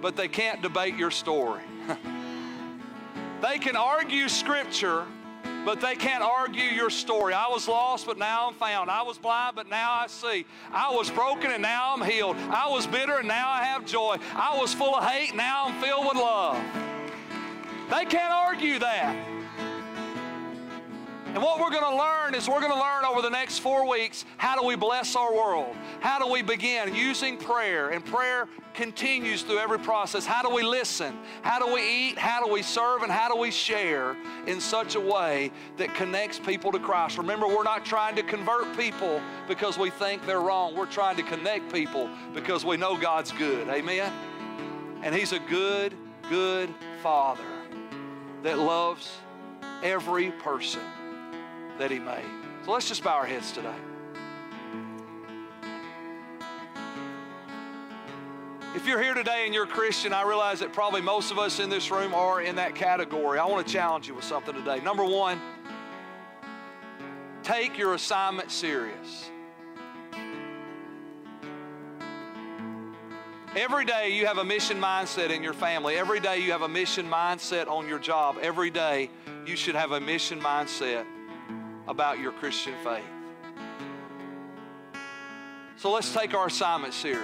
but 0.00 0.14
they 0.14 0.28
can't 0.28 0.62
debate 0.62 0.96
your 0.96 1.10
story. 1.10 1.62
they 3.42 3.58
can 3.58 3.74
argue 3.74 4.28
Scripture, 4.28 5.04
but 5.64 5.80
they 5.80 5.94
can't 5.94 6.22
argue 6.22 6.64
your 6.64 6.90
story. 6.90 7.34
I 7.34 7.48
was 7.48 7.68
lost, 7.68 8.06
but 8.06 8.18
now 8.18 8.48
I'm 8.48 8.54
found. 8.54 8.90
I 8.90 9.02
was 9.02 9.18
blind, 9.18 9.56
but 9.56 9.68
now 9.68 9.92
I 9.92 10.06
see. 10.06 10.44
I 10.72 10.94
was 10.94 11.10
broken, 11.10 11.50
and 11.50 11.62
now 11.62 11.94
I'm 11.94 12.08
healed. 12.08 12.36
I 12.50 12.68
was 12.68 12.86
bitter, 12.86 13.18
and 13.18 13.28
now 13.28 13.48
I 13.48 13.64
have 13.64 13.86
joy. 13.86 14.16
I 14.34 14.58
was 14.58 14.74
full 14.74 14.94
of 14.94 15.04
hate, 15.04 15.34
now 15.34 15.66
I'm 15.66 15.82
filled 15.82 16.06
with 16.06 16.16
love. 16.16 16.62
They 17.90 18.04
can't 18.06 18.32
argue 18.32 18.78
that. 18.78 19.41
And 21.34 21.42
what 21.42 21.58
we're 21.58 21.70
going 21.70 21.90
to 21.90 21.96
learn 21.96 22.34
is 22.34 22.46
we're 22.46 22.60
going 22.60 22.72
to 22.72 22.78
learn 22.78 23.06
over 23.06 23.22
the 23.22 23.30
next 23.30 23.60
four 23.60 23.88
weeks 23.88 24.26
how 24.36 24.54
do 24.54 24.66
we 24.66 24.76
bless 24.76 25.16
our 25.16 25.34
world? 25.34 25.74
How 26.00 26.18
do 26.18 26.30
we 26.30 26.42
begin 26.42 26.94
using 26.94 27.38
prayer? 27.38 27.88
And 27.88 28.04
prayer 28.04 28.48
continues 28.74 29.40
through 29.40 29.56
every 29.56 29.78
process. 29.78 30.26
How 30.26 30.42
do 30.42 30.54
we 30.54 30.62
listen? 30.62 31.18
How 31.40 31.58
do 31.58 31.72
we 31.72 31.80
eat? 31.80 32.18
How 32.18 32.44
do 32.44 32.52
we 32.52 32.60
serve? 32.60 33.02
And 33.02 33.10
how 33.10 33.32
do 33.32 33.40
we 33.40 33.50
share 33.50 34.14
in 34.46 34.60
such 34.60 34.94
a 34.94 35.00
way 35.00 35.50
that 35.78 35.94
connects 35.94 36.38
people 36.38 36.70
to 36.70 36.78
Christ? 36.78 37.16
Remember, 37.16 37.48
we're 37.48 37.62
not 37.62 37.86
trying 37.86 38.14
to 38.16 38.22
convert 38.22 38.76
people 38.76 39.18
because 39.48 39.78
we 39.78 39.88
think 39.88 40.26
they're 40.26 40.42
wrong. 40.42 40.76
We're 40.76 40.84
trying 40.84 41.16
to 41.16 41.22
connect 41.22 41.72
people 41.72 42.10
because 42.34 42.62
we 42.62 42.76
know 42.76 42.94
God's 42.94 43.32
good. 43.32 43.68
Amen? 43.68 44.12
And 45.02 45.14
He's 45.14 45.32
a 45.32 45.38
good, 45.38 45.94
good 46.28 46.68
Father 47.02 47.40
that 48.42 48.58
loves 48.58 49.10
every 49.82 50.30
person 50.32 50.82
that 51.78 51.90
He 51.90 51.98
made. 51.98 52.24
So 52.64 52.72
let's 52.72 52.88
just 52.88 53.02
bow 53.02 53.14
our 53.14 53.26
heads 53.26 53.52
today. 53.52 53.74
If 58.74 58.86
you're 58.86 59.02
here 59.02 59.12
today 59.12 59.42
and 59.44 59.52
you're 59.52 59.64
a 59.64 59.68
Christian, 59.68 60.14
I 60.14 60.22
realize 60.22 60.60
that 60.60 60.72
probably 60.72 61.02
most 61.02 61.30
of 61.30 61.38
us 61.38 61.60
in 61.60 61.68
this 61.68 61.90
room 61.90 62.14
are 62.14 62.40
in 62.40 62.56
that 62.56 62.74
category. 62.74 63.38
I 63.38 63.44
want 63.44 63.66
to 63.66 63.72
challenge 63.72 64.08
you 64.08 64.14
with 64.14 64.24
something 64.24 64.54
today. 64.54 64.80
Number 64.80 65.04
one, 65.04 65.38
take 67.42 67.76
your 67.76 67.94
assignment 67.94 68.50
serious. 68.50 69.30
Every 73.54 73.84
day 73.84 74.16
you 74.16 74.24
have 74.24 74.38
a 74.38 74.44
mission 74.44 74.80
mindset 74.80 75.28
in 75.28 75.42
your 75.42 75.52
family. 75.52 75.96
Every 75.96 76.20
day 76.20 76.38
you 76.38 76.52
have 76.52 76.62
a 76.62 76.68
mission 76.68 77.06
mindset 77.06 77.68
on 77.68 77.86
your 77.86 77.98
job. 77.98 78.38
Every 78.40 78.70
day 78.70 79.10
you 79.44 79.54
should 79.56 79.74
have 79.74 79.92
a 79.92 80.00
mission 80.00 80.40
mindset 80.40 81.04
about 81.88 82.18
your 82.18 82.32
Christian 82.32 82.74
faith. 82.84 83.02
So 85.76 85.90
let's 85.90 86.12
take 86.12 86.34
our 86.34 86.46
assignment 86.46 86.94
serious. 86.94 87.22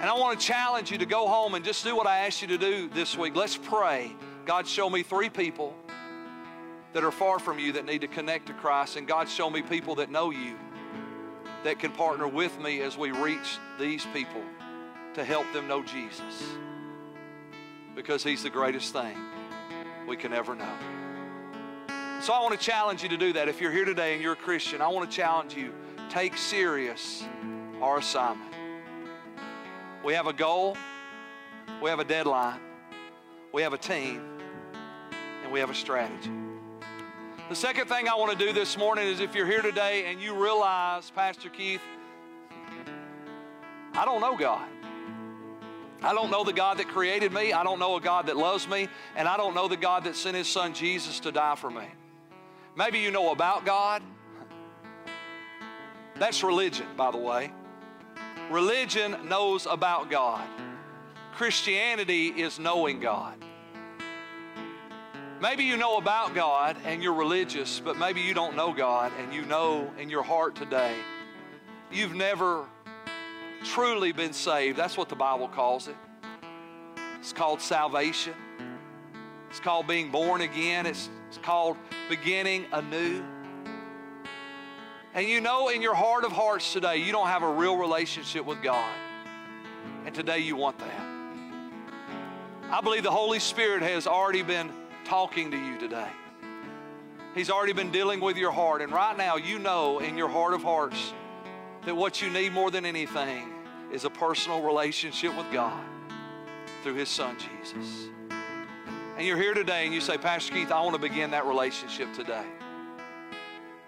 And 0.00 0.08
I 0.08 0.14
want 0.14 0.38
to 0.38 0.46
challenge 0.46 0.90
you 0.90 0.98
to 0.98 1.06
go 1.06 1.26
home 1.28 1.54
and 1.54 1.64
just 1.64 1.84
do 1.84 1.94
what 1.94 2.06
I 2.06 2.26
asked 2.26 2.42
you 2.42 2.48
to 2.48 2.58
do 2.58 2.88
this 2.88 3.16
week. 3.16 3.36
Let's 3.36 3.56
pray. 3.56 4.14
God, 4.46 4.66
show 4.66 4.88
me 4.88 5.02
three 5.02 5.28
people 5.28 5.74
that 6.92 7.04
are 7.04 7.10
far 7.10 7.38
from 7.38 7.58
you 7.58 7.72
that 7.72 7.84
need 7.84 8.00
to 8.00 8.08
connect 8.08 8.46
to 8.46 8.54
Christ. 8.54 8.96
And 8.96 9.06
God, 9.06 9.28
show 9.28 9.48
me 9.48 9.62
people 9.62 9.96
that 9.96 10.10
know 10.10 10.30
you 10.30 10.56
that 11.64 11.78
can 11.78 11.92
partner 11.92 12.26
with 12.26 12.58
me 12.60 12.80
as 12.80 12.96
we 12.96 13.10
reach 13.10 13.58
these 13.78 14.06
people 14.12 14.42
to 15.14 15.24
help 15.24 15.46
them 15.52 15.68
know 15.68 15.82
Jesus. 15.82 16.42
Because 17.94 18.24
He's 18.24 18.42
the 18.42 18.50
greatest 18.50 18.92
thing 18.92 19.16
we 20.06 20.16
can 20.16 20.32
ever 20.32 20.54
know. 20.54 20.99
So 22.20 22.34
I 22.34 22.40
want 22.42 22.52
to 22.52 22.64
challenge 22.64 23.02
you 23.02 23.08
to 23.08 23.16
do 23.16 23.32
that. 23.32 23.48
If 23.48 23.62
you're 23.62 23.72
here 23.72 23.86
today 23.86 24.12
and 24.12 24.22
you're 24.22 24.34
a 24.34 24.36
Christian, 24.36 24.82
I 24.82 24.88
want 24.88 25.10
to 25.10 25.16
challenge 25.16 25.54
you 25.54 25.72
take 26.10 26.36
serious 26.36 27.24
our 27.80 27.96
assignment. 27.96 28.52
We 30.04 30.12
have 30.12 30.26
a 30.26 30.32
goal, 30.34 30.76
we 31.80 31.88
have 31.88 31.98
a 31.98 32.04
deadline, 32.04 32.60
we 33.52 33.62
have 33.62 33.72
a 33.72 33.78
team, 33.78 34.22
and 35.42 35.50
we 35.50 35.60
have 35.60 35.70
a 35.70 35.74
strategy. 35.74 36.30
The 37.48 37.56
second 37.56 37.86
thing 37.86 38.06
I 38.06 38.14
want 38.16 38.38
to 38.38 38.46
do 38.46 38.52
this 38.52 38.76
morning 38.76 39.06
is 39.06 39.20
if 39.20 39.34
you're 39.34 39.46
here 39.46 39.62
today 39.62 40.04
and 40.12 40.20
you 40.20 40.34
realize, 40.34 41.10
Pastor 41.10 41.48
Keith, 41.48 41.80
I 43.94 44.04
don't 44.04 44.20
know 44.20 44.36
God. 44.36 44.68
I 46.02 46.12
don't 46.12 46.30
know 46.30 46.44
the 46.44 46.52
God 46.52 46.76
that 46.78 46.88
created 46.88 47.32
me. 47.32 47.54
I 47.54 47.62
don't 47.62 47.78
know 47.78 47.96
a 47.96 48.00
God 48.00 48.26
that 48.26 48.36
loves 48.36 48.68
me. 48.68 48.88
And 49.16 49.26
I 49.26 49.36
don't 49.36 49.54
know 49.54 49.68
the 49.68 49.76
God 49.76 50.04
that 50.04 50.16
sent 50.16 50.36
his 50.36 50.48
son 50.48 50.74
Jesus 50.74 51.20
to 51.20 51.32
die 51.32 51.56
for 51.56 51.70
me. 51.70 51.86
Maybe 52.80 53.00
you 53.00 53.10
know 53.10 53.30
about 53.30 53.66
God. 53.66 54.02
That's 56.16 56.42
religion, 56.42 56.86
by 56.96 57.10
the 57.10 57.18
way. 57.18 57.52
Religion 58.50 59.28
knows 59.28 59.66
about 59.66 60.10
God. 60.10 60.48
Christianity 61.34 62.28
is 62.28 62.58
knowing 62.58 62.98
God. 62.98 63.34
Maybe 65.42 65.64
you 65.64 65.76
know 65.76 65.98
about 65.98 66.34
God 66.34 66.74
and 66.86 67.02
you're 67.02 67.12
religious, 67.12 67.80
but 67.80 67.98
maybe 67.98 68.22
you 68.22 68.32
don't 68.32 68.56
know 68.56 68.72
God 68.72 69.12
and 69.20 69.34
you 69.34 69.42
know 69.42 69.92
in 69.98 70.08
your 70.08 70.22
heart 70.22 70.54
today 70.54 70.96
you've 71.92 72.14
never 72.14 72.64
truly 73.62 74.12
been 74.12 74.32
saved. 74.32 74.78
That's 74.78 74.96
what 74.96 75.10
the 75.10 75.16
Bible 75.16 75.48
calls 75.48 75.86
it. 75.86 75.96
It's 77.18 77.34
called 77.34 77.60
salvation. 77.60 78.32
It's 79.50 79.60
called 79.60 79.88
being 79.88 80.10
born 80.10 80.40
again. 80.40 80.86
It's, 80.86 81.10
it's 81.28 81.38
called 81.38 81.76
beginning 82.08 82.66
anew. 82.72 83.22
And 85.12 85.26
you 85.26 85.40
know 85.40 85.68
in 85.68 85.82
your 85.82 85.94
heart 85.94 86.24
of 86.24 86.30
hearts 86.30 86.72
today, 86.72 86.98
you 86.98 87.10
don't 87.10 87.26
have 87.26 87.42
a 87.42 87.52
real 87.52 87.76
relationship 87.76 88.46
with 88.46 88.62
God. 88.62 88.94
And 90.06 90.14
today 90.14 90.38
you 90.38 90.54
want 90.54 90.78
that. 90.78 91.10
I 92.70 92.80
believe 92.80 93.02
the 93.02 93.10
Holy 93.10 93.40
Spirit 93.40 93.82
has 93.82 94.06
already 94.06 94.42
been 94.42 94.70
talking 95.04 95.50
to 95.50 95.56
you 95.56 95.78
today. 95.78 96.08
He's 97.34 97.50
already 97.50 97.72
been 97.72 97.90
dealing 97.90 98.20
with 98.20 98.36
your 98.36 98.52
heart. 98.52 98.82
And 98.82 98.92
right 98.92 99.16
now, 99.16 99.36
you 99.36 99.58
know 99.58 99.98
in 99.98 100.16
your 100.16 100.28
heart 100.28 100.54
of 100.54 100.62
hearts 100.62 101.12
that 101.84 101.96
what 101.96 102.22
you 102.22 102.30
need 102.30 102.52
more 102.52 102.70
than 102.70 102.86
anything 102.86 103.52
is 103.92 104.04
a 104.04 104.10
personal 104.10 104.62
relationship 104.62 105.36
with 105.36 105.50
God 105.52 105.82
through 106.84 106.94
His 106.94 107.08
Son, 107.08 107.36
Jesus. 107.36 108.10
And 109.20 109.26
you're 109.26 109.36
here 109.36 109.52
today 109.52 109.84
and 109.84 109.92
you 109.92 110.00
say, 110.00 110.16
Pastor 110.16 110.54
Keith, 110.54 110.72
I 110.72 110.80
want 110.80 110.94
to 110.94 110.98
begin 110.98 111.32
that 111.32 111.44
relationship 111.44 112.10
today. 112.14 112.46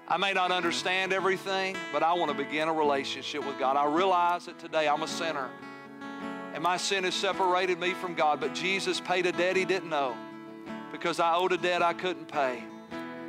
I 0.07 0.19
may 0.19 0.35
not 0.35 0.53
understand 0.53 1.11
everything, 1.11 1.75
but 1.91 2.03
I 2.03 2.13
want 2.13 2.31
to 2.31 2.37
begin 2.37 2.69
a 2.69 2.73
relationship 2.75 3.43
with 3.47 3.59
God. 3.59 3.79
I 3.79 3.87
realize 3.87 4.45
that 4.45 4.59
today 4.59 4.87
I'm 4.87 5.03
a 5.03 5.09
sinner 5.09 5.49
and 6.53 6.63
my 6.63 6.77
sin 6.77 7.05
has 7.05 7.15
separated 7.15 7.81
me 7.81 7.95
from 7.95 8.15
God, 8.15 8.41
but 8.41 8.53
Jesus 8.53 9.01
paid 9.01 9.25
a 9.25 9.33
debt 9.33 9.57
He 9.57 9.65
didn't 9.65 9.89
know 9.89 10.15
because 10.93 11.19
I 11.19 11.35
owed 11.35 11.53
a 11.53 11.57
debt 11.57 11.81
I 11.81 11.95
couldn't 11.95 12.27
pay. 12.27 12.63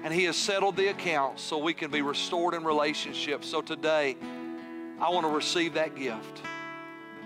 And 0.04 0.14
He 0.14 0.26
has 0.26 0.36
settled 0.36 0.76
the 0.76 0.88
account 0.88 1.40
so 1.40 1.58
we 1.58 1.74
can 1.74 1.90
be 1.90 2.02
restored 2.02 2.54
in 2.54 2.66
relationship. 2.66 3.46
So 3.46 3.62
today, 3.62 4.18
I 5.00 5.10
want 5.10 5.26
to 5.26 5.32
receive 5.32 5.76
that 5.76 5.96
gift 5.96 6.42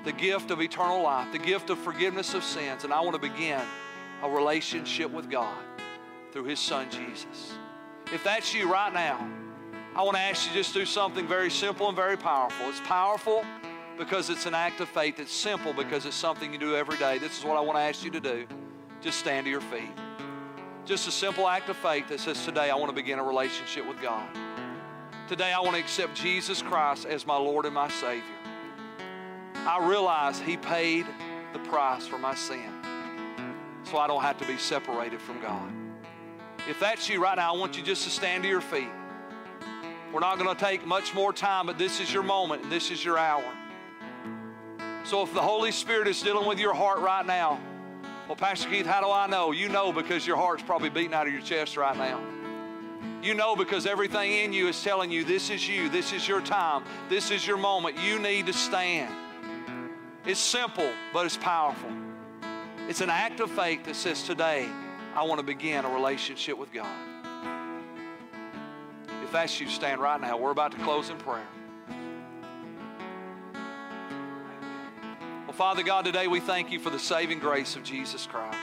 the 0.03 0.13
gift 0.13 0.51
of 0.51 0.61
eternal 0.61 1.01
life, 1.01 1.31
the 1.31 1.39
gift 1.39 1.71
of 1.71 1.79
forgiveness 1.79 2.35
of 2.35 2.43
sins, 2.43 2.83
and 2.83 2.93
I 2.93 3.01
want 3.01 3.15
to 3.15 3.19
begin 3.19 3.59
a 4.23 4.29
relationship 4.29 5.11
with 5.11 5.29
God 5.29 5.57
through 6.31 6.45
His 6.45 6.59
Son 6.59 6.87
Jesus. 6.89 7.53
If 8.13 8.23
that's 8.23 8.53
you 8.53 8.71
right 8.71 8.93
now, 8.93 9.29
I 9.95 10.03
want 10.03 10.15
to 10.15 10.21
ask 10.21 10.47
you 10.47 10.53
just 10.53 10.73
do 10.73 10.85
something 10.85 11.27
very 11.27 11.49
simple 11.49 11.87
and 11.87 11.95
very 11.95 12.17
powerful. 12.17 12.69
It's 12.69 12.79
powerful 12.81 13.43
because 13.97 14.29
it's 14.29 14.45
an 14.45 14.53
act 14.53 14.79
of 14.79 14.89
faith. 14.89 15.19
It's 15.19 15.33
simple 15.33 15.73
because 15.73 16.05
it's 16.05 16.15
something 16.15 16.53
you 16.53 16.59
do 16.59 16.75
every 16.75 16.97
day. 16.97 17.17
This 17.17 17.37
is 17.37 17.43
what 17.43 17.57
I 17.57 17.61
want 17.61 17.77
to 17.77 17.81
ask 17.81 18.03
you 18.03 18.11
to 18.11 18.19
do. 18.19 18.45
Just 19.01 19.19
stand 19.19 19.45
to 19.45 19.49
your 19.49 19.61
feet. 19.61 19.91
Just 20.85 21.07
a 21.07 21.11
simple 21.11 21.47
act 21.47 21.69
of 21.69 21.77
faith 21.77 22.07
that 22.09 22.19
says, 22.19 22.43
Today 22.45 22.69
I 22.69 22.75
want 22.75 22.89
to 22.89 22.95
begin 22.95 23.19
a 23.19 23.23
relationship 23.23 23.87
with 23.87 24.01
God. 24.01 24.27
Today 25.27 25.51
I 25.51 25.59
want 25.59 25.73
to 25.73 25.81
accept 25.81 26.15
Jesus 26.15 26.61
Christ 26.61 27.05
as 27.05 27.25
my 27.25 27.35
Lord 27.35 27.65
and 27.65 27.75
my 27.75 27.89
Savior. 27.89 28.23
I 29.55 29.85
realize 29.85 30.39
He 30.39 30.55
paid 30.57 31.05
the 31.53 31.59
price 31.59 32.07
for 32.07 32.17
my 32.17 32.35
sin 32.35 32.76
so 33.89 33.97
I 33.97 34.07
don't 34.07 34.21
have 34.21 34.37
to 34.39 34.47
be 34.47 34.57
separated 34.57 35.21
from 35.21 35.41
God. 35.41 35.71
If 36.69 36.79
that's 36.79 37.07
you 37.07 37.23
right 37.23 37.37
now, 37.37 37.53
I 37.53 37.57
want 37.57 37.77
you 37.77 37.83
just 37.83 38.03
to 38.03 38.09
stand 38.09 38.43
to 38.43 38.49
your 38.49 38.61
feet. 38.61 38.89
We're 40.13 40.19
not 40.19 40.37
going 40.39 40.53
to 40.53 40.61
take 40.61 40.85
much 40.85 41.13
more 41.13 41.31
time, 41.31 41.65
but 41.67 41.77
this 41.77 41.99
is 41.99 42.13
your 42.13 42.23
moment 42.23 42.63
and 42.63 42.71
this 42.71 42.91
is 42.91 43.03
your 43.03 43.17
hour. 43.17 43.45
So 45.03 45.23
if 45.23 45.33
the 45.33 45.41
Holy 45.41 45.71
Spirit 45.71 46.07
is 46.07 46.21
dealing 46.21 46.47
with 46.47 46.59
your 46.59 46.73
heart 46.73 46.99
right 46.99 47.25
now, 47.25 47.59
well, 48.27 48.35
Pastor 48.35 48.69
Keith, 48.69 48.85
how 48.85 48.99
do 48.99 49.09
I 49.09 49.27
know? 49.27 49.51
You 49.51 49.69
know 49.69 49.93
because 49.93 50.27
your 50.27 50.35
heart's 50.35 50.63
probably 50.63 50.89
beating 50.89 51.13
out 51.13 51.27
of 51.27 51.33
your 51.33 51.41
chest 51.41 51.77
right 51.77 51.95
now. 51.95 52.21
You 53.23 53.33
know 53.33 53.55
because 53.55 53.85
everything 53.85 54.33
in 54.33 54.51
you 54.51 54.67
is 54.67 54.81
telling 54.83 55.09
you 55.09 55.23
this 55.23 55.49
is 55.49 55.67
you, 55.67 55.87
this 55.87 56.11
is 56.11 56.27
your 56.27 56.41
time, 56.41 56.83
this 57.07 57.31
is 57.31 57.47
your 57.47 57.57
moment. 57.57 57.97
You 57.97 58.19
need 58.19 58.47
to 58.47 58.53
stand. 58.53 59.13
It's 60.25 60.41
simple, 60.41 60.91
but 61.13 61.25
it's 61.25 61.37
powerful. 61.37 61.89
It's 62.87 63.01
an 63.01 63.09
act 63.09 63.41
of 63.41 63.51
faith 63.51 63.83
that 63.83 63.97
says, 63.97 64.23
Today, 64.23 64.65
I 65.13 65.23
want 65.23 65.39
to 65.39 65.45
begin 65.45 65.83
a 65.83 65.89
relationship 65.89 66.57
with 66.57 66.71
God. 66.71 66.87
If 69.23 69.33
that's 69.33 69.59
you, 69.59 69.67
stand 69.67 69.99
right 69.99 70.21
now. 70.21 70.37
We're 70.37 70.51
about 70.51 70.71
to 70.71 70.77
close 70.77 71.09
in 71.09 71.17
prayer. 71.17 71.45
Well, 75.45 75.53
Father 75.53 75.83
God, 75.83 76.05
today 76.05 76.27
we 76.27 76.39
thank 76.39 76.71
you 76.71 76.79
for 76.79 76.89
the 76.89 76.99
saving 76.99 77.39
grace 77.39 77.75
of 77.75 77.83
Jesus 77.83 78.25
Christ. 78.25 78.57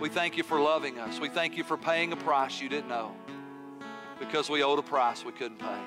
We 0.00 0.08
thank 0.08 0.36
you 0.36 0.44
for 0.44 0.60
loving 0.60 1.00
us. 1.00 1.18
We 1.18 1.28
thank 1.28 1.56
you 1.56 1.64
for 1.64 1.76
paying 1.76 2.12
a 2.12 2.16
price 2.16 2.60
you 2.60 2.68
didn't 2.68 2.88
know 2.88 3.16
because 4.20 4.48
we 4.48 4.62
owed 4.62 4.78
a 4.78 4.82
price 4.82 5.24
we 5.24 5.32
couldn't 5.32 5.58
pay. 5.58 5.80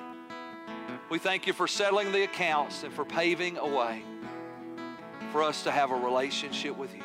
We 1.08 1.18
thank 1.18 1.46
you 1.46 1.54
for 1.54 1.66
settling 1.66 2.12
the 2.12 2.24
accounts 2.24 2.82
and 2.82 2.92
for 2.92 3.06
paving 3.06 3.56
a 3.56 3.66
way 3.66 4.02
for 5.30 5.42
us 5.42 5.62
to 5.62 5.70
have 5.70 5.92
a 5.92 5.96
relationship 5.96 6.76
with 6.76 6.94
you. 6.94 7.02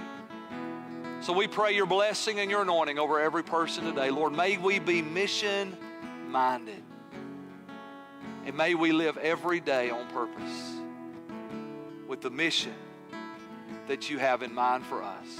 So 1.20 1.34
we 1.34 1.47
pray 1.47 1.74
your 1.74 1.86
blessing 1.86 2.39
and 2.39 2.49
your 2.49 2.61
anointing 2.61 2.99
over 2.99 3.20
every 3.20 3.43
person 3.43 3.86
today. 3.86 4.11
Lord, 4.11 4.34
may 4.34 4.57
we 4.57 4.80
be 4.80 5.01
mission 5.01 5.76
minded. 6.28 6.84
And 8.45 8.55
may 8.55 8.76
we 8.76 8.91
live 8.91 9.18
every 9.18 9.59
day 9.59 9.89
on 9.89 10.07
purpose 10.07 10.76
with 12.07 12.22
the 12.22 12.30
mission 12.30 12.74
that 13.88 14.09
you 14.09 14.20
have 14.20 14.41
in 14.43 14.53
mind 14.53 14.86
for 14.86 15.03
us. 15.03 15.39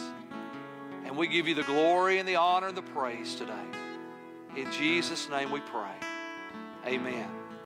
And 1.06 1.16
we 1.16 1.28
give 1.28 1.48
you 1.48 1.56
the 1.56 1.64
glory 1.64 2.20
and 2.20 2.28
the 2.28 2.36
honor 2.36 2.68
and 2.68 2.78
the 2.78 2.82
praise 2.82 3.36
today. 3.36 3.54
In 4.58 4.70
Jesus' 4.72 5.30
name 5.30 5.52
we 5.52 5.62
pray. 5.62 5.96
Amen. 6.86 7.37